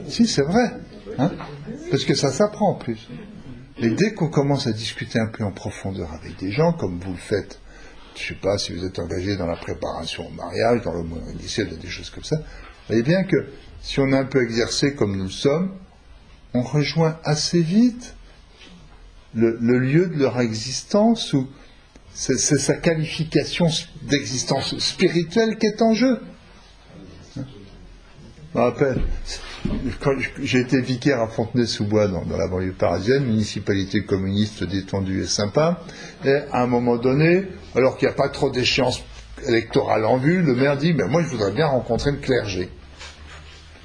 Si 0.09 0.27
c'est 0.27 0.43
vrai, 0.43 0.73
hein, 1.19 1.31
parce 1.91 2.05
que 2.05 2.15
ça 2.15 2.31
s'apprend 2.31 2.71
en 2.71 2.75
plus. 2.75 3.09
Mais 3.81 3.91
dès 3.91 4.13
qu'on 4.13 4.29
commence 4.29 4.67
à 4.67 4.73
discuter 4.73 5.21
un 5.21 5.29
peu 5.29 5.45
en 5.45 5.53
profondeur 5.53 6.13
avec 6.13 6.37
des 6.39 6.51
gens, 6.51 6.73
comme 6.73 6.99
vous 6.99 7.13
le 7.13 7.19
faites, 7.19 7.61
je 8.17 8.23
ne 8.23 8.29
sais 8.29 8.35
pas 8.35 8.59
si 8.59 8.73
vous 8.73 8.85
êtes 8.85 8.99
engagé 8.99 9.37
dans 9.37 9.47
la 9.47 9.57
préparation 9.57 10.27
au 10.27 10.31
mariage, 10.31 10.83
dans 10.83 10.93
le 10.93 11.05
monde 11.05 11.23
initial, 11.33 11.69
des 11.79 11.89
choses 11.89 12.11
comme 12.11 12.25
ça, 12.25 12.37
vous 12.37 12.45
voyez 12.89 13.03
bien 13.03 13.23
que 13.23 13.37
si 13.81 14.01
on 14.01 14.13
a 14.13 14.19
un 14.19 14.25
peu 14.25 14.43
exercé 14.43 14.95
comme 14.95 15.17
nous 15.17 15.25
le 15.25 15.31
sommes, 15.31 15.77
on 16.55 16.63
rejoint 16.63 17.19
assez 17.23 17.61
vite 17.61 18.15
le, 19.35 19.79
lieu 19.79 20.09
de 20.09 20.19
leur 20.19 20.41
existence 20.41 21.33
où 21.33 21.49
c'est 22.13 22.39
sa 22.39 22.75
qualification 22.75 23.69
d'existence 24.03 24.77
spirituelle 24.79 25.57
qui 25.59 25.67
est 25.67 25.83
en 25.83 25.95
jeu. 25.95 26.21
Je 27.37 27.41
me 28.55 28.61
rappelle, 28.61 29.01
j'ai 30.43 30.61
été 30.61 30.81
vicaire 30.81 31.21
à 31.21 31.29
Fontenay-sous-Bois, 31.29 32.09
dans, 32.09 32.25
la 32.37 32.49
banlieue 32.49 32.73
parisienne, 32.73 33.25
municipalité 33.25 34.03
communiste 34.03 34.65
détendue 34.65 35.23
et 35.23 35.27
sympa, 35.27 35.83
et 36.25 36.37
à 36.53 36.63
un 36.63 36.67
moment 36.67 36.97
donné, 36.97 37.49
alors 37.75 37.97
qu'il 37.97 38.09
n'y 38.09 38.15
a 38.15 38.17
pas 38.17 38.29
trop 38.29 38.51
d'échéance 38.51 39.03
électorale 39.47 40.05
en 40.05 40.19
vue, 40.19 40.43
le 40.43 40.55
maire 40.55 40.77
dit, 40.77 40.95
mais 40.95 41.07
moi 41.07 41.23
je 41.23 41.29
voudrais 41.29 41.53
bien 41.53 41.67
rencontrer 41.67 42.13
le 42.13 42.19
clergé. 42.19 42.69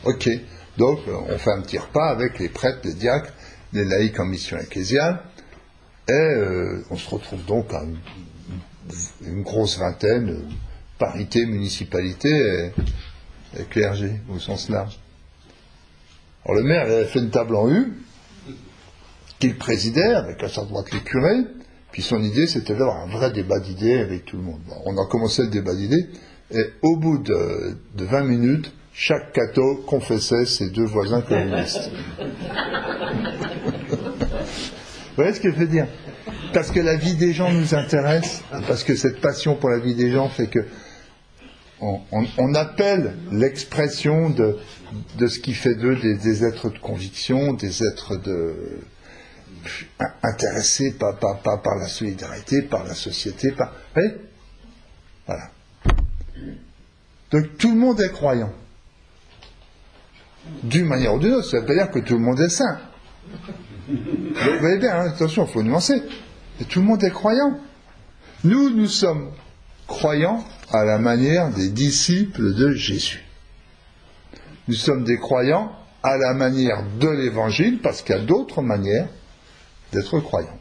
Ok, 0.05 0.30
donc 0.78 0.99
on 1.07 1.38
fait 1.38 1.51
un 1.51 1.61
petit 1.61 1.78
repas 1.78 2.09
avec 2.09 2.39
les 2.39 2.49
prêtres, 2.49 2.80
les 2.84 2.93
diacres, 2.93 3.32
les 3.74 3.86
laïcs 3.86 4.19
en 4.19 4.26
mission 4.26 4.57
ecclésiale, 4.57 5.24
et 6.07 6.11
euh, 6.11 6.84
on 6.89 6.97
se 6.97 7.09
retrouve 7.09 7.43
donc 7.45 7.74
à 7.74 7.84
une, 9.26 9.43
grosse 9.43 9.78
vingtaine, 9.80 10.41
parité, 10.99 11.45
municipalité 11.45 12.71
et, 13.57 13.63
clergé 13.69 14.19
au 14.30 14.39
sens 14.39 14.69
large. 14.69 14.99
Le 16.50 16.64
maire 16.64 16.84
avait 16.84 17.06
fait 17.06 17.20
une 17.20 17.30
table 17.30 17.56
en 17.56 17.70
U, 17.70 17.94
qu'il 19.39 19.58
présidait 19.58 20.14
avec 20.14 20.44
à 20.44 20.50
sa 20.50 20.64
droite 20.64 20.91
les 20.91 21.00
curés, 21.00 21.41
puis 21.91 22.02
son 22.02 22.22
idée 22.22 22.48
c'était 22.48 22.74
d'avoir 22.74 23.02
un 23.02 23.08
vrai 23.08 23.32
débat 23.32 23.60
d'idées 23.60 24.00
avec 24.00 24.26
tout 24.26 24.38
le 24.38 24.44
monde. 24.44 24.62
on 24.86 24.98
a 24.98 25.06
commencé 25.08 25.44
le 25.44 25.50
débat 25.50 25.74
d'idées, 25.74 26.08
et 26.52 26.66
au 26.82 26.98
bout 26.98 27.18
de, 27.18 27.78
de 27.96 28.06
20 28.06 28.24
minutes, 28.24 28.74
chaque 28.94 29.34
catho 29.34 29.78
confessait 29.88 30.46
ses 30.46 30.70
deux 30.70 30.86
voisins 30.86 31.22
communistes. 31.22 31.89
Vous 35.16 35.18
voyez 35.18 35.34
ce 35.34 35.39
que 35.39 35.52
je 35.52 35.56
veux 35.56 35.68
dire? 35.68 35.88
Parce 36.54 36.72
que 36.72 36.80
la 36.80 36.96
vie 36.96 37.16
des 37.16 37.34
gens 37.34 37.52
nous 37.52 37.74
intéresse, 37.74 38.44
parce 38.68 38.84
que 38.84 38.96
cette 38.96 39.20
passion 39.22 39.56
pour 39.56 39.70
la 39.70 39.80
vie 39.80 39.96
des 39.96 40.12
gens 40.12 40.30
fait 40.30 40.48
que 40.48 40.66
on, 41.84 42.56
appelle 42.56 43.18
l'expression 43.32 44.30
de, 44.30 44.58
ce 45.20 45.40
qui 45.40 45.54
fait 45.54 45.76
d'eux 45.76 45.96
des, 45.96 46.44
êtres 46.44 46.70
de 46.70 46.78
conviction, 46.78 47.54
des 47.54 47.84
êtres 47.84 48.16
de, 48.16 48.80
intéressés 50.22 50.94
par, 50.94 51.18
par, 51.18 51.76
la 51.78 51.88
solidarité, 51.88 52.62
par 52.62 52.86
la 52.86 52.94
société, 52.94 53.52
par. 53.52 53.74
Vous 53.96 54.02
Voilà. 55.26 55.50
Donc 57.32 57.58
tout 57.58 57.72
le 57.72 57.80
monde 57.80 58.00
est 58.00 58.12
croyant. 58.12 58.54
D'une 60.64 60.86
manière 60.86 61.16
ou 61.16 61.20
d'une 61.20 61.34
autre, 61.34 61.50
ça 61.50 61.58
ne 61.58 61.62
veut 61.62 61.68
pas 61.68 61.74
dire 61.74 61.92
que 61.92 62.00
tout 62.00 62.16
le 62.16 62.24
monde 62.24 62.40
est 62.40 62.50
saint. 62.50 62.80
Vous 63.88 64.60
voyez 64.60 64.78
bien, 64.78 64.96
hein, 64.96 65.10
attention, 65.10 65.46
il 65.46 65.52
faut 65.52 65.64
nuancer. 65.64 66.02
Mais 66.60 66.66
tout 66.66 66.80
le 66.80 66.86
monde 66.86 67.04
est 67.04 67.12
croyant. 67.12 67.60
Nous, 68.44 68.70
nous 68.70 68.88
sommes 68.88 69.32
croyants 69.88 70.44
à 70.74 70.84
la 70.84 70.97
manière 70.97 71.51
des 71.51 71.69
disciples 71.69 72.53
de 72.55 72.71
Jésus. 72.71 73.24
Nous 74.67 74.74
sommes 74.74 75.03
des 75.03 75.17
croyants 75.17 75.71
à 76.01 76.17
la 76.17 76.34
manière 76.34 76.84
de 76.99 77.07
l'Évangile, 77.07 77.80
parce 77.80 78.01
qu'il 78.01 78.15
y 78.15 78.19
a 78.19 78.21
d'autres 78.21 78.61
manières 78.61 79.07
d'être 79.91 80.19
croyants. 80.19 80.59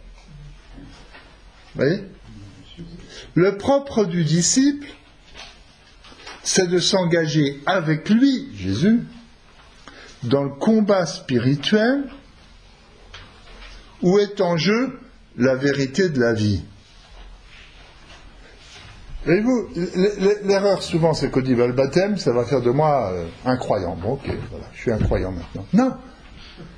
Vous 1.74 1.82
voyez? 1.82 2.04
Le 3.34 3.56
propre 3.56 4.04
du 4.04 4.24
disciple, 4.24 4.86
c'est 6.42 6.68
de 6.68 6.78
s'engager 6.78 7.60
avec 7.64 8.10
lui, 8.10 8.48
Jésus, 8.54 9.00
dans 10.24 10.44
le 10.44 10.50
combat 10.50 11.06
spirituel 11.06 12.04
où 14.02 14.18
est 14.18 14.40
en 14.40 14.56
jeu 14.56 14.98
la 15.36 15.54
vérité 15.54 16.08
de 16.08 16.20
la 16.20 16.34
vie 16.34 16.62
Voyez-vous, 19.25 19.68
l'erreur 20.45 20.83
souvent 20.83 21.14
c'est 21.14 21.31
qu'on 21.31 21.43
dit 21.43 21.55
le 21.55 21.73
baptême, 21.73 22.16
ça 22.16 22.33
va 22.33 22.45
faire 22.45 22.61
de 22.61 22.70
moi 22.70 23.12
euh, 23.12 23.27
un 23.45 23.57
croyant. 23.57 23.97
Bon, 23.97 24.14
ok, 24.14 24.27
voilà, 24.51 24.66
je 24.73 24.81
suis 24.81 24.91
un 24.91 24.99
croyant 24.99 25.31
maintenant. 25.31 25.64
Non 25.73 25.93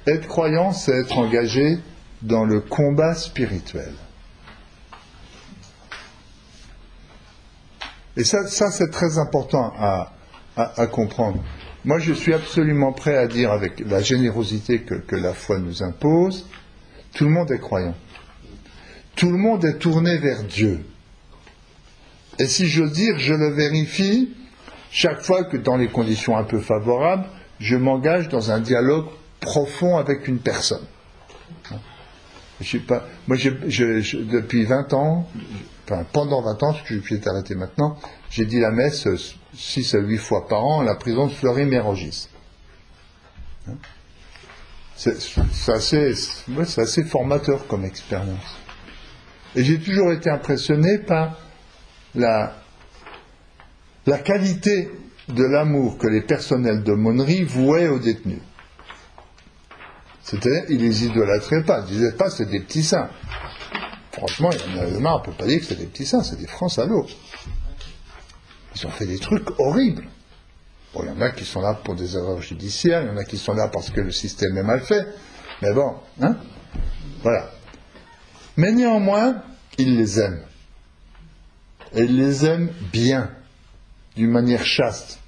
Être 0.06 0.28
croyant, 0.28 0.72
c'est 0.72 0.92
être 0.92 1.16
engagé 1.16 1.78
dans 2.20 2.44
le 2.44 2.60
combat 2.60 3.14
spirituel. 3.14 3.92
Et 8.16 8.24
ça, 8.24 8.46
ça 8.46 8.70
c'est 8.70 8.90
très 8.90 9.18
important 9.18 9.72
à, 9.76 10.12
comprendre. 10.86 11.42
Moi, 11.84 11.98
je 11.98 12.12
suis 12.12 12.32
absolument 12.32 12.92
prêt 12.92 13.16
à 13.16 13.26
dire, 13.26 13.50
avec 13.50 13.80
la 13.80 14.00
générosité 14.00 14.80
que 14.80 15.16
la 15.16 15.32
foi 15.32 15.58
nous 15.58 15.82
impose, 15.82 16.48
tout 17.14 17.24
le 17.24 17.30
monde 17.30 17.50
est 17.50 17.58
croyant. 17.58 17.94
Tout 19.16 19.30
le 19.30 19.38
monde 19.38 19.64
est 19.64 19.78
tourné 19.78 20.18
vers 20.18 20.44
Dieu. 20.44 20.84
Et 22.38 22.46
si 22.46 22.68
veux 22.82 22.90
dire, 22.90 23.18
je 23.18 23.34
le 23.34 23.50
vérifie 23.50 24.34
chaque 24.90 25.22
fois 25.22 25.44
que 25.44 25.56
dans 25.56 25.76
les 25.76 25.88
conditions 25.88 26.36
un 26.36 26.44
peu 26.44 26.60
favorables, 26.60 27.26
je 27.60 27.76
m'engage 27.76 28.28
dans 28.28 28.50
un 28.50 28.60
dialogue 28.60 29.06
profond 29.40 29.96
avec 29.96 30.28
une 30.28 30.38
personne. 30.38 30.84
Pas, 32.86 33.04
moi, 33.26 33.36
depuis 33.36 34.64
20 34.64 34.92
ans, 34.94 35.28
pendant 36.12 36.40
20 36.42 36.62
ans, 36.62 36.74
ce 36.74 36.82
que 36.88 36.94
je 36.94 37.00
suis 37.00 37.28
arrêté 37.28 37.54
maintenant, 37.54 37.98
j'ai 38.30 38.46
dit 38.46 38.60
la 38.60 38.70
messe 38.70 39.06
6 39.54 39.94
à 39.94 39.98
8 39.98 40.18
fois 40.18 40.46
par 40.48 40.64
an 40.64 40.80
à 40.80 40.84
la 40.84 40.94
prison 40.94 41.26
de 41.26 41.32
Fleury-Mérogis. 41.32 42.28
C'est 44.96 45.72
assez, 45.72 47.04
formateur 47.04 47.66
comme 47.66 47.84
expérience. 47.84 48.58
Et 49.56 49.64
j'ai 49.64 49.78
toujours 49.78 50.12
été 50.12 50.30
impressionné 50.30 50.98
par 50.98 51.36
la, 52.14 52.54
qualité 54.24 54.90
de 55.28 55.44
l'amour 55.44 55.98
que 55.98 56.06
les 56.06 56.22
personnels 56.22 56.82
d'aumônerie 56.82 57.44
vouaient 57.44 57.88
aux 57.88 57.98
détenus. 57.98 58.42
C'était, 60.22 60.64
ils 60.70 60.80
les 60.80 61.04
idolâtraient 61.04 61.64
pas, 61.64 61.80
ils 61.80 61.94
disaient 61.94 62.12
pas 62.12 62.30
c'est 62.30 62.46
des 62.46 62.60
petits 62.60 62.82
saints. 62.82 63.10
Franchement, 64.12 64.50
il 64.52 64.76
y 64.76 64.78
en 64.78 64.96
a 64.96 65.00
marre, 65.00 65.16
on 65.16 65.18
ne 65.20 65.24
peut 65.24 65.44
pas 65.44 65.46
dire 65.46 65.60
que 65.60 65.66
c'est 65.66 65.78
des 65.78 65.86
petits 65.86 66.06
saints, 66.06 66.22
c'est 66.22 66.38
des 66.38 66.46
francs 66.46 66.70
salauds. 66.70 67.06
Ils 68.76 68.86
ont 68.86 68.90
fait 68.90 69.06
des 69.06 69.18
trucs 69.18 69.48
horribles 69.58 70.08
il 71.02 71.08
y 71.08 71.10
en 71.10 71.20
a 71.20 71.30
qui 71.30 71.44
sont 71.44 71.60
là 71.60 71.74
pour 71.74 71.94
des 71.94 72.16
erreurs 72.16 72.40
judiciaires, 72.40 73.02
il 73.02 73.08
y 73.08 73.10
en 73.10 73.16
a 73.16 73.24
qui 73.24 73.38
sont 73.38 73.54
là 73.54 73.68
parce 73.68 73.90
que 73.90 74.00
le 74.00 74.10
système 74.10 74.56
est 74.56 74.62
mal 74.62 74.80
fait. 74.80 75.06
Mais 75.62 75.72
bon, 75.72 75.94
hein? 76.20 76.36
Voilà. 77.22 77.50
Mais 78.56 78.72
néanmoins, 78.72 79.42
il 79.78 79.96
les 79.96 80.20
aime. 80.20 80.40
Et 81.94 82.06
les 82.06 82.44
aime 82.44 82.70
bien, 82.92 83.30
d'une 84.16 84.30
manière 84.30 84.64
chaste, 84.64 85.20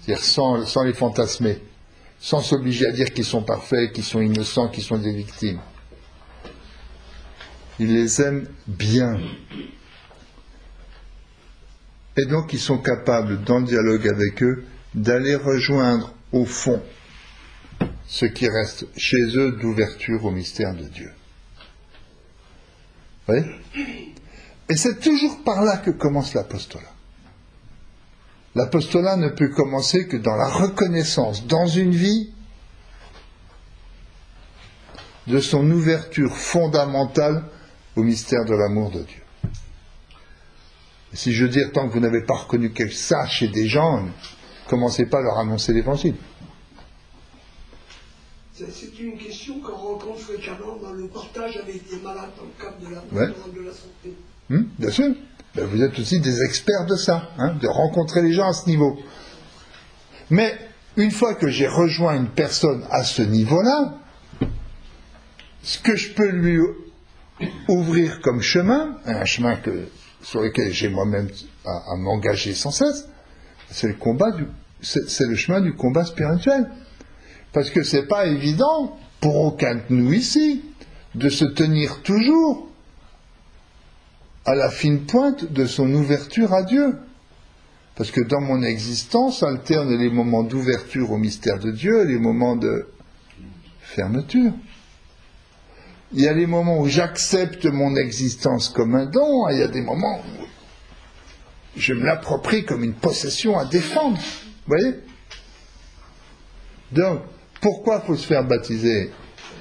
c'est-à-dire 0.00 0.24
sans, 0.24 0.82
les 0.84 0.94
fantasmer, 0.94 1.58
sans 2.20 2.40
s'obliger 2.40 2.86
à 2.86 2.92
dire 2.92 3.12
qu'ils 3.12 3.24
sont 3.24 3.42
parfaits, 3.42 3.92
qu'ils 3.92 4.04
sont 4.04 4.20
innocents, 4.20 4.68
qu'ils 4.68 4.84
sont 4.84 4.98
des 4.98 5.12
victimes. 5.12 5.60
Il 7.80 7.92
les 7.92 8.22
aime 8.22 8.46
bien. 8.68 9.18
Et 12.16 12.26
donc 12.26 12.52
ils 12.52 12.60
sont 12.60 12.78
capables, 12.78 13.42
dans 13.42 13.58
le 13.58 13.66
dialogue 13.66 14.06
avec 14.06 14.42
eux, 14.42 14.64
d'aller 14.94 15.34
rejoindre 15.34 16.14
au 16.30 16.44
fond 16.44 16.82
ce 18.06 18.26
qui 18.26 18.48
reste 18.48 18.86
chez 18.96 19.22
eux 19.36 19.52
d'ouverture 19.60 20.24
au 20.24 20.30
mystère 20.30 20.74
de 20.74 20.84
Dieu. 20.84 21.10
Oui 23.28 24.11
Et 24.68 24.76
c'est 24.76 25.00
toujours 25.00 25.42
par 25.44 25.62
là 25.62 25.78
que 25.78 25.90
commence 25.90 26.34
l'apostolat. 26.34 26.92
L'apostolat 28.54 29.16
ne 29.16 29.28
peut 29.28 29.48
commencer 29.48 30.06
que 30.06 30.16
dans 30.16 30.36
la 30.36 30.48
reconnaissance, 30.48 31.46
dans 31.46 31.66
une 31.66 31.92
vie, 31.92 32.32
de 35.26 35.38
son 35.38 35.70
ouverture 35.70 36.36
fondamentale 36.36 37.44
au 37.96 38.02
mystère 38.02 38.44
de 38.44 38.54
l'amour 38.54 38.90
de 38.90 39.02
Dieu. 39.02 39.22
Et 41.12 41.16
si 41.16 41.32
je 41.32 41.44
veux 41.44 41.50
dire, 41.50 41.70
tant 41.72 41.88
que 41.88 41.92
vous 41.92 42.00
n'avez 42.00 42.22
pas 42.22 42.34
reconnu 42.34 42.72
ça 42.90 43.26
chez 43.26 43.48
des 43.48 43.68
gens, 43.68 44.08
commencez 44.68 45.06
pas 45.06 45.18
à 45.18 45.22
leur 45.22 45.38
annoncer 45.38 45.72
l'évangile. 45.72 46.16
C'est 48.54 48.98
une 48.98 49.18
question 49.18 49.60
qu'on 49.60 49.74
rencontre 49.74 50.20
fréquemment 50.20 50.76
dans 50.76 50.92
le 50.92 51.08
partage 51.08 51.56
avec 51.56 51.88
des 51.88 51.96
malades 51.96 52.30
dans 52.36 52.44
le 52.44 52.62
cadre 52.62 52.78
de 52.80 52.94
la, 52.94 53.26
de 53.26 53.66
la 53.66 53.72
santé. 53.72 54.14
Hmm, 54.52 54.64
bien 54.78 54.90
sûr. 54.90 55.14
ben, 55.54 55.64
vous 55.64 55.82
êtes 55.82 55.98
aussi 55.98 56.20
des 56.20 56.42
experts 56.42 56.84
de 56.84 56.94
ça, 56.94 57.30
hein, 57.38 57.54
de 57.54 57.66
rencontrer 57.66 58.20
les 58.20 58.34
gens 58.34 58.46
à 58.50 58.52
ce 58.52 58.68
niveau. 58.68 58.98
Mais 60.28 60.54
une 60.98 61.10
fois 61.10 61.34
que 61.34 61.48
j'ai 61.48 61.66
rejoint 61.66 62.16
une 62.16 62.28
personne 62.28 62.84
à 62.90 63.02
ce 63.02 63.22
niveau-là, 63.22 63.94
ce 65.62 65.78
que 65.78 65.96
je 65.96 66.12
peux 66.12 66.28
lui 66.28 66.58
ouvrir 67.66 68.20
comme 68.20 68.42
chemin, 68.42 68.98
un 69.06 69.24
chemin 69.24 69.58
sur 70.20 70.42
lequel 70.42 70.70
j'ai 70.70 70.90
moi-même 70.90 71.30
à, 71.64 71.96
m'engager 71.96 72.52
sans 72.52 72.72
cesse, 72.72 73.08
c'est 73.70 73.88
le 73.88 73.94
combat 73.94 74.32
du, 74.32 74.46
c'est 74.82 75.26
le 75.26 75.34
chemin 75.34 75.62
du 75.62 75.72
combat 75.72 76.04
spirituel. 76.04 76.68
Parce 77.54 77.70
que 77.70 77.82
c'est 77.82 78.06
pas 78.06 78.26
évident 78.26 78.98
pour 79.22 79.36
aucun 79.36 79.76
de 79.76 79.82
nous 79.88 80.12
ici 80.12 80.62
de 81.14 81.30
se 81.30 81.46
tenir 81.46 82.02
toujours 82.02 82.68
à 84.44 84.54
la 84.54 84.70
fine 84.70 85.06
pointe 85.06 85.52
de 85.52 85.66
son 85.66 85.92
ouverture 85.92 86.52
à 86.52 86.62
Dieu. 86.62 86.96
Parce 87.94 88.10
que 88.10 88.22
dans 88.22 88.40
mon 88.40 88.62
existence 88.62 89.42
alternent 89.42 89.96
les 89.96 90.10
moments 90.10 90.42
d'ouverture 90.42 91.10
au 91.10 91.18
mystère 91.18 91.58
de 91.58 91.70
Dieu 91.70 92.02
et 92.02 92.06
les 92.06 92.18
moments 92.18 92.56
de 92.56 92.88
fermeture. 93.80 94.52
Il 96.12 96.20
y 96.20 96.28
a 96.28 96.32
les 96.32 96.46
moments 96.46 96.80
où 96.80 96.88
j'accepte 96.88 97.66
mon 97.66 97.94
existence 97.96 98.68
comme 98.68 98.94
un 98.94 99.06
don, 99.06 99.48
et 99.48 99.54
il 99.54 99.58
y 99.60 99.62
a 99.62 99.68
des 99.68 99.82
moments 99.82 100.18
où 100.20 100.44
je 101.76 101.94
me 101.94 102.04
l'approprie 102.04 102.64
comme 102.64 102.84
une 102.84 102.94
possession 102.94 103.58
à 103.58 103.64
défendre. 103.64 104.18
Vous 104.18 104.76
voyez? 104.76 104.94
Donc, 106.92 107.20
pourquoi 107.60 108.00
faut 108.00 108.16
se 108.16 108.26
faire 108.26 108.44
baptiser? 108.44 109.10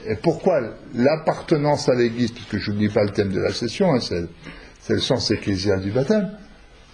Et 0.08 0.16
pourquoi 0.16 0.60
l'appartenance 0.94 1.88
à 1.88 1.96
l'Église, 1.96 2.32
puisque 2.32 2.58
je 2.58 2.72
n'oublie 2.72 2.90
pas 2.90 3.04
le 3.04 3.12
thème 3.12 3.32
de 3.32 3.40
la 3.40 3.54
session, 3.54 3.94
hein, 3.94 4.00
c'est 4.00 4.26
le 4.90 5.00
sens 5.00 5.32
ecclésial 5.32 5.82
du 5.82 5.92
baptême, 5.92 6.32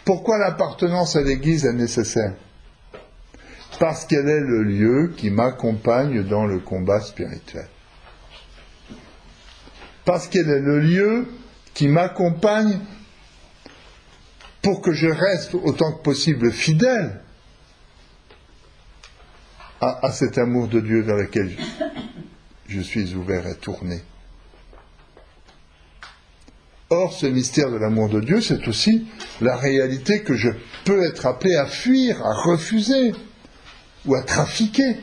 pourquoi 0.05 0.37
l'appartenance 0.37 1.15
à 1.15 1.21
l'Église 1.21 1.65
est 1.65 1.73
nécessaire? 1.73 2.33
Parce 3.79 4.05
qu'elle 4.05 4.27
est 4.29 4.39
le 4.39 4.63
lieu 4.63 5.13
qui 5.15 5.29
m'accompagne 5.29 6.23
dans 6.23 6.45
le 6.45 6.59
combat 6.59 7.01
spirituel. 7.01 7.67
Parce 10.05 10.27
qu'elle 10.27 10.49
est 10.49 10.61
le 10.61 10.79
lieu 10.79 11.27
qui 11.73 11.87
m'accompagne 11.87 12.79
pour 14.61 14.81
que 14.81 14.93
je 14.93 15.07
reste 15.07 15.53
autant 15.53 15.93
que 15.93 16.01
possible 16.01 16.51
fidèle 16.51 17.21
à, 19.79 20.11
cet 20.11 20.37
amour 20.37 20.67
de 20.67 20.79
Dieu 20.79 21.01
vers 21.01 21.17
lequel 21.17 21.55
je 22.67 22.81
suis 22.81 23.13
ouvert 23.13 23.45
et 23.47 23.55
tourné. 23.55 24.01
Or, 26.89 27.11
ce 27.11 27.25
mystère 27.25 27.69
de 27.69 27.75
l'amour 27.75 28.07
de 28.07 28.21
Dieu, 28.21 28.39
c'est 28.39 28.65
aussi 28.67 29.07
la 29.41 29.57
réalité 29.57 30.23
que 30.23 30.35
je 30.35 30.49
peux 30.85 31.03
être 31.03 31.25
appelé 31.25 31.55
à 31.55 31.65
fuir, 31.65 32.25
à 32.25 32.33
refuser 32.33 33.13
ou 34.05 34.15
à 34.15 34.23
trafiquer, 34.23 34.97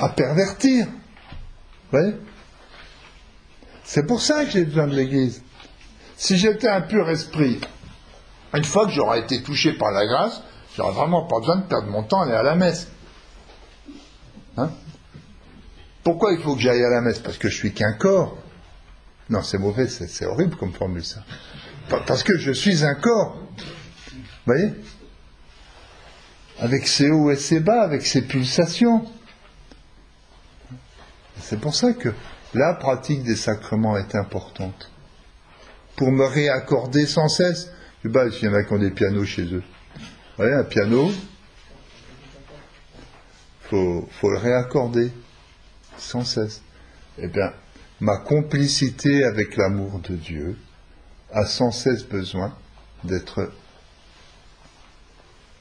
à 0.00 0.08
pervertir. 0.10 0.86
C'est 3.82 4.06
pour 4.06 4.20
ça 4.20 4.44
que 4.44 4.52
j'ai 4.52 4.64
besoin 4.64 4.86
de 4.86 4.94
l'Église. 4.94 5.42
Si 6.16 6.36
j'étais 6.36 6.68
un 6.68 6.82
pur 6.82 7.10
esprit, 7.10 7.60
une 8.54 8.64
fois 8.64 8.86
que 8.86 8.92
j'aurais 8.92 9.20
été 9.20 9.42
touché 9.42 9.72
par 9.72 9.90
la 9.90 10.06
grâce, 10.06 10.40
j'aurais 10.76 10.94
vraiment 10.94 11.26
pas 11.26 11.40
besoin 11.40 11.56
de 11.56 11.66
perdre 11.66 11.88
mon 11.88 12.04
temps 12.04 12.20
à 12.20 12.24
aller 12.26 12.34
à 12.34 12.42
la 12.44 12.54
messe. 12.54 12.86
Hein? 14.56 14.70
Pourquoi 16.04 16.32
il 16.32 16.38
faut 16.40 16.54
que 16.54 16.60
j'aille 16.60 16.84
à 16.84 16.90
la 16.90 17.00
messe? 17.00 17.18
Parce 17.18 17.38
que 17.38 17.48
je 17.48 17.56
suis 17.56 17.72
qu'un 17.74 17.94
corps. 17.94 18.38
Non, 19.30 19.42
c'est 19.42 19.58
mauvais, 19.58 19.88
c'est 19.88 20.26
horrible 20.26 20.56
comme 20.56 20.72
formule 20.72 21.04
ça. 21.04 21.24
Parce 21.88 22.22
que 22.22 22.36
je 22.36 22.52
suis 22.52 22.84
un 22.84 22.94
corps. 22.94 23.36
Vous 23.36 24.52
voyez 24.52 24.72
Avec 26.58 26.86
ses 26.86 27.10
hauts 27.10 27.30
et 27.30 27.36
ses 27.36 27.60
bas, 27.60 27.82
avec 27.82 28.06
ses 28.06 28.22
pulsations. 28.22 29.06
C'est 31.40 31.60
pour 31.60 31.74
ça 31.74 31.92
que 31.92 32.10
la 32.54 32.74
pratique 32.74 33.22
des 33.22 33.36
sacrements 33.36 33.96
est 33.96 34.14
importante. 34.14 34.90
Pour 35.96 36.10
me 36.10 36.24
réaccorder 36.24 37.06
sans 37.06 37.28
cesse. 37.28 37.70
Je 38.04 38.10
sais 38.12 38.30
s'il 38.30 38.48
y 38.48 38.50
en 38.50 38.54
a 38.54 38.64
qui 38.64 38.72
ont 38.72 38.78
des 38.78 38.90
pianos 38.90 39.24
chez 39.24 39.44
eux. 39.44 39.62
Vous 39.96 40.02
voyez, 40.36 40.52
un 40.52 40.64
piano, 40.64 41.10
il 41.10 41.14
faut, 43.62 44.08
faut 44.20 44.30
le 44.30 44.36
réaccorder 44.36 45.10
sans 45.96 46.24
cesse. 46.24 46.60
Eh 47.16 47.28
bien, 47.28 47.52
ma 48.00 48.18
complicité 48.18 49.24
avec 49.24 49.56
l'amour 49.56 50.00
de 50.00 50.16
Dieu 50.16 50.56
a 51.32 51.44
sans 51.44 51.70
cesse 51.70 52.04
besoin 52.04 52.56
d'être 53.04 53.50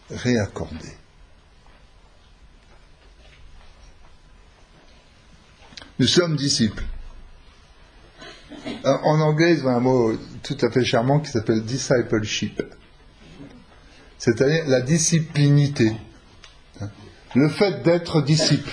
réaccordée. 0.10 0.98
Nous 6.00 6.08
sommes 6.08 6.36
disciples. 6.36 6.84
En 8.84 9.20
anglais, 9.22 9.54
ils 9.54 9.66
ont 9.66 9.70
un 9.70 9.80
mot 9.80 10.18
tout 10.42 10.58
à 10.62 10.70
fait 10.70 10.84
charmant 10.84 11.20
qui 11.20 11.32
s'appelle 11.32 11.64
discipleship. 11.64 12.62
C'est-à-dire 14.18 14.66
la 14.68 14.82
disciplinité. 14.82 15.94
Hein? 16.82 16.90
Le 17.36 17.50
fait 17.50 17.84
d'être 17.84 18.22
disciple. 18.22 18.72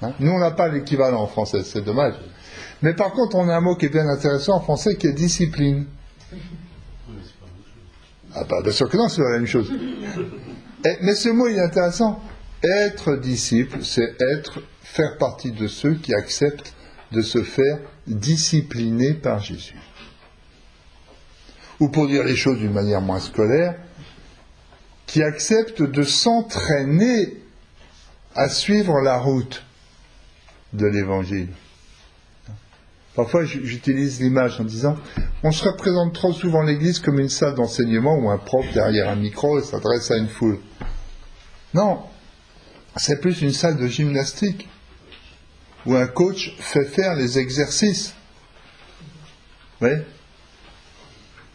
Hein? 0.00 0.12
Nous, 0.20 0.30
on 0.30 0.38
n'a 0.38 0.50
pas 0.52 0.68
l'équivalent 0.68 1.22
en 1.22 1.26
français, 1.26 1.62
c'est 1.64 1.82
dommage. 1.82 2.14
Mais 2.82 2.94
par 2.94 3.12
contre, 3.12 3.36
on 3.36 3.48
a 3.48 3.56
un 3.56 3.60
mot 3.60 3.76
qui 3.76 3.86
est 3.86 3.90
bien 3.90 4.08
intéressant 4.08 4.56
en 4.56 4.60
français 4.60 4.96
qui 4.96 5.06
est 5.06 5.12
discipline. 5.12 5.86
Ah 8.34 8.44
bah, 8.44 8.60
bien 8.62 8.72
sûr 8.72 8.88
que 8.88 8.96
non, 8.96 9.08
c'est 9.08 9.22
la 9.22 9.30
même 9.30 9.46
chose. 9.46 9.72
mais 11.02 11.14
ce 11.14 11.30
mot, 11.30 11.48
il 11.48 11.56
est 11.56 11.62
intéressant. 11.62 12.20
Être 12.62 13.16
disciple, 13.16 13.78
c'est 13.82 14.14
être 14.20 14.62
faire 14.82 15.16
partie 15.18 15.52
de 15.52 15.66
ceux 15.66 15.94
qui 15.94 16.14
acceptent 16.14 16.74
de 17.12 17.22
se 17.22 17.42
faire 17.42 17.78
discipliner 18.06 19.14
par 19.14 19.40
Jésus. 19.40 19.76
Ou 21.80 21.88
pour 21.88 22.06
dire 22.06 22.24
les 22.24 22.36
choses 22.36 22.58
d'une 22.58 22.72
manière 22.72 23.00
moins 23.00 23.20
scolaire, 23.20 23.76
qui 25.06 25.22
acceptent 25.22 25.82
de 25.82 26.02
s'entraîner 26.02 27.36
à 28.34 28.48
suivre 28.48 29.00
la 29.00 29.18
route 29.18 29.64
de 30.72 30.86
l'Évangile. 30.86 31.48
Parfois, 33.16 33.46
j'utilise 33.46 34.20
l'image 34.20 34.60
en 34.60 34.64
disant, 34.64 34.94
on 35.42 35.50
se 35.50 35.64
représente 35.64 36.12
trop 36.12 36.34
souvent 36.34 36.62
l'Église 36.62 36.98
comme 36.98 37.18
une 37.18 37.30
salle 37.30 37.54
d'enseignement 37.54 38.14
où 38.14 38.28
un 38.28 38.36
prof 38.36 38.66
derrière 38.74 39.08
un 39.08 39.16
micro 39.16 39.58
s'adresse 39.62 40.10
à 40.10 40.18
une 40.18 40.28
foule. 40.28 40.58
Non, 41.72 42.00
c'est 42.94 43.18
plus 43.18 43.40
une 43.40 43.52
salle 43.52 43.78
de 43.78 43.86
gymnastique 43.86 44.68
où 45.86 45.94
un 45.94 46.06
coach 46.06 46.54
fait 46.58 46.84
faire 46.84 47.14
les 47.14 47.38
exercices. 47.38 48.14
Oui 49.80 49.90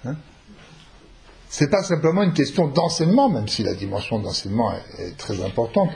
hein? 0.05 0.15
C'est 1.47 1.69
pas 1.69 1.83
simplement 1.83 2.23
une 2.23 2.33
question 2.33 2.69
d'enseignement, 2.69 3.29
même 3.29 3.47
si 3.47 3.61
la 3.61 3.75
dimension 3.75 4.17
d'enseignement 4.17 4.73
est, 4.97 5.15
très 5.15 5.43
importante. 5.43 5.91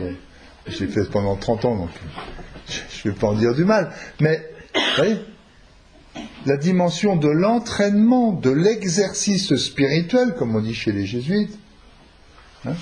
J'ai 0.68 0.88
fait 0.88 1.10
pendant 1.10 1.36
30 1.36 1.66
ans, 1.66 1.76
donc 1.76 1.90
je 2.68 3.08
ne 3.08 3.14
vais 3.14 3.20
pas 3.20 3.28
en 3.28 3.34
dire 3.34 3.56
du 3.56 3.66
mal. 3.66 3.92
Mais, 4.20 4.48
voyez, 4.98 5.18
la 6.46 6.58
dimension 6.58 7.16
de 7.16 7.28
l'entraînement, 7.28 8.32
de 8.32 8.52
l'exercice 8.52 9.56
spirituel, 9.56 10.36
comme 10.38 10.56
on 10.56 10.62
dit 10.62 10.76
chez 10.76 10.92
les 10.92 11.06
jésuites, 11.06 11.58
hein, 12.66 12.76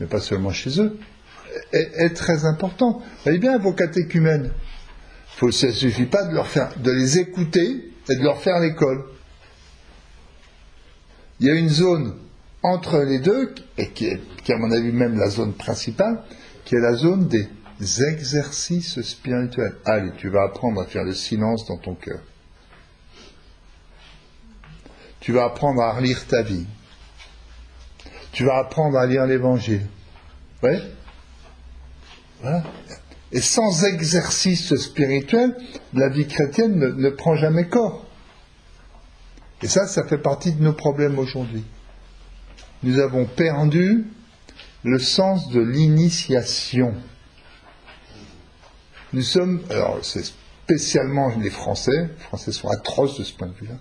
mais 0.00 0.06
pas 0.06 0.20
seulement 0.20 0.50
chez 0.50 0.80
eux, 0.80 0.98
est, 1.72 2.14
très 2.14 2.44
important. 2.44 3.02
Voyez 3.24 3.38
bien 3.38 3.58
vos 3.58 3.72
catéchumènes. 3.72 4.50
Il 5.40 5.46
ne 5.46 5.50
suffit 5.50 6.06
pas 6.06 6.24
de, 6.24 6.90
les 6.90 7.18
écouter 7.18 7.92
et 8.08 8.16
de 8.16 8.22
leur 8.22 8.40
faire 8.40 8.60
l'école. 8.60 9.04
Il 11.40 11.46
y 11.46 11.50
a 11.50 11.54
une 11.54 11.68
zone 11.68 12.16
entre 12.62 12.98
les 12.98 13.18
deux, 13.18 13.54
et 13.76 13.88
qui 13.88 14.08
qui 14.44 14.52
est 14.52 14.54
à 14.54 14.58
mon 14.58 14.70
avis 14.70 14.92
même 14.92 15.18
la 15.18 15.30
zone 15.30 15.52
principale, 15.52 16.22
qui 16.64 16.76
est 16.76 16.80
la 16.80 16.94
zone 16.94 17.28
des 17.28 17.48
exercices 18.04 19.00
spirituels. 19.02 19.76
Allez, 19.84 20.12
tu 20.18 20.28
vas 20.28 20.44
apprendre 20.44 20.80
à 20.80 20.86
faire 20.86 21.04
le 21.04 21.14
silence 21.14 21.66
dans 21.66 21.78
ton 21.78 21.94
cœur. 21.94 22.20
Tu 25.22 25.32
vas 25.32 25.46
apprendre 25.46 25.80
à 25.80 25.94
relire 25.94 26.26
ta 26.26 26.42
vie. 26.42 26.66
Tu 28.32 28.44
vas 28.44 28.58
apprendre 28.58 28.98
à 28.98 29.06
lire 29.06 29.24
l'évangile. 29.24 29.86
Ouais 30.62 30.82
et 33.32 33.40
sans 33.40 33.84
exercice 33.84 34.74
spirituel, 34.76 35.56
la 35.94 36.08
vie 36.10 36.26
chrétienne 36.26 36.78
ne, 36.78 37.10
prend 37.10 37.34
jamais 37.34 37.66
corps. 37.66 38.06
Et 39.62 39.68
ça, 39.68 39.86
ça 39.86 40.04
fait 40.04 40.18
partie 40.18 40.52
de 40.52 40.62
nos 40.62 40.74
problèmes 40.74 41.18
aujourd'hui. 41.18 41.64
Nous 42.82 42.98
avons 42.98 43.24
perdu 43.24 44.06
le 44.82 44.98
sens 44.98 45.48
de 45.50 45.60
l'initiation. 45.60 46.94
Nous 49.12 49.22
sommes, 49.22 49.62
alors 49.70 49.98
c'est 50.02 50.24
spécialement 50.24 51.32
les 51.38 51.50
Français, 51.50 52.10
les 52.10 52.24
Français 52.24 52.52
sont 52.52 52.68
atroces 52.68 53.18
de 53.18 53.24
ce 53.24 53.32
point 53.32 53.48
de 53.48 53.54
vue-là, 53.54 53.76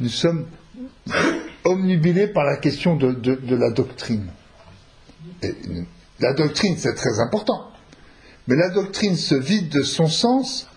nous 0.00 0.08
sommes 0.08 0.46
omnubilés 1.64 2.28
par 2.28 2.44
la 2.44 2.56
question 2.56 2.96
de, 2.96 3.38
la 3.54 3.70
doctrine. 3.70 4.30
Et 5.42 5.54
la 6.20 6.32
doctrine, 6.32 6.76
c'est 6.76 6.94
très 6.94 7.20
important. 7.20 7.70
Mais 8.46 8.56
la 8.56 8.70
doctrine 8.70 9.16
se 9.16 9.34
vide 9.34 9.68
de 9.68 9.82
son 9.82 10.06
sens 10.06 10.68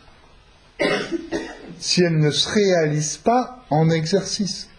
si 1.80 2.02
elle 2.02 2.20
ne 2.20 2.32
se 2.32 2.50
réalise 2.50 3.18
pas 3.18 3.66
en 3.70 3.90
exercice. 3.90 4.70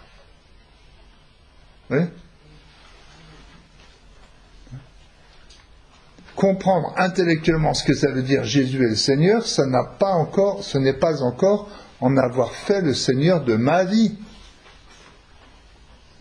Comprendre 6.35 6.93
intellectuellement 6.97 7.75
ce 7.75 7.85
que 7.85 7.95
ça 7.95 8.11
veut 8.11 8.23
dire 8.23 8.45
Jésus 8.45 8.85
est 8.85 8.91
le 8.91 8.97
Seigneur, 8.97 9.47
ça 9.47 9.67
n'a 9.67 9.85
pas 9.85 10.13
encore, 10.13 10.65
ce 10.65 10.79
n'est 10.79 10.95
pas 10.95 11.23
encore 11.23 11.71
en 12.01 12.17
avoir 12.17 12.53
fait 12.53 12.81
le 12.81 12.93
Seigneur 12.93 13.45
de 13.45 13.57
ma 13.57 13.85
vie. 13.85 14.19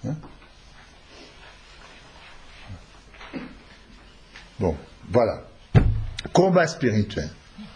Hein? 0.07 0.15
Bon, 4.59 4.77
voilà. 5.09 5.43
Combat 6.31 6.67
spirituel. 6.67 7.29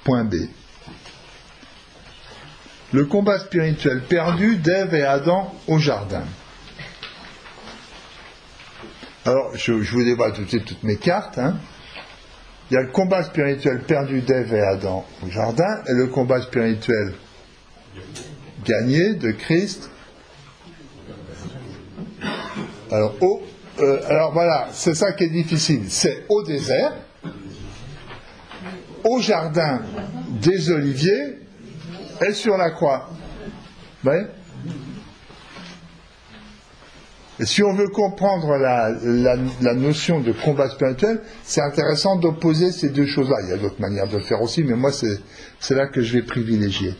Point 0.04 0.26
B. 0.26 0.36
Le 2.94 3.06
combat 3.06 3.40
spirituel 3.40 4.02
perdu 4.04 4.58
d'Ève 4.58 4.94
et 4.94 5.04
Adam 5.04 5.54
au 5.68 5.78
jardin. 5.78 6.24
Alors, 9.26 9.56
je, 9.58 9.74
vous 9.74 10.04
dévoile 10.06 10.32
toutes 10.32 10.84
mes 10.84 10.96
cartes. 10.96 11.38
Hein. 11.38 11.58
Il 12.70 12.76
y 12.76 12.78
a 12.78 12.82
le 12.82 12.92
combat 12.92 13.24
spirituel 13.24 13.82
perdu 13.82 14.22
d'Ève 14.22 14.54
et 14.54 14.62
Adam 14.62 15.06
au 15.26 15.30
jardin 15.30 15.84
et 15.88 15.94
le 15.94 16.08
combat 16.08 16.42
spirituel 16.42 17.14
gagné 18.66 19.16
de 19.16 19.32
Christ. 19.32 19.90
Alors, 22.92 23.16
euh, 23.80 24.00
alors 24.08 24.34
voilà, 24.34 24.68
c'est 24.72 24.96
ça 24.96 25.12
qui 25.14 25.26
est 25.26 25.30
difficile. 25.30 25.84
C'est 25.90 26.26
au 26.30 26.44
désert, 26.44 26.94
au 29.04 29.20
jardin 29.20 29.82
des 30.42 30.72
oliviers 30.72 31.40
et 32.26 32.32
sur 32.34 32.58
la 32.58 32.72
croix. 32.72 33.10
Vous 34.04 34.12
si 37.46 37.62
on 37.62 37.74
veut 37.74 37.90
comprendre 37.90 38.58
la, 38.58 39.74
notion 39.76 40.22
de 40.22 40.32
combat 40.32 40.70
spirituel, 40.70 41.22
c'est 41.44 41.62
intéressant 41.62 42.16
d'opposer 42.16 42.72
ces 42.72 42.90
deux 42.90 43.06
choses-là. 43.06 43.38
Il 43.44 43.50
y 43.50 43.54
a 43.54 43.58
d'autres 43.58 43.80
manières 43.80 44.08
de 44.08 44.18
le 44.18 44.24
faire 44.24 44.42
aussi, 44.42 44.64
mais 44.64 44.74
moi, 44.74 44.92
c'est 44.92 45.76
là 45.76 45.88
que 45.88 46.02
je 46.02 46.14
vais 46.14 46.24
privilégier. 46.24 46.96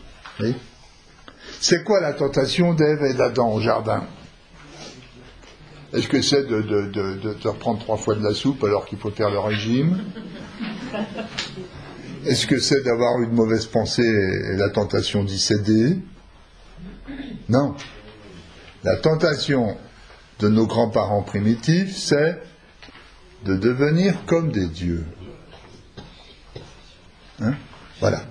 C'est 1.60 1.82
quoi 1.82 2.00
la 2.00 2.12
tentation 2.12 2.72
d'Ève 2.74 3.02
et 3.02 3.14
d'Adam 3.14 3.52
au 3.52 3.60
jardin? 3.60 4.04
Est-ce 5.92 6.08
que 6.08 6.20
c'est 6.20 6.46
de, 6.46 6.60
de, 6.60 6.86
de, 6.90 7.48
reprendre 7.48 7.80
trois 7.80 7.96
fois 7.96 8.14
de 8.14 8.22
la 8.22 8.34
soupe 8.34 8.62
alors 8.64 8.84
qu'il 8.84 8.98
faut 8.98 9.10
faire 9.10 9.30
le 9.30 9.38
régime? 9.38 10.04
Est-ce 12.26 12.46
que 12.46 12.58
c'est 12.58 12.82
d'avoir 12.82 13.22
une 13.22 13.32
mauvaise 13.32 13.66
pensée 13.66 14.02
et 14.02 14.56
la 14.56 14.68
tentation 14.68 15.24
d'y 15.24 15.38
céder? 15.38 15.98
Non. 17.48 17.74
La 18.84 18.96
tentation 18.96 19.78
de 20.40 20.48
nos 20.48 20.66
grands-parents 20.66 21.22
primitifs, 21.22 21.96
c'est 21.96 22.42
de 23.44 23.56
devenir 23.56 24.24
comme 24.26 24.52
des 24.52 24.66
dieux. 24.66 25.06
Hein? 27.40 27.54
Voilà. 28.00 28.24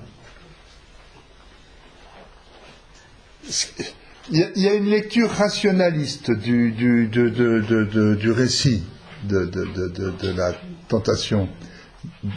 Il 4.30 4.52
y, 4.58 4.68
a, 4.68 4.74
une 4.74 4.90
lecture 4.90 5.30
rationaliste 5.30 6.32
du, 6.32 6.74
récit 8.32 8.84
de, 9.24 10.34
la 10.36 10.54
tentation 10.90 11.48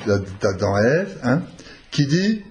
d'Adam 0.06 0.78
et 0.78 0.86
Ève, 0.86 1.18
hein, 1.24 1.42
qui 1.90 2.06
dit 2.06 2.44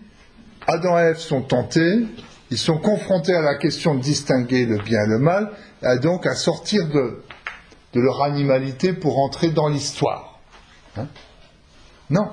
Adam 0.67 0.99
et 0.99 1.03
Ève 1.03 1.19
sont 1.19 1.41
tentés, 1.41 2.05
ils 2.51 2.57
sont 2.57 2.79
confrontés 2.79 3.33
à 3.33 3.41
la 3.41 3.55
question 3.55 3.95
de 3.95 4.01
distinguer 4.01 4.65
le 4.65 4.77
bien 4.77 5.05
et 5.05 5.07
le 5.07 5.19
mal, 5.19 5.51
et 5.83 5.99
donc 5.99 6.25
à 6.25 6.35
sortir 6.35 6.89
de, 6.89 7.23
de 7.93 8.01
leur 8.01 8.21
animalité 8.21 8.91
pour 8.91 9.19
entrer 9.19 9.51
dans 9.51 9.69
l'histoire. 9.69 10.41
Hein? 10.97 11.07
Non. 12.09 12.27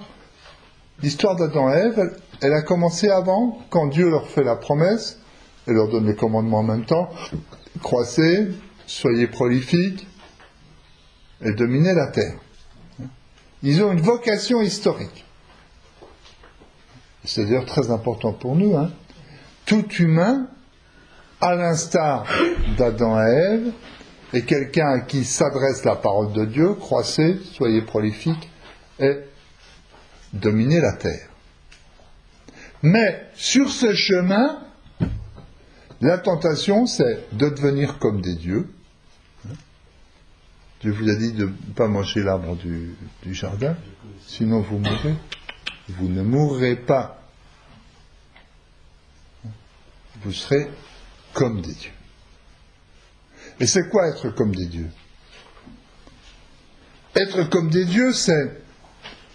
L'histoire 1.03 1.37
d'Adam 1.37 1.71
et 1.73 1.79
Ève, 1.79 2.19
elle, 2.41 2.53
a 2.53 2.63
commencé 2.63 3.11
avant, 3.11 3.59
quand 3.71 3.87
Dieu 3.87 4.09
leur 4.09 4.29
fait 4.29 4.43
la 4.43 4.57
promesse, 4.57 5.21
et 5.67 5.73
leur 5.73 5.89
donne 5.89 6.07
les 6.07 6.15
commandements 6.15 6.61
en 6.61 6.65
même 6.65 6.85
temps, 6.85 7.11
croissez, 7.83 8.49
soyez 8.87 9.27
prolifiques, 9.27 10.07
et 11.43 11.53
dominez 11.53 11.93
la 11.93 12.07
terre. 12.09 12.39
Ils 13.63 13.83
ont 13.83 13.93
une 13.93 14.01
vocation 14.01 14.61
historique. 14.63 15.25
C'est 17.25 17.45
d'ailleurs 17.45 17.67
très 17.67 17.91
important 17.91 18.33
pour 18.33 18.55
nous. 18.55 18.77
Hein 18.77 18.91
tout 19.67 19.87
humain, 19.99 20.49
à 21.41 21.55
l'instar 21.55 22.25
d'Adam 22.79 23.21
et 23.21 23.31
Ève, 23.31 23.73
est 24.33 24.43
quelqu'un 24.43 24.89
à 24.89 25.01
qui 25.01 25.25
s'adresse 25.25 25.85
la 25.85 25.97
parole 25.97 26.33
de 26.33 26.45
Dieu, 26.47 26.75
croissez, 26.75 27.39
soyez 27.53 27.83
prolifiques 27.83 28.49
et 28.99 29.19
dominez 30.33 30.81
la 30.81 30.93
terre. 30.95 31.29
Mais 32.83 33.27
sur 33.35 33.71
ce 33.71 33.93
chemin, 33.95 34.61
la 36.01 36.19
tentation, 36.19 36.87
c'est 36.87 37.25
de 37.33 37.49
devenir 37.49 37.99
comme 37.99 38.21
des 38.21 38.35
dieux. 38.35 38.69
Dieu 40.81 40.93
vous 40.93 41.09
a 41.09 41.15
dit 41.15 41.33
de 41.33 41.47
ne 41.47 41.75
pas 41.75 41.89
manger 41.89 42.23
l'arbre 42.23 42.55
du, 42.57 42.95
du 43.23 43.35
jardin, 43.35 43.77
sinon 44.27 44.61
vous 44.61 44.79
mourrez. 44.79 45.15
Vous 45.89 46.09
ne 46.09 46.23
mourrez 46.23 46.77
pas 46.77 47.17
vous 50.27 50.33
serez 50.33 50.69
comme 51.33 51.61
des 51.61 51.73
dieux. 51.73 51.93
Et 53.61 53.67
c'est 53.67 53.89
quoi 53.89 54.09
être 54.09 54.31
comme 54.31 54.55
des 54.55 54.67
dieux? 54.67 54.91
Être 57.15 57.49
comme 57.49 57.71
des 57.71 57.85
dieux, 57.85 58.13
c'est, 58.13 58.61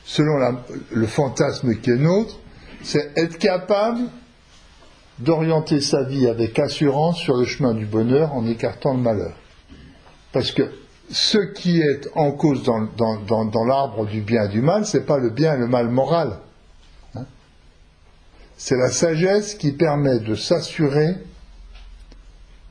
selon 0.03 0.61
le 0.91 1.07
fantasme 1.07 1.75
qui 1.79 1.91
est 1.91 1.97
nôtre, 1.97 2.37
c'est 2.83 3.17
être 3.17 3.37
capable 3.37 4.01
d'orienter 5.23 5.81
sa 5.81 6.03
vie 6.03 6.27
avec 6.27 6.57
assurance 6.59 7.17
sur 7.17 7.37
le 7.37 7.45
chemin 7.45 7.73
du 7.73 7.85
bonheur 7.85 8.33
en 8.33 8.45
écartant 8.45 8.93
le 8.93 9.01
malheur. 9.01 9.35
Parce 10.31 10.51
que 10.51 10.63
ce 11.09 11.37
qui 11.53 11.79
est 11.79 12.07
en 12.15 12.31
cause 12.31 12.63
dans, 12.63 13.65
l'arbre 13.65 14.05
du 14.05 14.21
bien 14.21 14.45
et 14.45 14.49
du 14.49 14.61
mal, 14.61 14.85
ce 14.85 14.97
n'est 14.97 15.03
pas 15.03 15.17
le 15.17 15.29
bien 15.29 15.55
et 15.55 15.57
le 15.57 15.67
mal 15.67 15.89
moral. 15.89 16.39
C'est 18.57 18.77
la 18.77 18.91
sagesse 18.91 19.55
qui 19.55 19.71
permet 19.71 20.19
de 20.19 20.35
s'assurer 20.35 21.15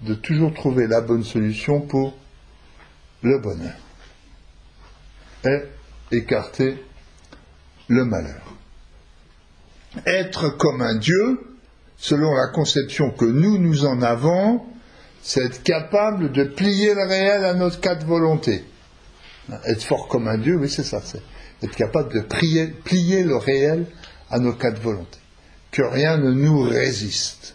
de 0.02 0.14
toujours 0.14 0.54
trouver 0.54 0.86
la 0.86 1.00
bonne 1.00 1.24
solution 1.24 1.80
pour 1.80 2.14
le 3.22 3.38
bonheur 3.38 3.74
et 5.44 6.16
écarter 6.16 6.82
le 7.88 8.04
malheur. 8.04 8.40
Être 10.06 10.48
comme 10.56 10.80
un 10.80 10.96
Dieu, 10.96 11.49
selon 12.00 12.34
la 12.34 12.48
conception 12.48 13.10
que 13.12 13.24
nous 13.24 13.58
nous 13.58 13.84
en 13.84 14.02
avons, 14.02 14.62
c'est 15.22 15.44
être 15.44 15.62
capable 15.62 16.32
de 16.32 16.44
plier 16.44 16.94
le 16.94 17.06
réel 17.06 17.44
à 17.44 17.54
notre 17.54 17.80
cas 17.80 17.94
de 17.94 18.04
volonté. 18.04 18.64
Être 19.66 19.82
fort 19.82 20.08
comme 20.08 20.26
un 20.26 20.38
Dieu, 20.38 20.56
oui, 20.56 20.68
c'est 20.68 20.84
ça, 20.84 21.00
c'est 21.04 21.22
être 21.62 21.76
capable 21.76 22.12
de 22.12 22.20
plier 22.20 23.24
le 23.24 23.36
réel 23.36 23.86
à 24.30 24.38
nos 24.38 24.54
cas 24.54 24.70
de 24.70 24.80
volonté 24.80 25.18
que 25.70 25.82
rien 25.82 26.16
ne 26.16 26.32
nous 26.32 26.62
résiste. 26.62 27.54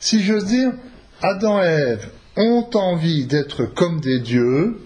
Si 0.00 0.22
j'ose 0.22 0.46
dire, 0.46 0.72
Adam 1.20 1.62
et 1.62 1.66
Ève 1.66 2.10
ont 2.36 2.68
envie 2.74 3.26
d'être 3.26 3.64
comme 3.64 4.00
des 4.00 4.20
dieux 4.20 4.80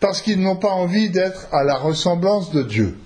parce 0.00 0.22
qu'ils 0.22 0.40
n'ont 0.40 0.56
pas 0.56 0.70
envie 0.70 1.10
d'être 1.10 1.46
à 1.52 1.62
la 1.62 1.76
ressemblance 1.76 2.50
de 2.52 2.62
Dieu. 2.62 2.96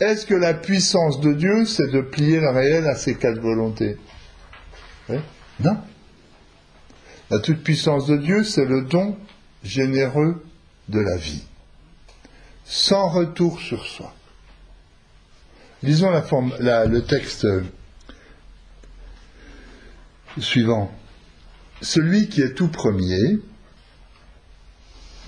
Est-ce 0.00 0.26
que 0.26 0.34
la 0.34 0.54
puissance 0.54 1.20
de 1.20 1.32
Dieu, 1.32 1.64
c'est 1.64 1.90
de 1.90 2.00
plier 2.00 2.40
le 2.40 2.50
réel 2.50 2.86
à 2.86 2.94
ses 2.94 3.14
quatre 3.14 3.40
volontés 3.40 3.96
Non. 5.60 5.76
La 7.30 7.38
toute-puissance 7.40 8.06
de 8.06 8.16
Dieu, 8.16 8.44
c'est 8.44 8.64
le 8.64 8.82
don 8.82 9.16
généreux 9.62 10.44
de 10.88 11.00
la 11.00 11.16
vie 11.16 11.42
sans 12.68 13.08
retour 13.08 13.60
sur 13.60 13.84
soi. 13.86 14.14
Lisons 15.82 16.10
le 16.10 17.00
texte 17.00 17.46
suivant. 20.38 20.92
Celui 21.80 22.28
qui 22.28 22.42
est 22.42 22.54
tout 22.54 22.68
premier 22.68 23.38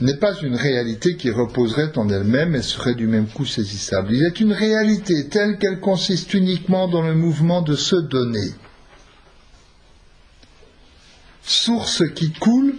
n'est 0.00 0.16
pas 0.16 0.34
une 0.40 0.56
réalité 0.56 1.16
qui 1.16 1.30
reposerait 1.30 1.96
en 1.98 2.08
elle-même 2.08 2.54
et 2.54 2.62
serait 2.62 2.94
du 2.94 3.06
même 3.06 3.26
coup 3.26 3.44
saisissable. 3.44 4.12
Il 4.12 4.24
est 4.24 4.40
une 4.40 4.52
réalité 4.52 5.28
telle 5.28 5.58
qu'elle 5.58 5.80
consiste 5.80 6.32
uniquement 6.34 6.88
dans 6.88 7.02
le 7.02 7.14
mouvement 7.14 7.62
de 7.62 7.76
se 7.76 7.96
donner. 7.96 8.54
Source 11.42 12.02
qui 12.14 12.32
coule 12.32 12.74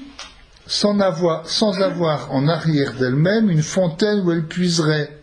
sans 0.66 1.00
avoir, 1.00 1.48
sans 1.48 1.82
avoir 1.82 2.32
en 2.32 2.48
arrière 2.48 2.94
d'elle-même 2.94 3.50
une 3.50 3.64
fontaine 3.64 4.22
où 4.22 4.32
elle 4.32 4.48
puiserait. 4.48 5.22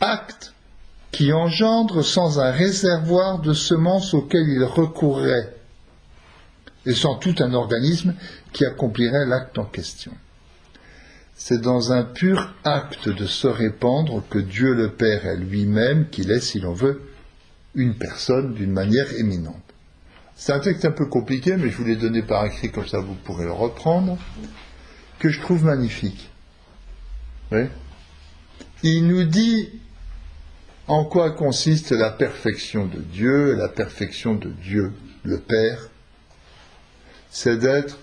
Acte 0.00 0.52
qui 1.12 1.32
engendre 1.32 2.04
sans 2.04 2.40
un 2.40 2.50
réservoir 2.50 3.38
de 3.38 3.52
semences 3.52 4.12
auquel 4.14 4.48
il 4.48 4.64
recourrait, 4.64 5.54
et 6.84 6.92
sans 6.92 7.14
tout 7.14 7.34
un 7.38 7.54
organisme 7.54 8.14
qui 8.54 8.64
accomplirait 8.64 9.26
l'acte 9.26 9.58
en 9.58 9.66
question. 9.66 10.12
C'est 11.34 11.60
dans 11.60 11.92
un 11.92 12.04
pur 12.04 12.54
acte 12.62 13.08
de 13.08 13.26
se 13.26 13.48
répandre 13.48 14.22
que 14.30 14.38
Dieu 14.38 14.72
le 14.72 14.92
Père 14.92 15.26
est 15.26 15.36
lui-même 15.36 16.08
qu'il 16.08 16.30
est, 16.30 16.40
si 16.40 16.60
l'on 16.60 16.72
veut, 16.72 17.02
une 17.74 17.96
personne 17.96 18.54
d'une 18.54 18.70
manière 18.70 19.12
éminente. 19.18 19.56
C'est 20.36 20.52
un 20.52 20.60
texte 20.60 20.84
un 20.84 20.92
peu 20.92 21.06
compliqué, 21.06 21.56
mais 21.56 21.70
je 21.70 21.76
vous 21.76 21.84
l'ai 21.84 21.96
donné 21.96 22.22
par 22.22 22.46
écrit, 22.46 22.70
comme 22.70 22.86
ça 22.86 23.00
vous 23.00 23.14
pourrez 23.14 23.44
le 23.44 23.52
reprendre, 23.52 24.16
que 25.18 25.28
je 25.28 25.40
trouve 25.40 25.64
magnifique. 25.64 26.30
Il 28.82 29.06
nous 29.06 29.24
dit 29.24 29.70
en 30.86 31.04
quoi 31.04 31.32
consiste 31.32 31.92
la 31.92 32.10
perfection 32.10 32.86
de 32.86 33.00
Dieu 33.00 33.54
La 33.54 33.68
perfection 33.68 34.34
de 34.34 34.50
Dieu, 34.50 34.92
le 35.24 35.38
Père, 35.38 35.88
c'est 37.30 37.56
d'être 37.56 37.98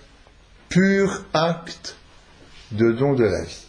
pur 0.72 1.24
acte 1.34 1.96
de 2.70 2.92
don 2.92 3.12
de 3.12 3.24
la 3.24 3.44
vie. 3.44 3.66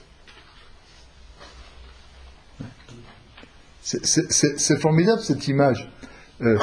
C'est 3.82 4.80
formidable 4.80 5.22
cette 5.22 5.48
image 5.50 5.92
euh, 6.42 6.58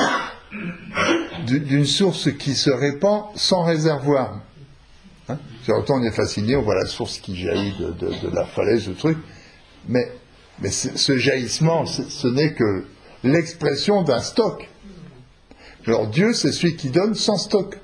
d'une 1.44 1.84
source 1.84 2.32
qui 2.38 2.54
se 2.54 2.70
répand 2.70 3.24
sans 3.36 3.64
réservoir. 3.64 4.40
Hein? 5.28 5.38
Autant 5.68 6.00
on 6.00 6.02
est 6.04 6.10
fasciné, 6.10 6.56
on 6.56 6.62
voit 6.62 6.74
la 6.74 6.86
source 6.86 7.18
qui 7.18 7.36
jaillit 7.36 7.76
de, 7.78 8.34
la 8.34 8.46
falaise, 8.46 8.88
le 8.88 8.94
truc, 8.94 9.18
mais 9.88 10.10
mais 10.62 10.70
ce 10.70 11.16
jaillissement, 11.16 11.86
ce 11.86 12.28
n'est 12.28 12.52
que 12.52 12.84
l'expression 13.24 14.02
d'un 14.02 14.20
stock. 14.20 14.68
Alors 15.86 16.06
Dieu, 16.08 16.32
c'est 16.32 16.52
celui 16.52 16.76
qui 16.76 16.90
donne 16.90 17.14
sans 17.14 17.36
stock. 17.36 17.78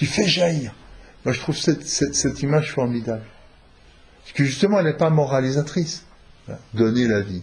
Qui 0.00 0.06
fait 0.06 0.26
jaillir. 0.26 0.72
Moi, 1.26 1.34
je 1.34 1.40
trouve 1.40 1.54
cette, 1.54 2.42
image 2.42 2.72
formidable. 2.72 3.22
Parce 4.22 4.32
que 4.32 4.44
justement, 4.44 4.78
elle 4.78 4.86
n'est 4.86 4.96
pas 4.96 5.10
moralisatrice. 5.10 6.06
Donner 6.72 7.06
la 7.06 7.20
vie. 7.20 7.42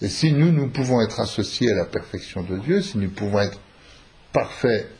Et 0.00 0.08
si 0.08 0.32
nous, 0.32 0.50
nous 0.50 0.70
pouvons 0.70 1.00
être 1.02 1.20
associés 1.20 1.70
à 1.70 1.76
la 1.76 1.84
perfection 1.84 2.42
de 2.42 2.58
Dieu, 2.58 2.82
si 2.82 2.98
nous 2.98 3.08
pouvons 3.10 3.38
être 3.38 3.60
parfaits 4.32 4.90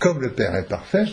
comme 0.00 0.20
le 0.20 0.32
Père 0.32 0.56
est 0.56 0.68
parfait, 0.68 1.06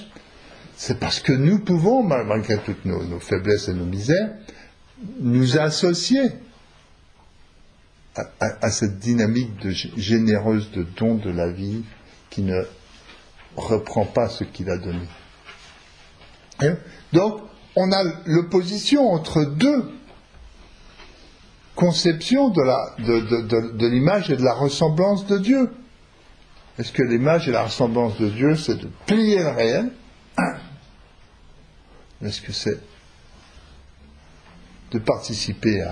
c'est 0.76 1.00
parce 1.00 1.20
que 1.20 1.34
nous 1.34 1.60
pouvons, 1.60 2.02
malgré 2.02 2.58
toutes 2.58 2.86
nos, 2.86 3.20
faiblesses 3.20 3.68
et 3.68 3.76
nos 3.76 3.86
misères, 3.86 4.32
nous 5.20 5.60
associer 5.60 6.24
à, 8.40 8.72
cette 8.72 8.98
dynamique 8.98 9.56
de, 9.58 9.70
généreuse 9.70 10.72
de 10.72 10.88
don 10.98 11.16
de 11.16 11.30
la 11.30 11.52
vie 11.52 11.84
qui 12.32 12.42
ne 12.42 12.64
reprend 13.56 14.06
pas 14.06 14.30
ce 14.30 14.44
qu'il 14.44 14.70
a 14.72 14.78
donné. 14.78 15.06
Hein? 16.62 16.78
Donc, 17.14 17.42
on 17.76 17.92
a 17.92 18.04
l'opposition 18.26 19.12
entre 19.12 19.44
deux 19.44 19.92
conceptions 21.76 22.50
de 22.50 23.88
l'image 23.88 24.32
et 24.32 24.38
de 24.38 24.44
la 24.44 24.54
ressemblance 24.54 25.28
de 25.28 25.38
Dieu. 25.38 25.72
Est-ce 26.80 26.92
que 26.92 27.04
l'image 27.04 27.48
et 27.48 27.52
la 27.52 27.64
ressemblance 27.64 28.18
de 28.18 28.30
Dieu, 28.30 28.56
c'est 28.56 28.78
de 28.78 28.90
plier 29.06 29.40
le 29.40 29.50
réel? 29.50 29.92
Est-ce 32.24 32.42
que 32.42 32.54
c'est 32.54 32.80
de 34.92 35.00
participer 35.00 35.84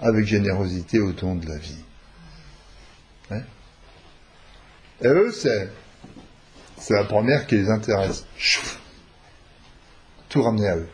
avec 0.00 0.26
générosité 0.26 1.00
au 1.00 1.12
don 1.12 1.34
de 1.36 1.46
la 1.46 1.58
vie 1.58 1.82
hein 3.30 3.42
Et 5.02 5.08
eux, 5.08 5.32
c'est, 5.32 5.70
c'est 6.78 6.94
la 6.94 7.04
première 7.04 7.46
qui 7.46 7.56
les 7.56 7.70
intéresse. 7.70 8.24
Tout 10.28 10.42
ramener 10.42 10.68
à 10.68 10.76
eux. 10.76 10.88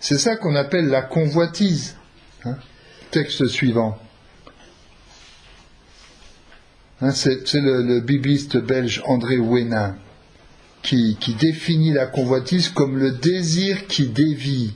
C'est 0.00 0.18
ça 0.18 0.36
qu'on 0.36 0.54
appelle 0.54 0.88
la 0.88 1.02
convoitise. 1.02 1.96
Hein 2.44 2.58
Texte 3.10 3.46
suivant. 3.46 3.98
Hein, 7.00 7.10
c'est 7.10 7.54
le, 7.54 8.00
bibliste 8.00 8.56
belge 8.56 9.02
André 9.06 9.38
Ouénin 9.38 9.96
qui, 10.82 11.16
définit 11.40 11.92
la 11.92 12.06
convoitise 12.06 12.68
comme 12.68 12.98
le 12.98 13.12
désir 13.12 13.86
qui 13.86 14.08
dévie, 14.08 14.74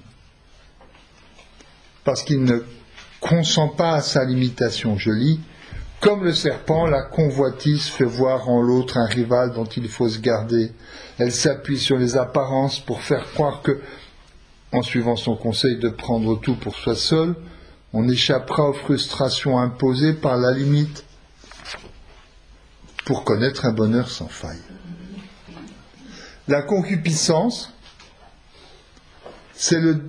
parce 2.05 2.23
qu'il 2.23 2.43
ne 2.43 2.65
consent 3.21 3.69
pas 3.69 3.95
à 3.95 4.03
sa 4.03 4.25
limitation. 4.25 4.97
Je 4.97 5.11
lis, 5.11 5.41
comme 6.01 6.25
le 6.25 6.33
serpent, 6.33 6.87
la 6.87 7.03
convoitise 7.03 7.87
fait 7.87 8.05
voir 8.05 8.49
en 8.49 8.63
l'autre 8.63 8.99
un 8.99 9.07
rival 9.07 9.53
dont 9.53 9.65
il 9.65 9.89
faut 9.89 10.09
se 10.09 10.21
garder. 10.21 10.73
Elle 11.19 11.33
s'appuie 11.33 11.79
sur 11.79 11.99
les 11.99 12.17
apparences 12.17 12.79
pour 12.79 13.03
faire 13.03 13.31
croire 13.33 13.63
que, 13.63 13.81
en 14.73 14.83
suivant 14.83 15.17
son 15.17 15.37
conseil 15.37 15.79
de 15.79 15.89
prendre 15.89 16.41
tout 16.41 16.55
pour 16.55 16.77
soi 16.77 16.95
seul, 16.95 17.35
on 17.93 18.09
échappera 18.09 18.69
aux 18.69 18.75
frustrations 18.75 19.59
imposées 19.59 20.13
par 20.13 20.37
la 20.37 20.53
limite 20.53 21.05
pour 23.05 23.25
connaître 23.25 23.65
un 23.65 23.73
bonheur 23.73 24.09
sans 24.09 24.29
faille. 24.29 24.61
La 26.47 26.63
concupiscence, 26.63 27.73
c'est 29.55 29.81
le, 29.81 30.05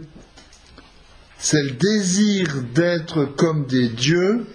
c'est 1.40 1.64
le 1.64 1.72
désir 1.72 2.62
d'être 2.74 3.24
comme 3.24 3.66
des 3.66 3.88
dieux 3.88 4.46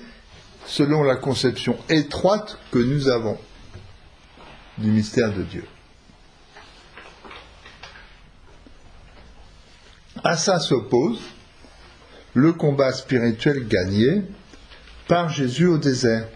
selon 0.66 1.02
la 1.02 1.16
conception 1.16 1.78
étroite 1.88 2.58
que 2.70 2.78
nous 2.78 3.08
avons 3.08 3.38
du 4.76 4.90
mystère 4.90 5.32
de 5.32 5.42
Dieu. 5.42 5.64
À 10.22 10.36
ça 10.36 10.60
s'oppose 10.60 11.20
le 12.34 12.52
combat 12.52 12.92
spirituel 12.92 13.66
gagné 13.66 14.22
par 15.08 15.30
Jésus 15.30 15.66
au 15.66 15.78
désert. 15.78 16.28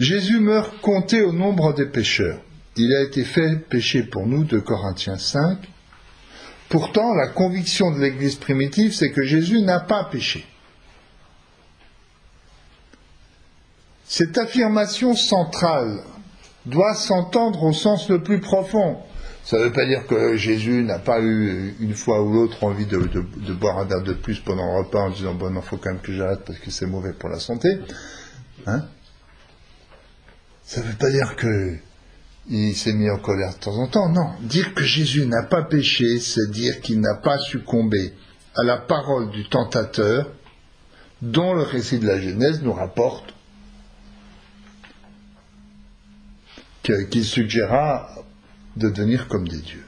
Jésus 0.00 0.40
meurt 0.40 0.80
compté 0.80 1.22
au 1.22 1.32
nombre 1.32 1.72
des 1.72 1.86
pécheurs. 1.86 2.40
Il 2.76 2.92
a 2.94 3.02
été 3.02 3.24
fait 3.24 3.56
péché 3.68 4.02
pour 4.02 4.26
nous 4.26 4.44
de 4.44 4.58
Corinthiens 4.58 5.18
5. 5.18 5.58
Pourtant, 6.68 7.14
la 7.14 7.28
conviction 7.28 7.92
de 7.92 8.00
l'Église 8.00 8.34
primitive, 8.34 8.92
c'est 8.92 9.12
que 9.12 9.22
Jésus 9.22 9.60
n'a 9.60 9.80
pas 9.80 10.04
péché. 10.04 10.44
Cette 14.06 14.36
affirmation 14.38 15.14
centrale 15.14 16.02
doit 16.66 16.94
s'entendre 16.94 17.62
au 17.62 17.72
sens 17.72 18.08
le 18.08 18.22
plus 18.22 18.40
profond. 18.40 18.98
Ça 19.44 19.58
ne 19.58 19.64
veut 19.64 19.72
pas 19.72 19.84
dire 19.84 20.06
que 20.06 20.36
Jésus 20.36 20.82
n'a 20.82 20.98
pas 20.98 21.20
eu 21.20 21.74
une 21.78 21.94
fois 21.94 22.22
ou 22.22 22.32
l'autre 22.32 22.64
envie 22.64 22.86
de, 22.86 22.98
boire 23.52 23.78
un 23.78 23.84
verre 23.84 24.02
de 24.02 24.14
plus 24.14 24.40
pendant 24.40 24.64
le 24.64 24.78
repas 24.78 25.00
en 25.00 25.10
disant 25.10 25.34
bon, 25.34 25.54
il 25.54 25.62
faut 25.62 25.76
quand 25.76 25.90
même 25.90 26.00
que 26.00 26.12
j'arrête 26.12 26.40
parce 26.46 26.58
que 26.58 26.70
c'est 26.70 26.86
mauvais 26.86 27.12
pour 27.12 27.28
la 27.28 27.38
santé. 27.38 27.68
Hein? 28.66 28.86
Ça 30.62 30.80
ne 30.80 30.86
veut 30.86 30.96
pas 30.96 31.10
dire 31.10 31.36
qu'il 32.48 32.74
s'est 32.76 32.92
mis 32.92 33.10
en 33.10 33.18
colère 33.18 33.54
de 33.54 33.58
temps 33.58 33.76
en 33.76 33.88
temps. 33.88 34.08
Non, 34.08 34.30
dire 34.40 34.74
que 34.74 34.84
Jésus 34.84 35.26
n'a 35.26 35.42
pas 35.42 35.62
péché, 35.62 36.18
c'est 36.18 36.50
dire 36.50 36.80
qu'il 36.80 37.00
n'a 37.00 37.14
pas 37.14 37.38
succombé 37.38 38.12
à 38.56 38.62
la 38.62 38.76
parole 38.76 39.30
du 39.30 39.48
tentateur, 39.48 40.30
dont 41.22 41.54
le 41.54 41.62
récit 41.62 41.98
de 41.98 42.06
la 42.06 42.20
Genèse 42.20 42.62
nous 42.62 42.72
rapporte 42.72 43.34
qu'il 46.82 47.24
suggéra 47.24 48.08
de 48.76 48.90
devenir 48.90 49.28
comme 49.28 49.48
des 49.48 49.60
dieux. 49.60 49.86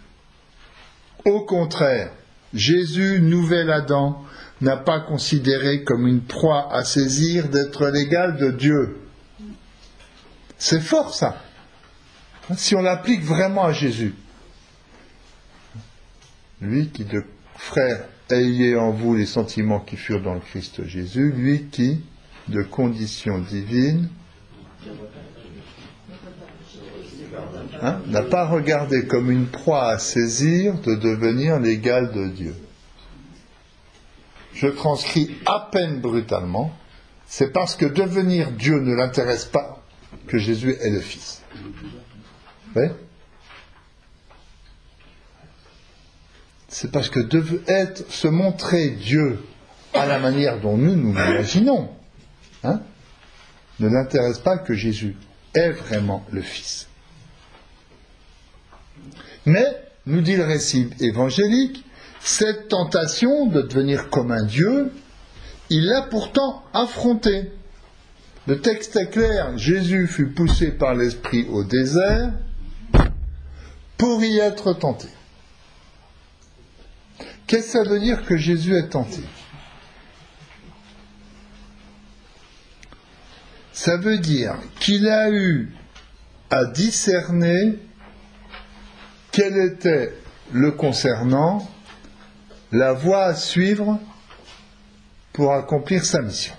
Au 1.27 1.45
contraire, 1.45 2.11
Jésus, 2.55 3.21
nouvel 3.21 3.71
Adam, 3.71 4.25
n'a 4.61 4.77
pas 4.77 5.01
considéré 5.01 5.85
comme 5.85 6.07
une 6.07 6.23
proie 6.23 6.73
à 6.73 6.85
saisir 6.85 7.49
d'être 7.49 7.89
l'égal 7.89 8.37
de 8.37 8.51
Dieu. 8.53 9.01
C'est 10.57 10.81
fort 10.81 11.13
ça. 11.13 11.43
Si 12.55 12.77
on 12.77 12.83
l'applique 12.83 13.23
vraiment 13.23 13.65
à 13.65 13.73
Jésus. 13.73 14.15
lui 16.61 16.89
qui 16.89 17.05
de 17.05 17.25
frère 17.57 18.05
ayez 18.31 18.77
en 18.77 18.91
vous 18.91 19.15
les 19.15 19.27
sentiments 19.27 19.81
qui 19.81 19.97
furent 19.97 20.23
dans 20.23 20.35
le 20.35 20.41
Christ 20.41 20.85
Jésus, 20.87 21.33
lui 21.33 21.65
qui, 21.71 22.03
de 22.49 22.63
condition 22.63 23.39
divine, 23.39 24.09
hein, 27.83 28.01
n'a 28.07 28.23
pas 28.23 28.47
regardé 28.47 29.07
comme 29.07 29.31
une 29.31 29.47
proie 29.47 29.91
à 29.91 29.99
saisir 29.99 30.75
de 30.81 30.95
devenir 30.95 31.59
l'égal 31.59 32.13
de 32.13 32.29
Dieu. 32.29 32.55
Je 34.55 34.69
transcris 34.69 35.37
à 35.45 35.69
peine 35.71 36.01
brutalement, 36.01 36.73
c'est 37.27 37.53
parce 37.53 37.77
que 37.77 37.87
devenir 37.87 38.53
Dieu 38.53 38.81
ne 38.81 38.95
l'intéresse 38.95 39.45
pas 39.45 39.83
que 40.27 40.39
Jésus 40.39 40.75
est 40.81 40.91
le 40.91 41.01
Fils. 41.01 41.43
C'est 46.69 46.91
parce 46.91 47.09
que 47.09 47.21
être, 47.69 48.11
se 48.11 48.29
montrer 48.29 48.91
Dieu 48.91 49.39
à 49.95 50.07
la 50.07 50.19
manière 50.19 50.61
dont 50.61 50.77
nous 50.77 50.95
nous 50.95 51.15
l'imaginons 51.15 51.89
hein, 52.65 52.81
ne 53.81 53.89
l'intéresse 53.89 54.39
pas 54.39 54.59
que 54.59 54.75
Jésus 54.75 55.17
est 55.55 55.71
vraiment 55.71 56.25
le 56.33 56.43
Fils. 56.43 56.89
Mais, 59.47 59.65
nous 60.07 60.21
dit 60.21 60.37
le 60.37 60.45
récit 60.45 60.91
évangélique, 61.01 61.85
cette 62.21 62.69
tentation 62.69 63.47
de 63.47 63.63
devenir 63.63 64.11
comme 64.11 64.33
un 64.33 64.45
Dieu, 64.45 64.93
il 65.71 65.87
l'a 65.87 66.03
pourtant 66.03 66.65
affrontée. 66.75 67.53
Le 68.47 68.61
texte 68.61 68.97
est 68.97 69.11
clair, 69.11 69.57
Jésus 69.57 70.07
fut 70.07 70.29
poussé 70.29 70.73
par 70.73 70.95
l'Esprit 70.95 71.47
au 71.49 71.65
désert 71.65 72.33
pour 73.97 74.23
y 74.23 74.39
être 74.39 74.73
tenté. 74.73 75.09
Qu'est-ce 77.47 77.73
que 77.73 77.85
ça 77.85 77.89
veut 77.89 78.01
dire 78.01 78.25
que 78.25 78.37
Jésus 78.37 78.75
est 78.77 78.89
tenté? 78.89 79.23
Ça 83.73 83.97
veut 83.97 84.19
dire 84.19 84.57
qu'il 84.81 85.07
a 85.07 85.31
eu 85.31 85.73
à 86.51 86.65
discerner 86.65 87.79
quel 89.33 89.57
était 89.57 90.15
le 90.53 90.73
concernant, 90.73 91.69
la 92.73 92.93
voie 92.93 93.25
à 93.25 93.35
suivre 93.35 94.01
pour 95.33 95.53
accomplir 95.53 96.05
sa 96.05 96.23
mission. 96.23 96.55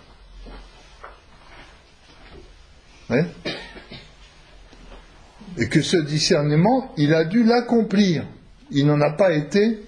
Et 5.57 5.67
que 5.69 5.81
ce 5.81 5.97
discernement, 5.97 6.93
il 6.97 7.13
a 7.13 7.23
dû 7.23 7.43
l'accomplir. 7.43 8.25
Il 8.69 8.85
n'en 8.85 9.01
a 9.01 9.11
pas 9.11 9.31
été 9.31 9.83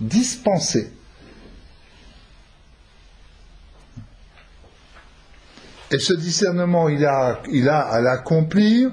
dispensé. 0.00 0.90
Et 5.90 5.98
ce 6.00 6.12
discernement, 6.12 6.88
il 6.88 7.04
a, 7.04 7.40
il 7.52 7.68
a 7.68 7.80
à 7.80 8.00
l'accomplir 8.00 8.90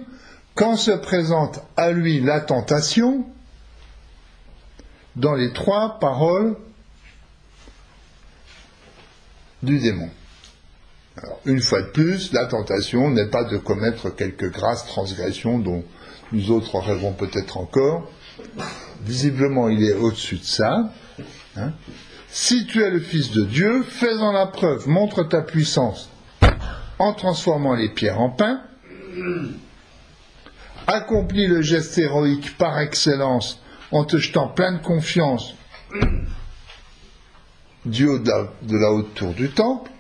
quand 0.53 0.75
se 0.75 0.91
présente 0.91 1.61
à 1.75 1.91
lui 1.91 2.21
la 2.21 2.41
tentation 2.41 3.25
dans 5.15 5.33
les 5.33 5.51
trois 5.53 5.97
paroles 5.99 6.55
du 9.63 9.79
démon. 9.79 10.09
Alors, 11.17 11.39
une 11.45 11.61
fois 11.61 11.81
de 11.81 11.87
plus, 11.87 12.31
la 12.33 12.45
tentation 12.45 13.09
n'est 13.09 13.29
pas 13.29 13.43
de 13.43 13.57
commettre 13.57 14.09
quelques 14.09 14.51
grasses 14.51 14.85
transgressions 14.85 15.59
dont 15.59 15.83
nous 16.31 16.51
autres 16.51 16.79
rêvons 16.79 17.13
peut-être 17.13 17.57
encore, 17.57 18.09
visiblement 19.03 19.69
il 19.69 19.83
est 19.83 19.93
au-dessus 19.93 20.37
de 20.37 20.43
ça. 20.43 20.91
Hein. 21.57 21.71
Si 22.29 22.65
tu 22.65 22.81
es 22.81 22.89
le 22.89 22.99
Fils 22.99 23.31
de 23.31 23.43
Dieu, 23.43 23.83
fais-en 23.83 24.31
la 24.31 24.47
preuve, 24.47 24.87
montre 24.87 25.23
ta 25.23 25.41
puissance 25.41 26.09
en 26.97 27.13
transformant 27.13 27.73
les 27.73 27.89
pierres 27.89 28.21
en 28.21 28.29
pain, 28.29 28.61
accomplis 30.87 31.47
le 31.47 31.61
geste 31.61 31.97
héroïque 31.97 32.57
par 32.57 32.79
excellence 32.79 33.59
en 33.91 34.05
te 34.05 34.17
jetant 34.17 34.47
plein 34.47 34.73
de 34.73 34.81
confiance 34.81 35.55
du 37.85 38.07
haut 38.07 38.19
de 38.19 38.77
la 38.77 38.91
haute 38.91 39.13
tour 39.15 39.33
du 39.33 39.49
temple, 39.49 39.91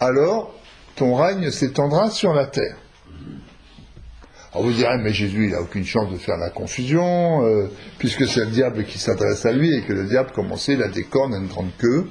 alors 0.00 0.52
ton 0.96 1.14
règne 1.14 1.50
s'étendra 1.50 2.10
sur 2.10 2.34
la 2.34 2.46
terre. 2.46 2.76
Alors 4.54 4.66
vous 4.66 4.72
direz, 4.72 4.98
mais 4.98 5.12
Jésus, 5.12 5.46
il 5.46 5.50
n'a 5.50 5.60
aucune 5.60 5.84
chance 5.84 6.12
de 6.12 6.16
faire 6.16 6.36
la 6.36 6.48
confusion, 6.48 7.44
euh, 7.44 7.66
puisque 7.98 8.24
c'est 8.28 8.44
le 8.44 8.52
diable 8.52 8.84
qui 8.84 9.00
s'adresse 9.00 9.44
à 9.46 9.50
lui 9.50 9.74
et 9.76 9.82
que 9.82 9.92
le 9.92 10.04
diable, 10.04 10.30
comme 10.32 10.52
on 10.52 10.56
sait, 10.56 10.74
il 10.74 10.82
a 10.82 10.86
des 10.86 11.02
cornes 11.02 11.34
et 11.34 11.38
une 11.38 11.48
grande 11.48 11.72
queue. 11.76 12.08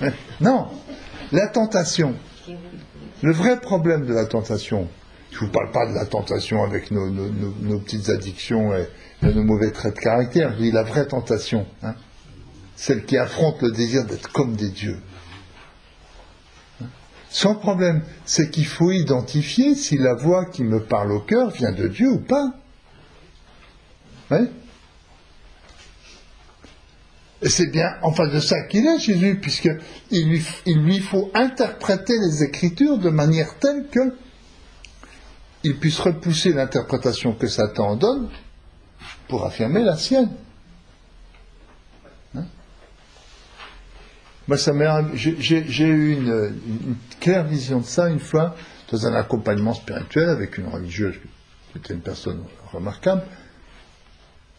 non, 0.40 0.68
la 1.32 1.48
tentation. 1.48 2.14
Le 3.22 3.32
vrai 3.32 3.58
problème 3.58 4.06
de 4.06 4.14
la 4.14 4.26
tentation, 4.26 4.86
je 5.32 5.40
ne 5.40 5.46
vous 5.46 5.50
parle 5.50 5.72
pas 5.72 5.86
de 5.86 5.94
la 5.94 6.06
tentation 6.06 6.62
avec 6.62 6.92
nos, 6.92 7.80
petites 7.80 8.08
addictions 8.08 8.76
et, 8.76 8.86
nos 9.22 9.42
mauvais 9.42 9.72
traits 9.72 9.96
de 9.96 10.00
caractère, 10.00 10.52
je 10.52 10.62
dis 10.62 10.70
la 10.70 10.84
vraie 10.84 11.06
tentation, 11.06 11.66
hein, 11.82 11.96
celle 12.76 13.04
qui 13.06 13.16
affronte 13.16 13.60
le 13.60 13.72
désir 13.72 14.04
d'être 14.04 14.30
comme 14.30 14.54
des 14.54 14.68
dieux. 14.68 14.98
Son 17.36 17.54
problème, 17.54 18.02
c'est 18.24 18.50
qu'il 18.50 18.64
faut 18.64 18.90
identifier 18.92 19.74
si 19.74 19.98
la 19.98 20.14
voix 20.14 20.46
qui 20.46 20.64
me 20.64 20.82
parle 20.82 21.12
au 21.12 21.20
cœur 21.20 21.50
vient 21.50 21.70
de 21.70 21.86
Dieu 21.86 22.08
ou 22.08 22.20
pas. 22.20 22.54
Et 27.42 27.50
c'est 27.50 27.70
bien 27.70 27.90
en 28.00 28.12
face 28.12 28.32
de 28.32 28.40
ça 28.40 28.62
qu'il 28.62 28.86
est 28.86 28.98
Jésus, 28.98 29.38
puisqu'il 29.38 30.30
lui, 30.30 30.42
il 30.64 30.78
lui 30.78 30.98
faut 30.98 31.30
interpréter 31.34 32.14
les 32.18 32.42
Écritures 32.42 32.96
de 32.96 33.10
manière 33.10 33.58
telle 33.58 33.88
que 33.88 34.16
il 35.62 35.76
puisse 35.78 35.98
repousser 35.98 36.54
l'interprétation 36.54 37.34
que 37.34 37.48
Satan 37.48 37.96
donne 37.96 38.30
pour 39.28 39.44
affirmer 39.44 39.82
la 39.82 39.98
sienne. 39.98 40.30
Moi, 44.48 44.56
ça 44.56 44.72
j'ai 45.14 45.86
eu 45.86 46.12
une, 46.12 46.96
claire 47.20 47.44
vision 47.44 47.80
de 47.80 47.84
ça 47.84 48.08
une 48.08 48.20
fois 48.20 48.54
dans 48.90 49.06
un 49.06 49.14
accompagnement 49.14 49.74
spirituel 49.74 50.28
avec 50.28 50.58
une 50.58 50.68
religieuse 50.68 51.16
qui 51.72 51.78
était 51.78 51.94
une 51.94 52.00
personne 52.00 52.42
remarquable. 52.72 53.22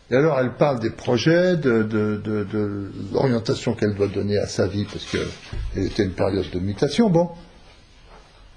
Et 0.09 0.15
alors, 0.15 0.39
elle 0.39 0.53
parle 0.53 0.79
des 0.79 0.89
projets, 0.89 1.57
de, 1.57 2.91
l'orientation 3.13 3.73
qu'elle 3.73 3.95
doit 3.95 4.07
donner 4.07 4.38
à 4.38 4.47
sa 4.47 4.67
vie, 4.67 4.85
parce 4.85 5.05
qu'elle 5.05 5.83
était 5.83 6.03
une 6.03 6.13
période 6.13 6.49
de 6.49 6.59
mutation. 6.59 7.09
Bon. 7.09 7.29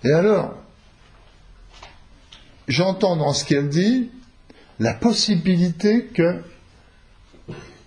Et 0.04 0.12
alors, 0.12 0.54
j'entends 2.68 3.16
dans 3.16 3.32
ce 3.32 3.44
qu'elle 3.44 3.68
dit 3.68 4.10
la 4.78 4.94
possibilité 4.94 6.06
que 6.06 6.42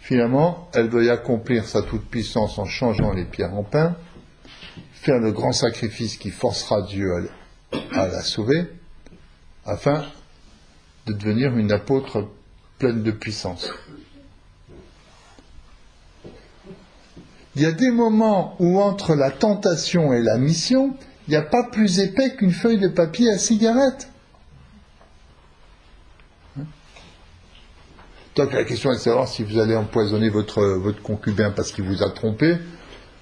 Finalement, 0.04 0.68
elle 0.74 0.89
doit 0.89 1.06
y 1.06 1.10
accomplir 1.10 1.66
sa 1.66 1.82
toute-puissance 1.82 2.60
en 2.60 2.66
changeant 2.66 3.14
les 3.14 3.24
pierres 3.24 3.54
en 3.54 3.64
pain, 3.64 3.95
faire 4.91 5.18
le 5.18 5.32
grand 5.32 5.54
sacrifice 5.54 6.18
qui 6.18 6.30
forcera 6.30 6.82
Dieu 6.82 7.30
à, 7.93 8.08
la 8.08 8.22
sauver, 8.22 8.66
afin 9.66 10.04
de 11.06 11.14
devenir 11.14 11.56
une 11.58 11.72
apôtre 11.72 12.28
pleine 12.80 13.01
de 13.01 13.12
puissance. 13.12 13.72
Il 17.56 17.62
y 17.62 17.66
a 17.66 17.72
des 17.72 17.91
moments 17.91 18.58
où 18.60 18.82
entre 18.82 19.16
la 19.16 19.32
tentation 19.32 20.12
et 20.12 20.22
la 20.22 20.38
mission, 20.38 20.97
il 21.30 21.32
n'y 21.32 21.38
a 21.38 21.43
pas 21.43 21.64
plus 21.72 21.99
épais 21.99 22.36
qu'une 22.36 22.51
feuille 22.51 22.80
de 22.80 22.89
papier 22.89 23.30
à 23.30 23.38
cigarette. 23.38 24.10
Donc 28.36 28.51
la 28.51 28.63
question 28.63 28.91
est 28.91 28.95
de 28.95 29.01
savoir 29.01 29.27
si 29.27 29.43
vous 29.43 29.59
allez 29.59 29.75
empoisonner 29.75 30.29
votre, 30.29 30.63
votre 30.79 31.01
concubin 31.01 31.51
parce 31.51 31.71
qu'il 31.71 31.86
vous 31.86 32.01
a 32.01 32.11
trompé. 32.11 32.57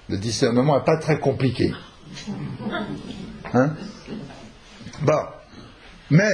Le 0.08 0.16
discernement 0.16 0.78
n'est 0.78 0.84
pas 0.84 0.96
très 0.96 1.18
compliqué. 1.18 1.72
Hein? 3.52 3.74
Bon. 5.02 5.20
Mais 6.10 6.30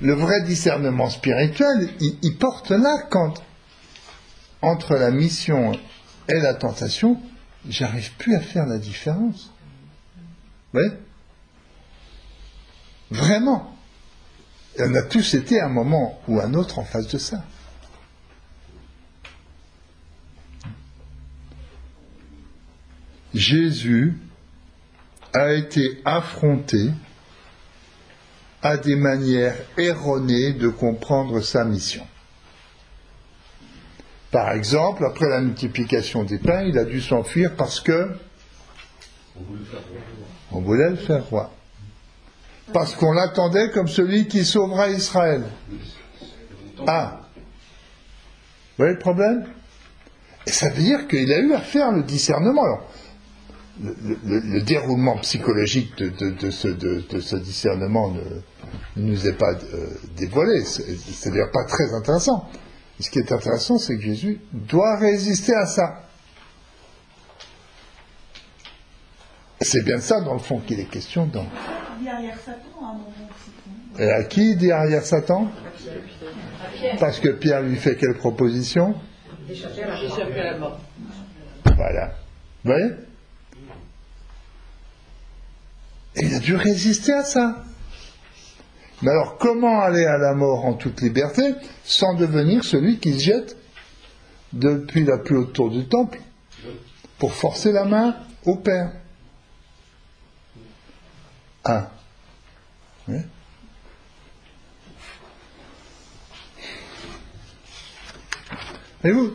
le 0.00 0.14
vrai 0.14 0.42
discernement 0.42 1.10
spirituel, 1.10 1.90
il, 2.00 2.36
porte 2.36 2.70
là 2.70 3.06
quand, 3.10 3.42
entre 4.62 4.94
la 4.94 5.10
mission 5.10 5.72
et 6.28 6.40
la 6.40 6.54
tentation, 6.54 7.20
j'arrive 7.68 8.12
plus 8.16 8.34
à 8.36 8.40
faire 8.40 8.66
la 8.66 8.78
différence. 8.78 9.52
Vous 10.72 10.80
voyez? 10.80 10.92
Vraiment. 13.10 13.77
On 14.80 14.94
a 14.94 15.02
tous 15.02 15.34
été 15.34 15.60
à 15.60 15.66
un 15.66 15.70
moment 15.70 16.20
ou 16.28 16.40
un 16.40 16.54
autre 16.54 16.78
en 16.78 16.84
face 16.84 17.08
de 17.08 17.18
ça. 17.18 17.42
Jésus 23.34 24.16
a 25.32 25.52
été 25.52 26.00
affronté 26.04 26.90
à 28.62 28.76
des 28.76 28.96
manières 28.96 29.56
erronées 29.76 30.52
de 30.52 30.68
comprendre 30.68 31.40
sa 31.40 31.64
mission. 31.64 32.06
Par 34.30 34.52
exemple, 34.52 35.04
après 35.04 35.28
la 35.28 35.40
multiplication 35.40 36.24
des 36.24 36.38
pains, 36.38 36.62
il 36.62 36.78
a 36.78 36.84
dû 36.84 37.00
s'enfuir 37.00 37.54
parce 37.56 37.80
que 37.80 38.10
on 40.50 40.60
voulait 40.60 40.90
le 40.90 40.96
faire 40.96 41.24
roi. 41.26 41.52
Parce 42.72 42.94
qu'on 42.94 43.12
l'attendait 43.12 43.70
comme 43.70 43.88
celui 43.88 44.28
qui 44.28 44.44
sauvera 44.44 44.88
Israël. 44.90 45.44
Ah. 46.86 47.20
Vous 47.36 48.84
voyez 48.84 48.92
le 48.92 48.98
problème? 48.98 49.46
Et 50.46 50.50
ça 50.52 50.68
veut 50.70 50.82
dire 50.82 51.08
qu'il 51.08 51.30
a 51.32 51.38
eu 51.38 51.52
à 51.54 51.60
faire 51.60 51.92
le 51.92 52.02
discernement. 52.02 52.62
Alors, 52.62 52.88
le, 53.82 53.94
le- 54.24 54.40
le 54.40 54.62
déroulement 54.62 55.16
psychologique 55.18 55.96
de, 55.98 56.08
de- 56.08 56.30
de 56.30 56.50
ce, 56.50 56.68
de- 56.68 57.04
de 57.08 57.20
ce 57.20 57.36
discernement 57.36 58.10
ne, 58.10 58.22
nous 58.96 59.26
est 59.26 59.32
pas 59.38 59.52
euh, 59.52 59.88
dévoilé. 60.16 60.62
C'est 60.64 61.30
d'ailleurs 61.30 61.50
pas 61.52 61.64
très 61.64 61.92
intéressant. 61.94 62.48
Ce 63.00 63.08
qui 63.10 63.18
est 63.20 63.30
intéressant, 63.32 63.78
c'est 63.78 63.96
que 63.96 64.02
Jésus 64.02 64.40
doit 64.52 64.96
résister 64.98 65.54
à 65.54 65.66
ça. 65.66 66.02
C'est 69.60 69.84
bien 69.84 69.96
de 69.96 70.02
ça, 70.02 70.20
dans 70.20 70.34
le 70.34 70.38
fond, 70.40 70.60
qu'il 70.60 70.78
est 70.80 70.84
question 70.90 71.26
dans. 71.26 71.46
Derrière 72.02 72.38
Satan, 72.38 72.80
à 72.80 72.84
un 72.84 72.92
moment 72.92 73.08
aussi. 73.30 74.02
Et 74.02 74.10
à 74.10 74.24
qui 74.24 74.56
derrière 74.56 75.02
Satan 75.02 75.48
Parce 77.00 77.18
que 77.18 77.30
Pierre 77.30 77.62
lui 77.62 77.76
fait 77.76 77.96
quelle 77.96 78.14
proposition. 78.14 78.94
Voilà. 81.76 82.12
Vous 82.64 82.72
voyez 82.72 82.90
Et 86.16 86.24
il 86.26 86.34
a 86.34 86.38
dû 86.38 86.54
résister 86.56 87.12
à 87.12 87.24
ça. 87.24 87.64
Mais 89.02 89.10
alors, 89.10 89.38
comment 89.38 89.80
aller 89.80 90.04
à 90.04 90.18
la 90.18 90.34
mort 90.34 90.64
en 90.64 90.74
toute 90.74 91.00
liberté 91.00 91.54
sans 91.84 92.14
devenir 92.14 92.64
celui 92.64 92.98
qui 92.98 93.14
se 93.14 93.24
jette 93.24 93.56
depuis 94.52 95.04
la 95.04 95.18
plus 95.18 95.36
haute 95.36 95.52
tour 95.52 95.70
du 95.70 95.86
temple 95.86 96.18
pour 97.18 97.32
forcer 97.32 97.72
la 97.72 97.84
main 97.84 98.16
au 98.44 98.56
Père? 98.56 98.92
Ah. 101.64 101.90
Et 109.04 109.10
vous 109.10 109.32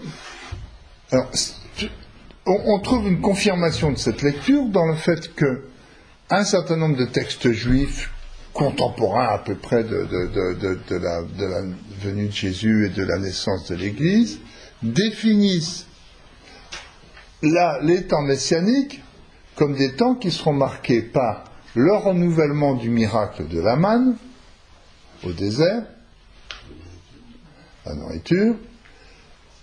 on, 2.45 2.79
trouve 2.79 3.07
une 3.07 3.21
confirmation 3.21 3.91
de 3.91 3.97
cette 3.97 4.21
lecture 4.21 4.65
dans 4.65 4.85
le 4.85 4.95
fait 4.95 5.33
que 5.33 5.63
un 6.29 6.43
certain 6.43 6.75
nombre 6.75 6.97
de 6.97 7.05
textes 7.05 7.51
juifs 7.51 8.11
contemporains 8.53 9.29
à 9.29 9.37
peu 9.39 9.55
près 9.55 9.83
de, 9.83 10.97
la, 10.97 11.21
venue 12.01 12.27
de 12.27 12.31
Jésus 12.31 12.85
et 12.85 12.89
de 12.89 13.03
la 13.03 13.17
naissance 13.17 13.69
de 13.69 13.75
l'Église 13.75 14.39
définissent 14.81 15.87
les 17.41 18.03
temps 18.07 18.21
messianiques 18.21 19.01
comme 19.55 19.75
des 19.75 19.93
temps 19.95 20.15
qui 20.15 20.31
seront 20.31 20.53
marqués 20.53 21.01
par 21.01 21.45
le 21.75 21.95
renouvellement 21.95 22.75
du 22.75 22.89
miracle 22.89 23.47
de 23.47 23.59
la 23.59 23.75
manne 23.75 24.15
au 25.23 25.31
désert, 25.31 25.83
la 27.85 27.95
nourriture, 27.95 28.55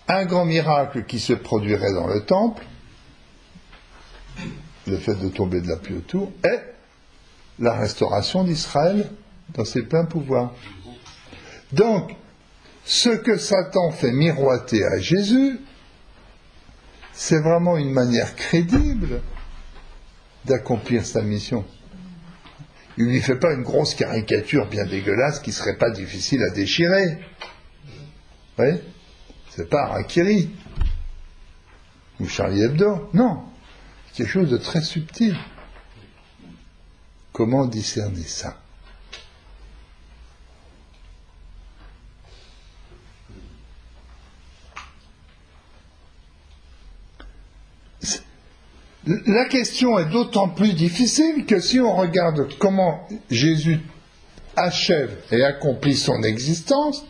un 0.09 0.25
grand 0.25 0.45
miracle 0.45 1.05
qui 1.05 1.21
se 1.21 1.33
produirait 1.33 1.93
dans 1.93 2.07
le 2.07 2.25
temple, 2.25 2.65
le 4.87 4.97
fait 4.97 5.15
de 5.15 5.29
tomber 5.29 5.61
de 5.61 5.69
la 5.69 5.77
pluie 5.77 5.97
autour, 5.97 6.33
et 6.45 6.59
la 7.59 7.75
restauration 7.75 8.45
d'Israël 8.45 9.09
dans 9.55 9.65
ses 9.65 9.83
pleins 9.83 10.05
pouvoirs. 10.05 10.55
Donc, 11.73 12.17
ce 12.85 13.11
que 13.11 13.37
Satan 13.37 13.91
fait 13.93 14.11
miroiter 14.11 14.85
à 14.85 14.99
Jésus, 14.99 15.61
c'est 17.13 17.39
vraiment 17.39 17.77
une 17.77 17.93
manière 17.93 18.35
crédible 18.35 19.21
d'accomplir 20.47 21.05
sa 21.05 21.23
mission. 21.23 21.65
Il 23.01 23.07
ne 23.07 23.13
lui 23.13 23.23
fait 23.23 23.37
pas 23.37 23.55
une 23.55 23.63
grosse 23.63 23.95
caricature 23.95 24.67
bien 24.67 24.85
dégueulasse 24.85 25.41
qui 25.41 25.53
serait 25.53 25.79
pas 25.79 25.89
difficile 25.89 26.43
à 26.43 26.51
déchirer. 26.51 27.17
Voyez 28.59 28.79
C'est 29.49 29.71
pas 29.71 29.85
Harakiri 29.85 30.51
ou 32.21 32.29
Charlie 32.29 32.61
Hebdo. 32.61 33.09
Non. 33.15 33.45
Quelque 34.13 34.29
chose 34.29 34.51
de 34.51 34.59
très 34.59 34.83
subtil. 34.83 35.35
Comment 37.33 37.65
discerner 37.65 38.25
ça? 38.25 38.60
La 49.07 49.47
question 49.47 49.99
est 49.99 50.11
d'autant 50.11 50.49
plus 50.49 50.75
difficile 50.75 51.47
que 51.47 51.59
si 51.59 51.81
on 51.81 51.97
regarde 51.97 52.49
comment 52.59 53.09
Jésus 53.31 53.81
achève 54.57 55.17
et 55.33 55.43
accomplit 55.43 55.97
son 55.97 56.23
existence, 56.23 57.05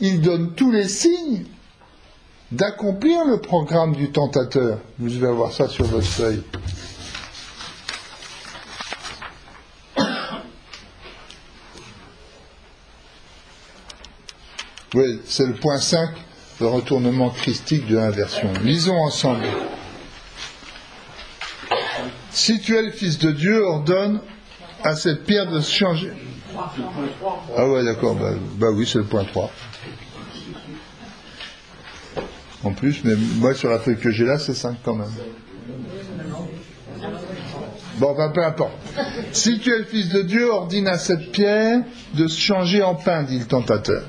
il 0.00 0.20
donne 0.20 0.54
tous 0.54 0.72
les 0.72 0.88
signes 0.88 1.44
d'accomplir 2.50 3.24
le 3.24 3.40
programme 3.40 3.94
du 3.94 4.10
tentateur. 4.10 4.78
Vous 4.98 5.08
devez 5.08 5.28
avoir 5.28 5.52
ça 5.52 5.68
sur 5.68 5.84
votre 5.84 6.06
feuille. 6.06 6.42
Oui, 14.94 15.20
c'est 15.26 15.46
le 15.46 15.54
point 15.54 15.78
5, 15.78 16.10
le 16.60 16.66
retournement 16.68 17.30
christique 17.30 17.86
de 17.86 17.96
l'inversion. 17.96 18.52
Lisons 18.62 18.94
ensemble. 18.94 19.44
Si 22.34 22.60
tu 22.60 22.76
es 22.76 22.82
le 22.82 22.90
Fils 22.90 23.18
de 23.20 23.30
Dieu, 23.30 23.64
ordonne 23.64 24.18
à 24.82 24.96
cette 24.96 25.22
pierre 25.22 25.48
de 25.50 25.60
se 25.60 25.70
changer. 25.70 26.12
Ah 27.56 27.68
ouais, 27.68 27.84
d'accord, 27.84 28.16
bah, 28.16 28.32
bah 28.56 28.66
oui, 28.74 28.88
c'est 28.90 28.98
le 28.98 29.04
point 29.04 29.24
3. 29.24 29.50
En 32.64 32.72
plus, 32.72 33.04
mais 33.04 33.14
moi 33.36 33.54
sur 33.54 33.70
la 33.70 33.78
feuille 33.78 33.98
que 33.98 34.10
j'ai 34.10 34.24
là, 34.24 34.40
c'est 34.40 34.54
5 34.54 34.78
quand 34.84 34.96
même. 34.96 35.12
Bon, 37.98 38.10
enfin, 38.10 38.32
peu 38.34 38.44
importe. 38.44 38.72
Si 39.30 39.60
tu 39.60 39.72
es 39.72 39.78
le 39.78 39.84
Fils 39.84 40.08
de 40.08 40.22
Dieu, 40.22 40.50
ordine 40.50 40.88
à 40.88 40.98
cette 40.98 41.30
pierre 41.30 41.82
de 42.14 42.26
se 42.26 42.40
changer 42.40 42.82
en 42.82 42.96
pain, 42.96 43.22
dit 43.22 43.38
le 43.38 43.46
tentateur. 43.46 44.02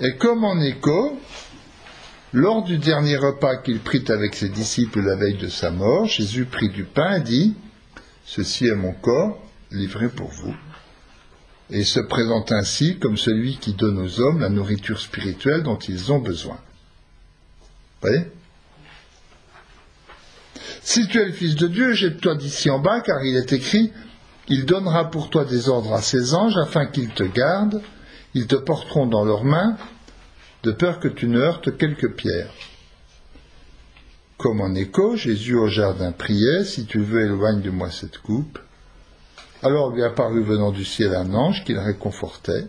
Et 0.00 0.16
comme 0.16 0.44
en 0.44 0.60
écho, 0.60 1.18
lors 2.36 2.62
du 2.62 2.76
dernier 2.76 3.16
repas 3.16 3.56
qu'il 3.56 3.80
prit 3.80 4.04
avec 4.08 4.34
ses 4.34 4.50
disciples 4.50 5.00
la 5.00 5.16
veille 5.16 5.38
de 5.38 5.48
sa 5.48 5.70
mort, 5.70 6.04
Jésus 6.04 6.44
prit 6.44 6.68
du 6.68 6.84
pain 6.84 7.16
et 7.16 7.22
dit, 7.22 7.54
Ceci 8.26 8.66
est 8.66 8.74
mon 8.74 8.92
corps, 8.92 9.42
livré 9.70 10.10
pour 10.10 10.28
vous. 10.28 10.54
Et 11.70 11.82
se 11.82 11.98
présente 11.98 12.52
ainsi 12.52 12.98
comme 12.98 13.16
celui 13.16 13.56
qui 13.56 13.72
donne 13.72 13.98
aux 13.98 14.20
hommes 14.20 14.40
la 14.40 14.50
nourriture 14.50 15.00
spirituelle 15.00 15.62
dont 15.62 15.78
ils 15.78 16.12
ont 16.12 16.18
besoin. 16.18 16.58
Vous 18.02 18.08
voyez 18.10 18.26
Si 20.82 21.08
tu 21.08 21.18
es 21.18 21.24
le 21.24 21.32
Fils 21.32 21.54
de 21.54 21.68
Dieu, 21.68 21.94
jette-toi 21.94 22.34
d'ici 22.34 22.68
en 22.68 22.80
bas, 22.80 23.00
car 23.00 23.24
il 23.24 23.34
est 23.34 23.54
écrit, 23.54 23.94
Il 24.48 24.66
donnera 24.66 25.10
pour 25.10 25.30
toi 25.30 25.46
des 25.46 25.70
ordres 25.70 25.94
à 25.94 26.02
ses 26.02 26.34
anges 26.34 26.58
afin 26.58 26.84
qu'ils 26.84 27.14
te 27.14 27.24
gardent, 27.24 27.80
ils 28.34 28.46
te 28.46 28.56
porteront 28.56 29.06
dans 29.06 29.24
leurs 29.24 29.44
mains, 29.44 29.78
de 30.66 30.72
peur 30.72 30.98
que 30.98 31.06
tu 31.06 31.28
ne 31.28 31.38
heurtes 31.38 31.78
quelques 31.78 32.16
pierres. 32.16 32.52
Comme 34.36 34.60
en 34.60 34.74
écho, 34.74 35.14
Jésus 35.14 35.54
au 35.54 35.68
jardin 35.68 36.10
priait, 36.10 36.64
Si 36.64 36.86
tu 36.86 36.98
veux, 36.98 37.24
éloigne 37.24 37.62
de 37.62 37.70
moi 37.70 37.88
cette 37.92 38.18
coupe. 38.18 38.58
Alors 39.62 39.92
lui 39.92 40.02
apparut 40.02 40.42
venant 40.42 40.72
du 40.72 40.84
ciel 40.84 41.14
un 41.14 41.32
ange 41.34 41.62
qui 41.64 41.72
le 41.72 41.80
réconfortait. 41.80 42.66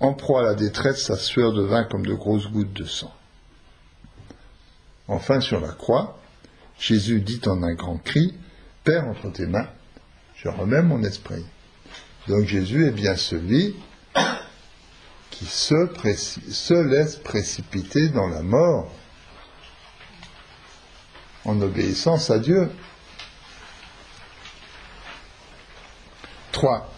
En 0.00 0.14
proie 0.14 0.40
à 0.40 0.42
la 0.42 0.54
détresse, 0.54 1.04
sa 1.04 1.16
sueur 1.16 1.52
devint 1.52 1.84
comme 1.84 2.04
de 2.04 2.12
grosses 2.12 2.50
gouttes 2.50 2.72
de 2.72 2.84
sang. 2.84 3.14
Enfin, 5.06 5.40
sur 5.40 5.60
la 5.60 5.72
croix, 5.72 6.18
Jésus 6.76 7.20
dit 7.20 7.40
en 7.46 7.62
un 7.62 7.74
grand 7.74 7.98
cri, 7.98 8.34
Père, 8.82 9.06
entre 9.06 9.30
tes 9.30 9.46
mains, 9.46 9.68
je 10.34 10.48
remets 10.48 10.82
mon 10.82 11.04
esprit. 11.04 11.46
Donc 12.26 12.46
Jésus 12.46 12.84
est 12.88 12.90
bien 12.90 13.14
celui 13.14 13.76
qui 15.38 15.44
se, 15.44 16.82
laisse 16.82 17.16
précipiter 17.16 18.08
dans 18.08 18.26
la 18.26 18.42
mort 18.42 18.90
en 21.44 21.60
obéissance 21.60 22.30
à 22.30 22.38
Dieu. 22.38 22.70
3. 26.52 26.90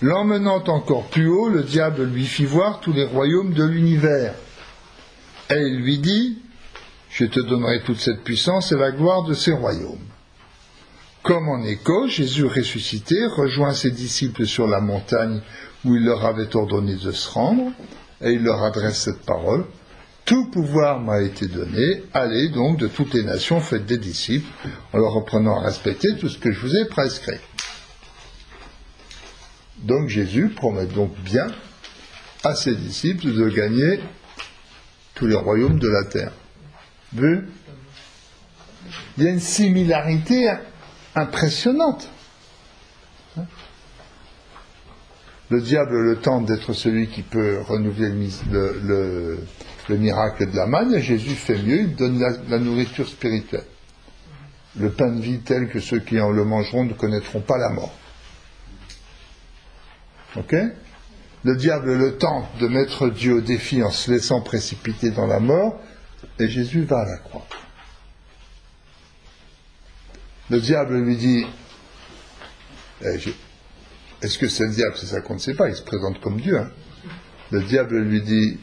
L'emmenant 0.00 0.64
encore 0.68 1.08
plus 1.08 1.28
haut, 1.28 1.50
le 1.50 1.62
diable 1.62 2.04
lui 2.04 2.24
fit 2.24 2.46
voir 2.46 2.80
tous 2.80 2.94
les 2.94 3.04
royaumes 3.04 3.52
de 3.52 3.64
l'univers. 3.64 4.34
Et 5.50 5.58
il 5.58 5.80
lui 5.82 5.98
dit, 5.98 6.38
je 7.10 7.26
te 7.26 7.40
donnerai 7.40 7.82
toute 7.82 8.00
cette 8.00 8.24
puissance 8.24 8.72
et 8.72 8.76
la 8.76 8.92
gloire 8.92 9.24
de 9.24 9.34
ces 9.34 9.52
royaumes. 9.52 9.98
Comme 11.22 11.50
en 11.50 11.62
écho, 11.64 12.08
Jésus 12.08 12.46
ressuscité 12.46 13.26
rejoint 13.26 13.74
ses 13.74 13.90
disciples 13.90 14.46
sur 14.46 14.66
la 14.66 14.80
montagne 14.80 15.42
où 15.84 15.94
il 15.96 16.04
leur 16.04 16.24
avait 16.24 16.54
ordonné 16.54 16.94
de 16.94 17.12
se 17.12 17.30
rendre, 17.30 17.72
et 18.20 18.32
il 18.32 18.42
leur 18.42 18.62
adresse 18.62 19.02
cette 19.02 19.24
parole. 19.24 19.64
Tout 20.24 20.50
pouvoir 20.50 21.00
m'a 21.00 21.20
été 21.22 21.46
donné, 21.46 22.04
allez 22.12 22.48
donc 22.50 22.78
de 22.78 22.86
toutes 22.86 23.14
les 23.14 23.24
nations, 23.24 23.60
faites 23.60 23.86
des 23.86 23.98
disciples, 23.98 24.50
en 24.92 24.98
leur 24.98 25.12
reprenant 25.12 25.58
à 25.58 25.64
respecter 25.64 26.16
tout 26.16 26.28
ce 26.28 26.38
que 26.38 26.52
je 26.52 26.60
vous 26.60 26.76
ai 26.76 26.84
prescrit. 26.84 27.38
Donc 29.78 30.08
Jésus 30.08 30.50
promet 30.50 30.86
donc 30.86 31.14
bien 31.24 31.46
à 32.44 32.54
ses 32.54 32.74
disciples 32.74 33.32
de 33.32 33.48
gagner 33.48 34.00
tous 35.14 35.26
les 35.26 35.36
royaumes 35.36 35.78
de 35.78 35.88
la 35.88 36.04
terre. 36.04 36.32
Vu? 37.12 37.48
Il 39.16 39.24
y 39.24 39.26
a 39.26 39.30
une 39.30 39.40
similarité 39.40 40.52
impressionnante. 41.14 42.08
Le 45.50 45.60
diable 45.60 46.00
le 46.00 46.16
tente 46.16 46.46
d'être 46.46 46.72
celui 46.72 47.08
qui 47.08 47.22
peut 47.22 47.60
renouveler 47.66 48.12
le, 48.52 49.38
miracle 49.90 50.48
de 50.48 50.56
la 50.56 50.66
manne, 50.66 50.94
et 50.94 51.02
Jésus 51.02 51.34
fait 51.34 51.58
mieux, 51.58 51.80
il 51.80 51.96
donne 51.96 52.20
la, 52.48 52.58
nourriture 52.58 53.08
spirituelle. 53.08 53.64
Le 54.76 54.90
pain 54.92 55.10
de 55.10 55.20
vie 55.20 55.40
tel 55.40 55.68
que 55.68 55.80
ceux 55.80 55.98
qui 55.98 56.20
en 56.20 56.30
le 56.30 56.44
mangeront 56.44 56.84
ne 56.84 56.92
connaîtront 56.92 57.40
pas 57.40 57.58
la 57.58 57.70
mort. 57.70 57.92
Ok? 60.36 60.54
Le 61.42 61.56
diable 61.56 61.96
le 61.96 62.16
tente 62.16 62.46
de 62.60 62.68
mettre 62.68 63.08
Dieu 63.08 63.34
au 63.34 63.40
défi 63.40 63.82
en 63.82 63.90
se 63.90 64.12
laissant 64.12 64.42
précipiter 64.42 65.10
dans 65.10 65.26
la 65.26 65.40
mort, 65.40 65.80
et 66.38 66.46
Jésus 66.46 66.84
va 66.84 67.00
à 67.00 67.06
la 67.06 67.16
croix. 67.16 67.46
Le 70.48 70.60
diable 70.60 70.98
lui 70.98 71.16
dit, 71.16 71.46
eh, 73.02 73.18
est-ce 74.22 74.38
que 74.38 74.48
c'est 74.48 74.66
le 74.66 74.72
diable? 74.72 74.94
C'est 74.96 75.06
ça 75.06 75.20
qu'on 75.20 75.34
ne 75.34 75.38
sait 75.38 75.54
pas, 75.54 75.68
il 75.68 75.74
se 75.74 75.82
présente 75.82 76.20
comme 76.20 76.40
Dieu. 76.40 76.58
Hein. 76.58 76.70
Le 77.50 77.62
diable 77.62 77.98
lui 77.98 78.22
dit, 78.22 78.58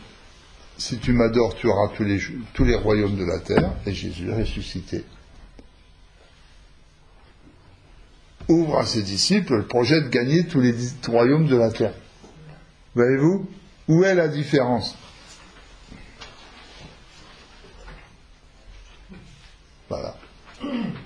si 0.77 0.97
tu 0.97 1.13
m'adores, 1.13 1.55
tu 1.55 1.67
auras 1.67 1.89
tous 1.95 2.03
les, 2.03 2.21
tous 2.53 2.63
les 2.63 2.75
royaumes 2.75 3.17
de 3.17 3.25
la 3.25 3.39
terre, 3.39 3.73
et 3.85 3.93
Jésus 3.93 4.29
est 4.29 4.35
ressuscité. 4.35 5.03
Ouvre 8.47 8.77
à 8.77 8.85
ses 8.85 9.01
disciples 9.01 9.57
le 9.57 9.65
projet 9.65 10.01
de 10.01 10.07
gagner 10.07 10.45
tous 10.45 10.61
les 10.61 10.73
royaumes 11.07 11.47
de 11.47 11.57
la 11.57 11.71
terre. 11.71 11.93
Voyez-vous 12.95 13.49
Où 13.89 14.03
est 14.03 14.15
la 14.15 14.27
différence? 14.27 14.95
Voilà. 19.89 20.15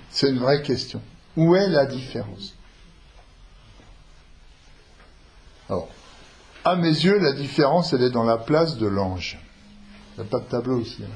C'est 0.09 0.29
une 0.29 0.39
vraie 0.39 0.61
question. 0.61 1.01
Où 1.35 1.55
est 1.55 1.69
la 1.69 1.85
différence? 1.85 2.55
À 6.63 6.75
mes 6.75 6.89
yeux, 6.89 7.17
la 7.19 7.33
différence, 7.33 7.93
elle 7.93 8.03
est 8.03 8.11
dans 8.11 8.23
la 8.23 8.37
place 8.37 8.77
de 8.77 8.87
l'ange. 8.87 9.39
Il 10.13 10.21
n'y 10.21 10.27
a 10.27 10.29
pas 10.29 10.39
de 10.39 10.45
tableau 10.45 10.79
ici. 10.79 11.03
Hein. 11.03 11.07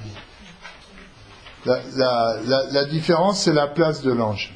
La, 1.95 2.85
différence, 2.85 3.41
c'est 3.41 3.53
la 3.53 3.67
place 3.67 4.01
de 4.01 4.11
l'ange. 4.11 4.53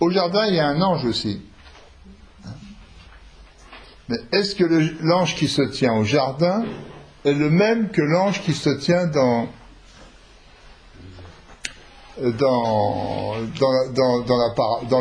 Au 0.00 0.10
jardin, 0.10 0.46
il 0.46 0.54
y 0.54 0.60
a 0.60 0.66
un 0.66 0.80
ange 0.80 1.04
aussi. 1.04 1.42
Mais 4.08 4.18
est-ce 4.32 4.54
que 4.54 4.64
l'ange 5.04 5.34
qui 5.34 5.48
se 5.48 5.62
tient 5.62 5.94
au 5.94 6.04
jardin 6.04 6.64
est 7.24 7.32
le 7.32 7.50
même 7.50 7.90
que 7.90 8.02
l'ange 8.02 8.40
qui 8.42 8.54
se 8.54 8.70
tient 8.70 9.06
dans 9.06 9.48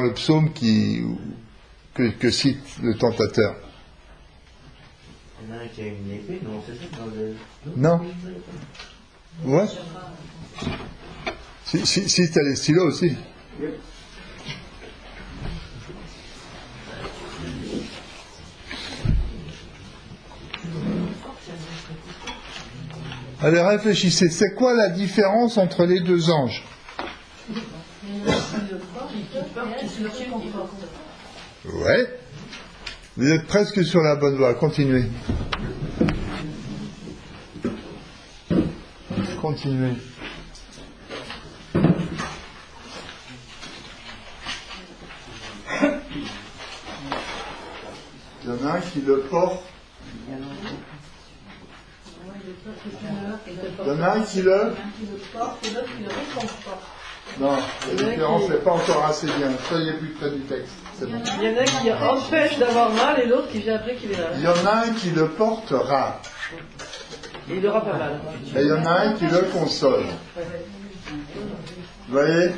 le 0.02 0.14
psaume 0.14 0.53
qui, 0.53 1.03
que, 1.96 2.30
cite 2.30 2.60
le 2.84 2.98
tentateur. 2.98 3.56
Il 5.42 5.50
y 5.50 5.52
en 5.52 5.58
a 5.58 5.62
un 5.62 5.68
qui 5.68 5.82
a 5.82 5.88
une 5.88 6.12
épée, 6.12 6.42
non, 6.44 6.62
c'est 6.66 6.76
ça 6.76 6.86
dans 6.98 7.06
le... 7.06 7.36
Non. 7.78 8.02
Ouais. 9.46 9.66
Si, 11.66 11.86
si, 11.86 12.10
si 12.10 12.32
tu 12.32 12.40
as 12.40 12.44
les 12.44 12.56
stylos 12.56 12.88
aussi. 12.88 13.16
Allez, 23.42 23.62
réfléchissez. 23.62 24.30
C'est 24.30 24.54
quoi 24.56 24.74
la 24.74 24.90
différence 24.90 25.58
entre 25.58 25.86
les 25.86 26.02
deux 26.02 26.30
anges? 26.30 26.64
Ouais. 31.76 32.07
Vous 33.18 33.27
êtes 33.30 33.47
presque 33.47 33.84
sur 33.84 33.99
la 33.99 34.15
bonne 34.15 34.38
voie. 34.38 34.53
Continuez. 34.53 35.03
Continuez. 39.41 39.95
Il 48.43 48.49
y 48.49 48.52
en 48.52 48.68
a 48.68 48.73
un 48.77 48.80
qui 48.80 49.02
le 49.02 49.19
porte. 49.22 49.64
Il 50.27 50.34
y 53.85 53.91
en 53.91 54.02
a 54.02 54.11
un 54.14 54.22
qui 54.22 54.41
le 54.43 54.73
porte 55.34 55.65
et 55.65 55.73
l'autre 55.73 55.89
qui 55.97 56.03
le 56.03 56.10
réconforte. 56.10 56.95
Non, 57.39 57.57
la 57.97 58.03
différence 58.03 58.49
n'est 58.49 58.56
pas 58.57 58.72
encore 58.72 59.06
assez 59.06 59.27
bien. 59.27 59.52
Soyez 59.68 59.93
plus 59.93 60.10
près 60.10 60.30
du 60.30 60.41
texte. 60.41 60.73
Il 61.02 61.10
y 61.10 61.49
en 61.49 61.57
a 61.57 61.64
qui 61.65 61.91
empêche 61.91 62.57
d'avoir 62.57 62.91
mal 62.91 63.19
et 63.19 63.26
l'autre 63.26 63.49
qui 63.49 63.60
vient 63.60 63.76
après 63.76 63.95
qui 63.95 64.06
est 64.06 64.18
là. 64.18 64.30
Il 64.35 64.43
y 64.43 64.47
en 64.47 64.65
a 64.65 64.85
un 64.85 64.93
qui 64.93 65.10
le 65.10 65.27
portera. 65.30 66.22
Et 67.49 67.57
il 67.57 67.68
aura 67.68 67.84
pas 67.84 67.97
mal. 67.97 68.22
Et 68.56 68.61
il 68.61 68.68
y 68.68 68.72
en 68.72 68.85
a 68.85 68.99
un 69.02 69.14
qui 69.14 69.26
le 69.26 69.41
console. 69.52 70.06
Vous 72.07 72.14
voyez? 72.14 72.52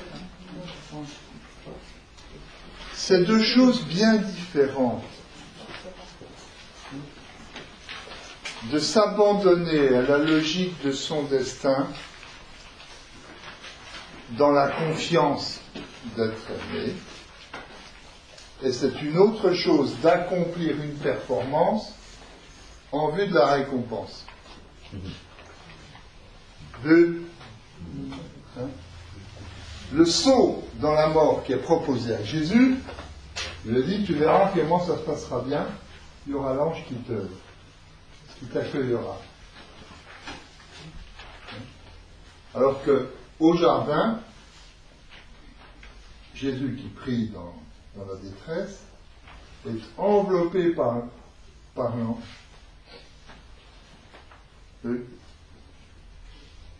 C'est 2.94 3.23
deux 3.23 3.41
choses 3.41 3.84
bien 3.84 4.18
différentes. 4.18 5.03
De 8.72 8.80
s'abandonner 8.80 9.95
à 9.95 10.02
la 10.02 10.18
logique 10.18 10.76
de 10.84 10.91
son 10.91 11.23
destin 11.23 11.88
dans 14.32 14.52
la 14.52 14.70
confiance 14.70 15.60
d'être 16.16 16.52
aimé. 16.74 16.94
Et 18.64 18.72
c'est 18.72 19.02
une 19.02 19.18
autre 19.18 19.54
chose 19.54 19.95
d'accomplir 20.02 20.82
une 20.82 20.95
performance 20.95 21.94
en 22.91 23.10
vue 23.12 23.28
de 23.28 23.34
la 23.34 23.54
récompense. 23.54 24.26
De, 26.84 27.22
hein, 28.60 28.68
le 29.94 30.06
saut 30.06 30.64
dans 30.80 30.94
la 30.94 31.08
mort 31.08 31.44
qui 31.44 31.54
est 31.54 31.58
proposé 31.58 32.16
à 32.16 32.24
Jésus, 32.24 32.76
il 33.66 33.78
a 33.78 33.82
dit, 33.82 34.04
tu 34.06 34.14
verras 34.14 34.52
comment 34.54 34.80
ça 34.80 34.95
se 34.95 35.02
passera 35.02 35.41
bien, 35.41 35.66
il 36.26 36.34
y 36.34 36.36
aura 36.36 36.54
l'ange 36.54 36.84
qui 36.88 36.95
te 36.95 37.14
qui 38.40 38.45
t'accueillera. 38.45 39.20
Alors 42.54 42.84
que 42.84 43.10
au 43.40 43.56
jardin, 43.56 44.20
Jésus 46.34 46.78
qui 46.80 46.88
prie 46.90 47.30
dans, 47.30 47.54
la 47.98 48.16
détresse 48.22 48.84
est 49.66 49.82
enveloppé 49.98 50.72
par, 50.72 51.04
par 51.74 51.96
l'ange. 51.96 52.24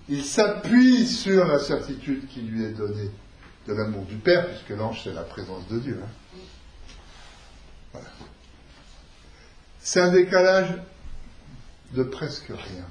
Il 0.10 0.24
s'appuie 0.24 1.06
sur 1.08 1.46
la 1.46 1.60
certitude 1.60 2.28
qui 2.28 2.42
lui 2.42 2.64
est 2.64 2.74
donnée 2.74 3.10
de 3.68 3.74
l'amour 3.74 4.06
du 4.06 4.16
Père, 4.16 4.48
puisque 4.48 4.70
l'ange 4.70 5.02
c'est 5.04 5.14
la 5.14 5.24
présence 5.24 5.68
de 5.68 5.80
Dieu. 5.80 6.02
Hein. 7.96 8.00
C'est 9.80 10.02
un 10.02 10.12
décalage 10.12 10.78
de 11.94 12.04
presque 12.04 12.50
rien 12.50 12.86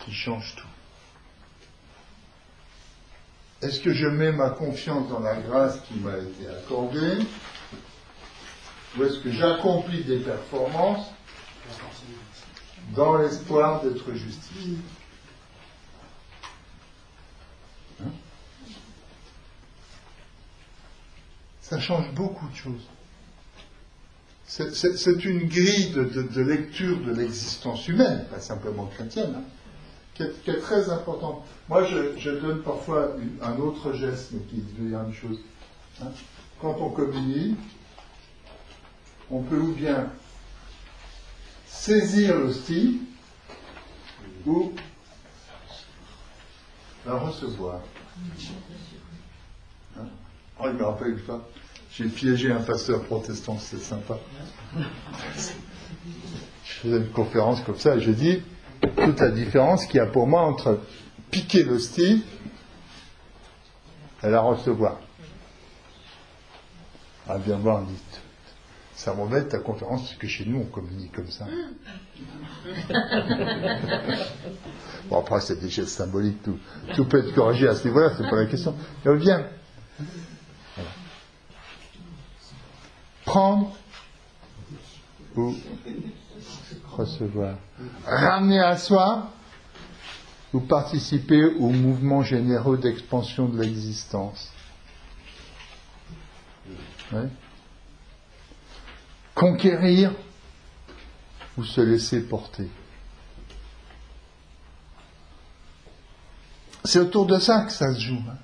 qui 0.00 0.12
change 0.12 0.54
tout. 0.56 0.75
Est-ce 3.62 3.80
que 3.80 3.92
je 3.92 4.06
mets 4.06 4.32
ma 4.32 4.50
confiance 4.50 5.08
dans 5.08 5.20
la 5.20 5.36
grâce 5.36 5.80
qui 5.88 5.94
m'a 5.94 6.18
été 6.18 6.46
accordée 6.48 7.18
Ou 8.98 9.04
est-ce 9.04 9.18
que 9.20 9.30
j'accomplis 9.30 10.04
des 10.04 10.18
performances 10.18 11.06
dans 12.94 13.16
l'espoir 13.16 13.82
d'être 13.82 14.12
justifié? 14.12 14.76
Hein? 18.02 18.10
Ça 21.62 21.80
change 21.80 22.12
beaucoup 22.12 22.48
de 22.48 22.54
choses. 22.54 22.86
C'est 24.46 25.24
une 25.24 25.48
grille 25.48 25.90
de, 25.90 26.40
lecture 26.42 27.00
de 27.00 27.12
l'existence 27.12 27.88
humaine, 27.88 28.26
pas 28.30 28.38
simplement 28.38 28.86
chrétienne. 28.86 29.34
Hein 29.36 29.42
qui 30.16 30.50
est, 30.50 30.60
très 30.60 30.90
important. 30.90 31.44
Moi, 31.68 31.84
je, 31.84 32.30
donne 32.30 32.62
parfois 32.62 33.16
un 33.42 33.56
autre 33.58 33.92
geste, 33.92 34.30
mais 34.32 34.40
qui 34.40 34.62
devient 34.78 35.00
une 35.06 35.14
chose. 35.14 35.38
Hein. 36.02 36.06
Quand 36.60 36.76
on 36.80 36.90
communie, 36.90 37.56
on 39.30 39.42
peut 39.42 39.58
ou 39.58 39.72
bien 39.72 40.10
saisir 41.66 42.38
l'hostie, 42.38 43.00
ou 44.46 44.72
la 47.04 47.14
recevoir. 47.16 47.80
Hein 49.98 50.06
oh, 50.58 50.64
il 50.66 50.72
me 50.72 50.84
rappelle 50.84 51.08
une 51.08 51.18
fois, 51.18 51.46
j'ai 51.92 52.06
piégé 52.06 52.50
un 52.50 52.62
pasteur 52.62 53.02
protestant, 53.02 53.58
c'est 53.58 53.80
sympa. 53.80 54.18
Je 56.64 56.72
faisais 56.80 56.96
une 56.96 57.10
conférence 57.10 57.60
comme 57.62 57.78
ça 57.78 57.96
et 57.96 58.00
je 58.00 58.10
dis 58.10 58.42
toute 58.80 59.20
la 59.20 59.30
différence 59.30 59.86
qu'il 59.86 59.96
y 59.96 60.00
a 60.00 60.06
pour 60.06 60.26
moi 60.26 60.42
entre 60.42 60.80
piquer 61.30 61.64
l'hostie 61.64 62.24
et 64.22 64.30
la 64.30 64.40
recevoir. 64.40 64.98
Ah, 67.28 67.38
bien 67.38 67.56
voir, 67.56 67.82
dit 67.82 67.94
ça 68.96 69.12
m'embête 69.12 69.50
ta 69.50 69.58
conférence 69.58 70.02
parce 70.02 70.14
que 70.14 70.26
chez 70.26 70.46
nous 70.46 70.60
on 70.60 70.64
communique 70.64 71.12
comme 71.12 71.30
ça. 71.30 71.44
bon 75.10 75.20
après 75.20 75.40
c'est 75.42 75.60
des 75.60 75.68
gestes 75.68 75.90
symboliques, 75.90 76.42
tout, 76.42 76.58
tout 76.94 77.04
peut 77.04 77.18
être 77.18 77.34
corrigé 77.34 77.68
à 77.68 77.74
ce 77.74 77.86
niveau-là, 77.86 78.12
c'est 78.16 78.28
pas 78.28 78.36
la 78.36 78.46
question. 78.46 78.74
Mais 79.04 79.16
viens. 79.16 79.46
Prendre 83.26 83.76
ou 85.36 85.54
recevoir. 86.96 87.56
Ramener 88.06 88.60
à 88.60 88.76
soi 88.76 89.30
ou 90.52 90.60
participer 90.60 91.44
au 91.44 91.68
mouvement 91.68 92.22
généreux 92.22 92.78
d'expansion 92.78 93.48
de 93.48 93.60
l'existence. 93.60 94.52
Conquérir 99.34 100.12
ou 101.58 101.64
se 101.64 101.80
laisser 101.80 102.22
porter. 102.22 102.68
C'est 106.84 107.00
autour 107.00 107.26
de 107.26 107.38
ça 107.38 107.62
que 107.62 107.72
ça 107.72 107.92
se 107.94 108.00
joue. 108.00 108.22
Hein. 108.30 108.36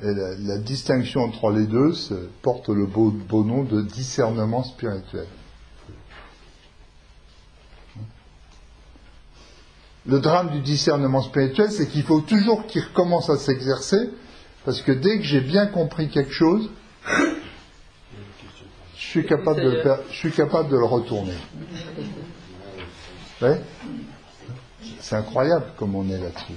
Et 0.00 0.14
la, 0.14 0.58
distinction 0.58 1.22
entre 1.22 1.50
les 1.50 1.66
deux 1.66 1.92
porte 2.42 2.68
le 2.68 2.86
beau 2.86 3.44
nom 3.44 3.64
de 3.64 3.82
discernement 3.82 4.62
spirituel. 4.62 5.26
Le 10.06 10.20
drame 10.20 10.50
du 10.50 10.60
discernement 10.60 11.22
spirituel, 11.22 11.70
c'est 11.70 11.88
qu'il 11.88 12.02
faut 12.02 12.20
toujours 12.20 12.66
qu'il 12.66 12.82
recommence 12.82 13.28
à 13.30 13.36
s'exercer, 13.36 14.10
parce 14.64 14.80
que 14.82 14.92
dès 14.92 15.18
que 15.18 15.24
j'ai 15.24 15.40
bien 15.40 15.66
compris 15.66 16.08
quelque 16.08 16.32
chose, 16.32 16.70
je 18.96 19.06
suis 19.06 19.24
capable 19.24 19.60
de 19.60 20.76
le, 20.76 20.84
retourner. 20.84 21.34
C'est 25.00 25.16
incroyable 25.16 25.66
comme 25.76 25.94
on 25.94 26.08
est 26.08 26.18
là-dessus. 26.18 26.52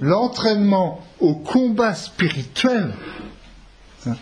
l'entraînement 0.00 1.00
au 1.20 1.34
combat 1.34 1.94
spirituel, 1.94 2.92
hein, 4.06 4.16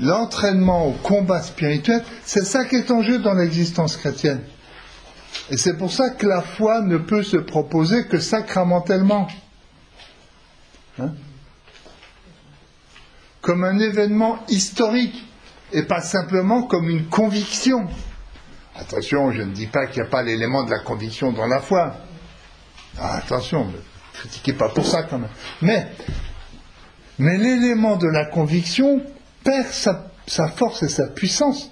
l'entraînement 0.00 0.88
au 0.88 0.92
combat 0.92 1.42
spirituel, 1.42 2.02
c'est 2.24 2.44
ça 2.44 2.64
qui 2.64 2.76
est 2.76 2.90
en 2.90 3.02
jeu 3.02 3.18
dans 3.18 3.34
l'existence 3.34 3.96
chrétienne. 3.96 4.42
Et 5.50 5.56
c'est 5.56 5.76
pour 5.76 5.92
ça 5.92 6.10
que 6.10 6.26
la 6.26 6.42
foi 6.42 6.80
ne 6.82 6.98
peut 6.98 7.22
se 7.22 7.36
proposer 7.36 8.06
que 8.06 8.18
sacramentellement. 8.18 9.28
Hein? 10.98 11.12
Comme 13.40 13.64
un 13.64 13.78
événement 13.78 14.38
historique 14.48 15.24
et 15.72 15.82
pas 15.82 16.00
simplement 16.00 16.62
comme 16.62 16.88
une 16.88 17.06
conviction. 17.06 17.86
Attention, 18.76 19.32
je 19.32 19.42
ne 19.42 19.52
dis 19.52 19.66
pas 19.66 19.86
qu'il 19.86 20.02
n'y 20.02 20.08
a 20.08 20.10
pas 20.10 20.22
l'élément 20.22 20.64
de 20.64 20.70
la 20.70 20.80
conviction 20.80 21.32
dans 21.32 21.46
la 21.46 21.60
foi. 21.60 21.94
Ah, 22.98 23.16
attention, 23.16 23.66
ne 23.66 23.78
critiquez 24.12 24.52
pas 24.52 24.68
pour 24.68 24.86
ça 24.86 25.04
quand 25.04 25.18
même. 25.18 25.30
Mais, 25.62 25.88
mais 27.18 27.36
l'élément 27.36 27.96
de 27.96 28.08
la 28.08 28.26
conviction 28.26 29.02
perd 29.44 29.68
sa, 29.72 30.10
sa 30.26 30.48
force 30.48 30.82
et 30.82 30.88
sa 30.88 31.06
puissance 31.06 31.70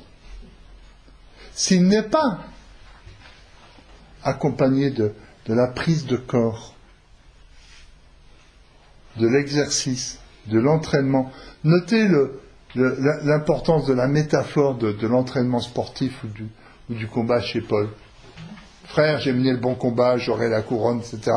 s'il 1.56 1.88
n'est 1.88 2.02
pas 2.02 2.40
accompagné 4.26 4.90
de, 4.90 5.12
la 5.46 5.68
prise 5.68 6.06
de 6.06 6.16
corps, 6.16 6.74
de 9.16 9.26
l'exercice, 9.26 10.18
de 10.46 10.58
l'entraînement. 10.58 11.30
Notez 11.64 12.08
l'importance 12.74 13.86
de 13.86 13.94
la 13.94 14.08
métaphore 14.08 14.76
de, 14.76 15.06
l'entraînement 15.06 15.60
sportif 15.60 16.24
ou 16.24 16.94
du, 16.94 17.06
combat 17.06 17.40
chez 17.40 17.60
Paul. 17.60 17.88
Frère, 18.84 19.20
j'ai 19.20 19.32
mené 19.32 19.52
le 19.52 19.58
bon 19.58 19.74
combat, 19.74 20.16
j'aurai 20.16 20.48
la 20.48 20.62
couronne, 20.62 21.00
etc. 21.00 21.32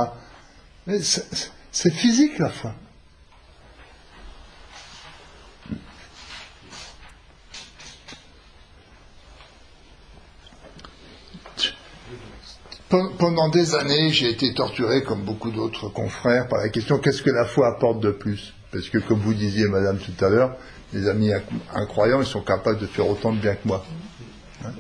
C'est 1.72 1.94
physique 1.94 2.38
la 2.40 2.50
foi. 2.50 2.74
Pendant 12.90 13.50
des 13.50 13.76
années, 13.76 14.10
j'ai 14.10 14.32
été 14.32 14.52
torturé, 14.54 15.04
comme 15.04 15.22
beaucoup 15.22 15.52
d'autres 15.52 15.90
confrères, 15.90 16.48
par 16.48 16.60
la 16.60 16.70
question 16.70 16.98
qu'est-ce 16.98 17.22
que 17.22 17.30
la 17.30 17.46
foi 17.46 17.68
apporte 17.76 18.00
de 18.00 18.10
plus? 18.10 18.56
Parce 18.72 18.90
que, 18.90 18.98
comme 18.98 19.20
vous 19.20 19.36
disiez, 19.36 19.68
madame, 19.68 20.00
tout 20.00 20.26
à 20.26 20.30
l'heure, 20.30 20.56
les 20.94 21.08
amis 21.08 21.32
incroyants, 21.74 22.20
ils 22.20 22.28
sont 22.28 22.42
capables 22.42 22.80
de 22.80 22.88
faire 22.88 23.08
autant 23.08 23.32
de 23.32 23.38
bien 23.38 23.54
que 23.54 23.68
moi. 23.68 23.86
Hein? 24.66 24.72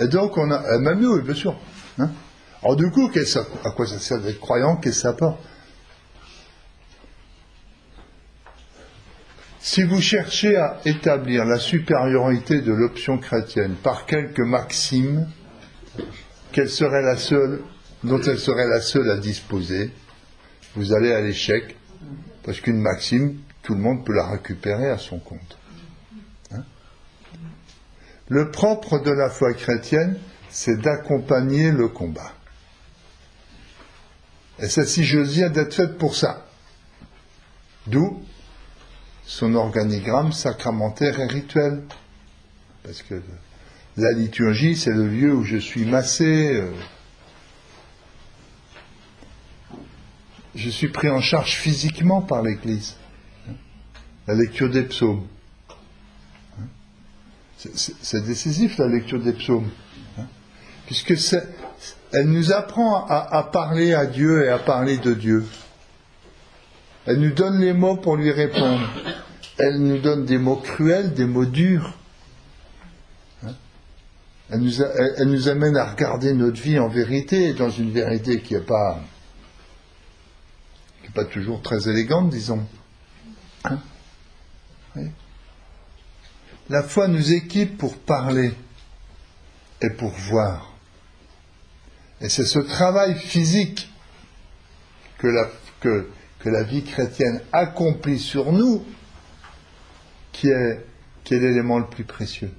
Et 0.00 0.08
donc, 0.08 0.38
on 0.38 0.50
a. 0.50 0.78
Même 0.78 1.00
nous, 1.00 1.20
bien 1.22 1.34
sûr. 1.34 1.54
Hein? 1.98 2.10
Alors, 2.62 2.76
du 2.76 2.90
coup, 2.90 3.10
à 3.64 3.70
quoi 3.70 3.86
ça 3.86 3.98
sert 3.98 4.20
d'être 4.20 4.40
croyant? 4.40 4.76
Qu'est-ce 4.76 4.96
que 4.96 5.02
ça 5.02 5.08
apporte? 5.10 5.38
Si 9.60 9.82
vous 9.82 10.00
cherchez 10.00 10.56
à 10.56 10.80
établir 10.86 11.44
la 11.44 11.58
supériorité 11.58 12.60
de 12.62 12.72
l'option 12.72 13.18
chrétienne 13.18 13.74
par 13.82 14.06
quelques 14.06 14.40
maximes, 14.40 15.26
qu'elle 16.54 16.70
serait 16.70 17.02
la 17.02 17.16
seule, 17.16 17.62
dont 18.04 18.20
elle 18.22 18.38
serait 18.38 18.68
la 18.68 18.80
seule 18.80 19.10
à 19.10 19.16
disposer, 19.16 19.90
vous 20.76 20.92
allez 20.94 21.12
à 21.12 21.20
l'échec, 21.20 21.76
parce 22.44 22.60
qu'une 22.60 22.80
maxime, 22.80 23.40
tout 23.62 23.74
le 23.74 23.80
monde 23.80 24.04
peut 24.06 24.14
la 24.14 24.30
récupérer 24.30 24.88
à 24.88 24.96
son 24.96 25.18
compte. 25.18 25.58
Hein 26.52 26.62
le 28.28 28.52
propre 28.52 29.00
de 29.00 29.10
la 29.10 29.30
foi 29.30 29.52
chrétienne, 29.54 30.16
c'est 30.48 30.80
d'accompagner 30.80 31.72
le 31.72 31.88
combat. 31.88 32.32
Et 34.60 34.68
celle-ci, 34.68 35.02
dire, 35.24 35.50
d'être 35.50 35.74
faite 35.74 35.98
pour 35.98 36.14
ça. 36.14 36.46
D'où 37.88 38.22
son 39.26 39.54
organigramme 39.54 40.32
sacramentaire 40.32 41.18
et 41.18 41.26
rituel. 41.26 41.82
Parce 42.84 43.02
que 43.02 43.20
la 43.96 44.12
liturgie, 44.12 44.76
c'est 44.76 44.92
le 44.92 45.06
lieu 45.06 45.34
où 45.34 45.44
je 45.44 45.56
suis 45.56 45.84
massé. 45.84 46.56
Euh, 46.56 46.70
je 50.54 50.70
suis 50.70 50.88
pris 50.88 51.08
en 51.08 51.20
charge 51.20 51.54
physiquement 51.54 52.20
par 52.20 52.42
l'Église. 52.42 52.96
La 54.26 54.34
lecture 54.34 54.70
des 54.70 54.82
psaumes. 54.82 55.26
C'est 57.56 58.24
décisif 58.24 58.78
la 58.78 58.88
lecture 58.88 59.20
des 59.20 59.32
psaumes. 59.32 59.70
Puisque 60.86 61.14
elle 62.12 62.28
nous 62.28 62.52
apprend 62.52 63.06
à, 63.06 63.42
parler 63.42 63.94
à 63.94 64.06
Dieu 64.06 64.44
et 64.44 64.48
à 64.48 64.58
parler 64.58 64.98
de 64.98 65.14
Dieu. 65.14 65.44
Elle 67.06 67.20
nous 67.20 67.32
donne 67.32 67.60
les 67.60 67.72
mots 67.72 67.96
pour 67.96 68.16
lui 68.16 68.30
répondre. 68.30 68.88
Elle 69.58 69.78
nous 69.78 69.98
donne 69.98 70.24
des 70.24 70.38
mots 70.38 70.56
cruels, 70.56 71.14
des 71.14 71.26
mots 71.26 71.46
durs. 71.46 71.94
Elle 74.50 74.60
nous, 74.60 75.48
amène 75.48 75.76
à 75.76 75.90
regarder 75.90 76.34
notre 76.34 76.60
vie 76.60 76.78
en 76.78 76.88
vérité, 76.88 77.54
dans 77.54 77.70
une 77.70 77.90
vérité 77.90 78.40
qui 78.40 78.54
n'est 78.54 78.60
pas, 78.60 79.00
toujours 81.30 81.62
très 81.62 81.88
élégante, 81.88 82.28
disons. 82.30 82.66
Hein? 83.64 83.78
La 86.68 86.82
foi 86.82 87.08
nous 87.08 87.32
équipe 87.32 87.78
pour 87.78 87.96
parler 87.96 88.52
et 89.80 89.90
pour 89.90 90.10
voir. 90.10 90.74
Et 92.20 92.28
c'est 92.28 92.44
ce 92.44 92.58
travail 92.58 93.18
physique 93.18 93.90
que 95.18 95.28
la, 96.44 96.62
vie 96.62 96.84
chrétienne 96.84 97.40
accomplit 97.52 98.18
sur 98.18 98.52
nous 98.52 98.84
qui 100.32 100.48
est 100.48 100.84
l'élément 101.30 101.78
le 101.78 101.86
plus 101.86 102.04
précieux. 102.04 102.52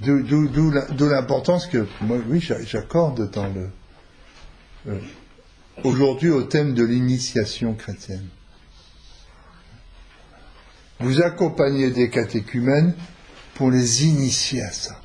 D'où 0.00 1.08
l'importance 1.08 1.66
que, 1.66 1.86
moi, 2.00 2.18
oui, 2.28 2.40
j'accorde 2.40 3.30
dans 3.30 3.48
le. 3.48 3.68
Euh, 4.88 4.98
aujourd'hui 5.84 6.30
au 6.30 6.42
thème 6.42 6.74
de 6.74 6.84
l'initiation 6.84 7.74
chrétienne. 7.74 8.28
Vous 11.00 11.20
accompagnez 11.22 11.90
des 11.90 12.10
catéchumènes 12.10 12.94
pour 13.54 13.70
les 13.70 14.04
initier 14.04 14.62
à 14.62 14.70
ça. 14.70 15.00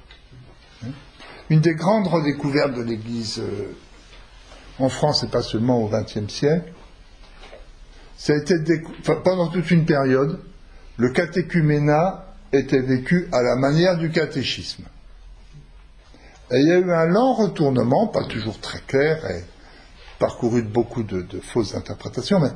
Une 1.49 1.60
des 1.60 1.76
grandes 1.76 2.07
redécouvertes 2.07 2.74
de 2.74 2.82
l'Église 2.82 3.40
euh, 3.40 3.76
en 4.80 4.90
France 4.90 5.24
et 5.24 5.28
pas 5.28 5.44
seulement 5.44 5.84
au 5.84 5.90
XXe 5.90 6.32
siècle, 6.32 6.72
ça 8.15 8.34
a 8.34 8.38
été 8.38 8.56
pendant 9.24 9.49
toute 9.49 9.70
une 9.70 9.86
période, 9.86 10.40
le 10.98 11.10
catéchuménat 11.10 12.22
était 12.53 12.81
vécu 12.81 13.27
à 13.31 13.41
la 13.41 13.55
manière 13.55 13.97
du 13.97 14.11
catéchisme. 14.11 14.84
Et 16.51 16.59
il 16.59 16.67
y 16.67 16.71
a 16.71 16.77
eu 16.77 16.91
un 16.91 17.05
lent 17.05 17.34
retournement, 17.34 18.07
pas 18.07 18.25
toujours 18.25 18.59
très 18.59 18.80
clair 18.80 19.25
et 19.30 19.43
parcouru 20.19 20.61
de 20.61 20.67
beaucoup 20.67 21.03
de, 21.03 21.25
fausses 21.41 21.75
interprétations, 21.75 22.39
mais 22.39 22.51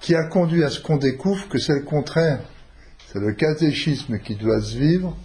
qui 0.00 0.14
a 0.14 0.24
conduit 0.24 0.64
à 0.64 0.70
ce 0.70 0.80
qu'on 0.80 0.98
découvre 0.98 1.48
que 1.48 1.58
c'est 1.58 1.74
le 1.74 1.82
contraire. 1.82 2.40
C'est 3.10 3.20
le 3.20 3.32
catéchisme 3.32 4.18
qui 4.18 4.36
doit 4.36 4.60
se 4.60 4.76
vivre 4.76 5.16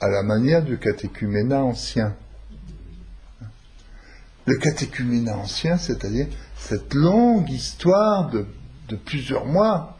à 0.00 0.08
la 0.08 0.22
manière 0.22 0.62
du 0.62 0.78
catéchuménat 0.78 1.62
ancien. 1.62 2.14
Le 4.46 4.56
catéchuménat 4.56 5.36
ancien, 5.36 5.76
c'est-à-dire 5.76 6.26
cette 6.56 6.94
longue 6.94 7.50
histoire 7.50 8.30
de, 8.30 8.46
plusieurs 8.96 9.46
mois, 9.46 9.98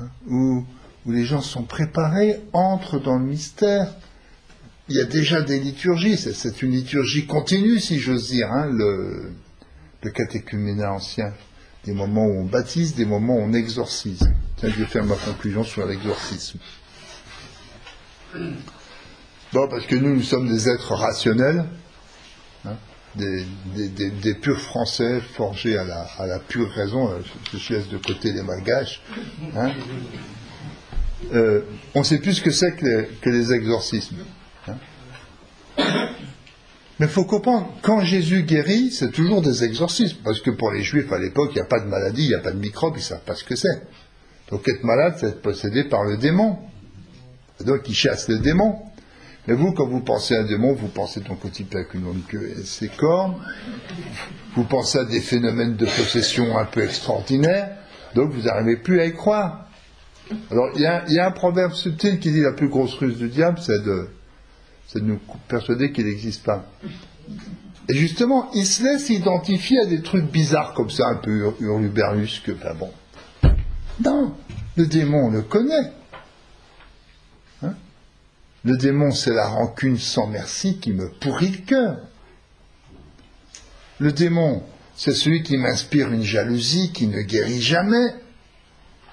hein, 0.00 0.08
où, 0.28 0.64
les 1.12 1.24
gens 1.24 1.40
sont 1.40 1.62
préparés, 1.62 2.40
entrent 2.52 2.98
dans 2.98 3.18
le 3.18 3.24
mystère. 3.24 3.94
Il 4.88 4.96
y 4.96 5.00
a 5.00 5.04
déjà 5.04 5.42
des 5.42 5.60
liturgies, 5.60 6.16
c'est 6.16 6.62
une 6.62 6.72
liturgie 6.72 7.26
continue, 7.26 7.78
si 7.78 7.98
j'ose 7.98 8.28
dire, 8.28 8.50
hein, 8.50 8.66
le, 8.66 9.32
le 10.02 10.86
ancien. 10.86 11.32
Des 11.84 11.92
moments 11.92 12.24
où 12.24 12.40
on 12.40 12.44
baptise, 12.44 12.94
des 12.94 13.04
moments 13.04 13.36
où 13.36 13.40
on 13.40 13.52
exorcise. 13.52 14.28
Tiens, 14.56 14.70
je 14.70 14.80
vais 14.80 14.86
faire 14.86 15.04
ma 15.04 15.14
conclusion 15.14 15.62
sur 15.62 15.86
l'exorcisme. 15.86 16.58
Bon, 19.52 19.68
parce 19.68 19.86
que 19.86 19.96
nous, 19.96 20.16
nous 20.16 20.22
sommes 20.22 20.48
des 20.48 20.68
êtres 20.68 20.94
rationnels, 20.94 21.64
hein, 22.66 22.76
des, 23.14 24.34
purs 24.34 24.60
Français 24.60 25.20
forgés 25.34 25.78
à 25.78 25.84
la, 25.84 26.38
pure 26.40 26.70
raison. 26.70 27.10
Euh, 27.10 27.20
je, 27.56 27.74
laisse 27.74 27.88
de 27.88 27.96
côté 27.98 28.32
les 28.32 28.42
malgaches. 28.42 29.00
Hein. 29.56 29.72
Euh, 31.32 31.62
on 31.94 32.02
sait 32.02 32.18
plus 32.18 32.34
ce 32.34 32.42
que 32.42 32.50
c'est 32.50 32.72
que, 32.76 33.28
les, 33.28 33.52
exorcismes. 33.52 34.16
Hein. 34.66 34.74
Mais 36.98 37.06
il 37.06 37.12
faut 37.12 37.24
comprendre, 37.24 37.72
quand 37.82 38.00
Jésus 38.00 38.42
guérit, 38.42 38.90
c'est 38.90 39.10
toujours 39.10 39.42
des 39.42 39.64
exorcismes. 39.64 40.18
Parce 40.24 40.40
que 40.40 40.50
pour 40.50 40.72
les 40.72 40.82
Juifs 40.82 41.12
à 41.12 41.18
l'époque, 41.18 41.50
il 41.52 41.56
n'y 41.56 41.62
a 41.62 41.66
pas 41.66 41.80
de 41.80 41.86
maladie, 41.86 42.24
il 42.24 42.28
n'y 42.28 42.34
a 42.34 42.40
pas 42.40 42.52
de 42.52 42.58
microbe, 42.58 42.94
ils 42.96 43.00
ne 43.00 43.04
savent 43.04 43.24
pas 43.24 43.34
ce 43.34 43.44
que 43.44 43.56
c'est. 43.56 43.82
Donc 44.50 44.66
être 44.66 44.82
malade, 44.82 45.16
c'est 45.18 45.26
être 45.26 45.42
possédé 45.42 45.84
par 45.84 46.04
le 46.04 46.16
démon. 46.16 46.58
Donc 47.64 47.88
il 47.88 47.94
chasse 47.94 48.28
le 48.28 48.38
démon. 48.38 48.76
Mais 49.46 49.54
vous, 49.54 49.72
quand 49.72 49.86
vous 49.86 50.00
pensez 50.00 50.36
à 50.36 50.40
un 50.40 50.44
démon, 50.44 50.74
vous 50.74 50.88
pensez 50.88 51.20
donc 51.20 51.44
au 51.44 51.48
type 51.48 51.74
avec 51.74 51.94
une 51.94 52.04
longue 52.04 52.26
queue 52.28 52.54
et 52.58 52.64
ses 52.64 52.88
cornes. 52.88 53.36
Vous 54.54 54.64
pensez 54.64 54.98
à 54.98 55.04
des 55.04 55.20
phénomènes 55.20 55.76
de 55.76 55.86
possession 55.86 56.58
un 56.58 56.64
peu 56.64 56.82
extraordinaires. 56.82 57.70
Donc 58.14 58.32
vous 58.32 58.42
n'arrivez 58.42 58.76
plus 58.76 59.00
à 59.00 59.06
y 59.06 59.14
croire. 59.14 59.67
Alors 60.50 60.70
il 60.74 60.82
y, 60.82 61.18
a 61.18 61.26
un 61.26 61.30
proverbe 61.30 61.72
subtil 61.72 62.18
qui 62.18 62.30
dit 62.30 62.40
la 62.40 62.52
plus 62.52 62.68
grosse 62.68 62.94
ruse 62.94 63.16
du 63.16 63.28
diable, 63.28 63.58
c'est 63.60 63.82
de, 63.82 64.08
nous 65.00 65.18
persuader 65.48 65.92
qu'il 65.92 66.06
n'existe 66.06 66.44
pas. 66.44 66.66
Et 67.88 67.94
justement, 67.94 68.50
il 68.54 68.66
se 68.66 68.82
laisse 68.82 69.08
identifier 69.08 69.78
à 69.80 69.86
des 69.86 70.02
trucs 70.02 70.30
bizarres 70.30 70.74
comme 70.74 70.90
ça, 70.90 71.06
un 71.08 71.16
peu 71.16 71.54
hurluberlus, 71.60 72.42
que, 72.44 72.52
ben 72.52 72.74
bon. 72.74 72.90
Non, 74.04 74.34
le 74.76 74.86
démon 74.86 75.26
on 75.26 75.30
le 75.30 75.42
connaît. 75.42 75.92
Le 78.64 78.76
démon, 78.76 79.12
c'est 79.12 79.32
la 79.32 79.46
rancune 79.46 79.98
sans 79.98 80.26
merci 80.26 80.78
qui 80.78 80.92
me 80.92 81.08
pourrit 81.20 81.50
le 81.50 81.64
cœur. 81.64 81.98
Le 83.98 84.12
démon, 84.12 84.62
c'est 84.96 85.14
celui 85.14 85.42
qui 85.42 85.56
m'inspire 85.56 86.12
une 86.12 86.22
jalousie 86.22 86.92
qui 86.92 87.06
ne 87.06 87.22
guérit 87.22 87.62
jamais 87.62 88.14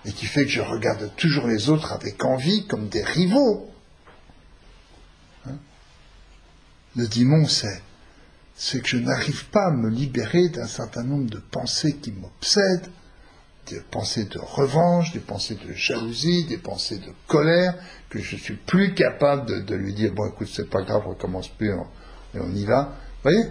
et 0.06 0.12
qui 0.12 0.26
fait 0.26 0.46
que 0.46 0.52
je 0.52 0.62
regarde 0.62 1.10
toujours 1.18 1.48
les 1.48 1.70
autres 1.70 1.92
avec 1.94 2.24
envie 2.24 2.66
comme 2.68 2.88
des 2.90 3.04
rivaux. 3.04 3.70
Hein? 5.48 5.58
le 6.96 7.08
démon, 7.08 7.48
c'est, 7.48 7.82
c'est 8.56 8.82
que 8.82 8.88
je 8.88 8.98
n'arrive 8.98 9.46
pas 9.48 9.68
à 9.68 9.72
me 9.72 9.90
libérer 9.90 10.50
d'un 10.50 10.68
certain 10.68 11.04
nombre 11.04 11.30
de 11.30 11.40
pensées 11.40 11.98
qui 11.98 12.12
m'obsèdent, 12.12 12.90
des 13.68 13.80
pensées 13.80 14.26
de 14.26 14.38
revanche, 14.40 15.12
des 15.12 15.20
pensées 15.20 15.56
de 15.56 15.74
jalousie, 15.74 16.46
des 16.46 16.60
pensées 16.60 17.00
de 17.00 17.12
colère, 17.28 17.74
que 18.10 18.20
je 18.20 18.36
suis 18.36 18.56
plus 18.56 18.94
capable 18.94 19.66
de, 19.66 19.76
lui 19.76 19.94
dire 19.94 20.14
bon 20.14 20.28
écoute 20.28 20.50
c'est 20.54 20.70
pas 20.70 20.84
grave, 20.84 21.02
on 21.06 21.10
recommence 21.10 21.48
plus 21.50 21.72
et 21.72 22.40
on 22.40 22.52
y 22.54 22.66
va. 22.66 22.96
Vous 23.24 23.32
voyez? 23.32 23.46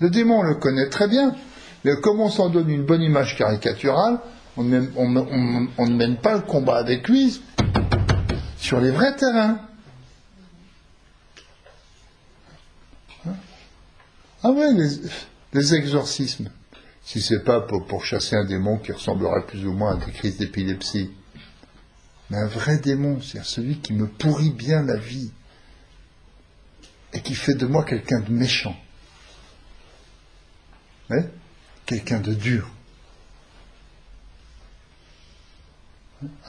Le 0.00 0.10
démon 0.10 0.40
on 0.40 0.42
le 0.42 0.56
connaît 0.56 0.88
très 0.88 1.06
bien, 1.06 1.36
mais 1.84 1.92
comme 2.02 2.20
on 2.20 2.28
s'en 2.28 2.48
donne 2.48 2.68
une 2.70 2.84
bonne 2.84 3.02
image 3.02 3.36
caricaturale, 3.38 4.18
on 4.56 4.64
ne 4.64 5.96
mène 5.96 6.16
pas 6.16 6.34
le 6.34 6.42
combat 6.42 6.76
avec 6.76 7.08
lui 7.08 7.42
sur 8.56 8.80
les 8.80 8.90
vrais 8.90 9.16
terrains. 9.16 9.60
Hein 13.26 13.34
ah 14.42 14.50
ouais, 14.50 14.70
les 15.52 15.74
exorcismes 15.74 16.50
si 17.04 17.20
c'est 17.20 17.44
pas 17.44 17.60
pour, 17.60 18.04
chasser 18.04 18.36
un 18.36 18.44
démon 18.44 18.78
qui 18.78 18.92
ressemblerait 18.92 19.46
plus 19.46 19.66
ou 19.66 19.72
moins 19.72 19.96
à 19.96 20.04
des 20.04 20.12
crises 20.12 20.38
d'épilepsie. 20.38 21.10
Mais 22.30 22.38
un 22.38 22.46
vrai 22.46 22.78
démon, 22.78 23.20
c'est 23.20 23.44
celui 23.44 23.78
qui 23.78 23.92
me 23.92 24.06
pourrit 24.06 24.50
bien 24.50 24.82
la 24.82 24.96
vie 24.96 25.32
et 27.12 27.20
qui 27.20 27.34
fait 27.34 27.54
de 27.54 27.66
moi 27.66 27.84
quelqu'un 27.84 28.20
de 28.20 28.30
méchant. 28.30 28.76
Quelqu'un 31.84 32.20
de 32.20 32.32
dur. 32.32 32.70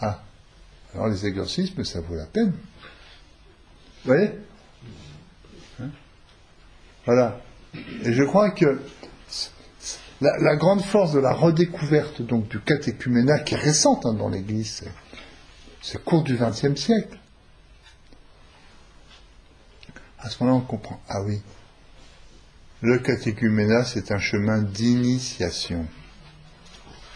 Ah, 0.01 0.21
alors 0.93 1.07
les 1.07 1.25
exorcismes, 1.25 1.83
ça 1.83 2.01
vaut 2.01 2.15
la 2.15 2.25
peine. 2.25 2.51
Vous 2.51 4.13
voyez 4.13 4.31
hein 5.81 5.89
Voilà. 7.05 7.39
Et 8.03 8.13
je 8.13 8.23
crois 8.23 8.51
que 8.51 8.79
la, 10.21 10.55
grande 10.55 10.81
force 10.81 11.13
de 11.13 11.19
la 11.19 11.33
redécouverte 11.33 12.21
donc 12.21 12.47
du 12.47 12.59
catéchuménat 12.59 13.39
qui 13.39 13.55
est 13.55 13.57
récente 13.57 14.05
hein, 14.05 14.13
dans 14.13 14.29
l'Église, 14.29 14.83
c'est 15.81 16.03
court 16.03 16.23
du 16.23 16.37
XXe 16.37 16.79
siècle. 16.79 17.17
À 20.19 20.29
ce 20.29 20.41
moment-là, 20.41 20.63
on 20.63 20.65
comprend. 20.65 21.01
Ah 21.09 21.21
oui, 21.23 21.41
le 22.81 22.99
catéchuménat, 22.99 23.83
c'est 23.85 24.11
un 24.11 24.19
chemin 24.19 24.61
d'initiation, 24.61 25.85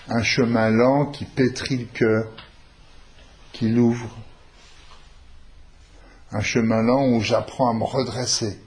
un 0.09 0.23
chemin 0.23 0.69
lent 0.69 1.07
qui 1.07 1.25
pétrit 1.25 1.77
le 1.77 1.85
cœur, 1.85 2.31
qui 3.57 3.69
l'ouvre, 3.69 4.09
un 6.31 6.41
chemin 6.41 6.81
lent 6.81 7.07
où 7.09 7.21
j'apprends 7.21 7.69
à 7.69 7.73
me 7.73 7.83
redresser 7.83 8.59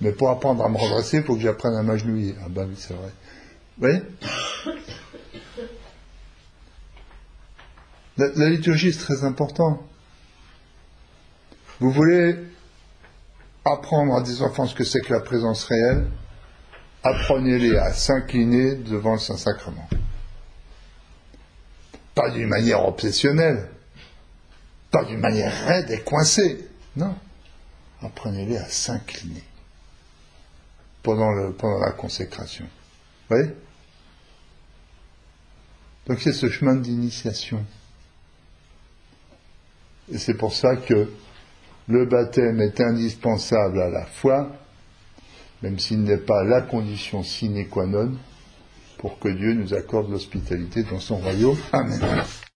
mais 0.00 0.12
pour 0.12 0.30
apprendre 0.30 0.64
à 0.64 0.68
me 0.68 0.76
redresser, 0.76 1.18
il 1.18 1.22
faut 1.24 1.34
que 1.34 1.40
j'apprenne 1.40 1.74
à 1.74 1.82
m'agenouiller. 1.82 2.36
Ah 2.44 2.48
ben 2.48 2.68
oui, 2.68 2.76
c'est 2.78 2.94
vrai. 2.94 3.10
Vous 3.78 3.88
la, 8.16 8.28
la 8.34 8.50
liturgie, 8.50 8.92
c'est 8.92 9.04
très 9.04 9.24
important. 9.24 9.82
Vous 11.80 11.90
voulez 11.90 12.36
apprendre 13.64 14.16
à 14.16 14.22
des 14.22 14.42
enfants 14.42 14.66
ce 14.66 14.74
que 14.74 14.84
c'est 14.84 15.00
que 15.00 15.12
la 15.12 15.20
présence 15.20 15.64
réelle? 15.64 16.08
Apprenez-les 17.04 17.76
à 17.76 17.92
s'incliner 17.92 18.74
devant 18.74 19.12
le 19.12 19.18
Saint-Sacrement. 19.18 19.88
Pas 22.18 22.30
d'une 22.30 22.48
manière 22.48 22.84
obsessionnelle, 22.84 23.68
pas 24.90 25.04
d'une 25.04 25.20
manière 25.20 25.52
raide 25.66 25.88
et 25.92 26.00
coincée. 26.00 26.68
Non. 26.96 27.14
Apprenez-les 28.02 28.56
à 28.56 28.68
s'incliner 28.68 29.44
pendant, 31.04 31.30
la 31.30 31.92
consécration. 31.92 32.64
Vous 32.64 33.36
voyez? 33.36 33.54
Donc 36.08 36.18
c'est 36.20 36.32
ce 36.32 36.48
chemin 36.48 36.74
d'initiation. 36.74 37.64
Et 40.10 40.18
c'est 40.18 40.34
pour 40.34 40.52
ça 40.52 40.74
que 40.74 41.12
le 41.86 42.04
baptême 42.04 42.60
est 42.60 42.80
indispensable 42.80 43.80
à 43.80 43.90
la 43.90 44.06
foi, 44.06 44.50
même 45.62 45.78
s'il 45.78 46.02
n'est 46.02 46.16
pas 46.16 46.42
la 46.42 46.62
condition 46.62 47.22
sine 47.22 47.68
qua 47.68 47.86
non 47.86 48.18
pour 48.98 49.18
que 49.18 49.28
Dieu 49.28 49.54
nous 49.54 49.74
accorde 49.74 50.10
l'hospitalité 50.10 50.82
dans 50.82 51.00
son 51.00 51.16
royaume. 51.16 51.56
Amen. 51.72 52.00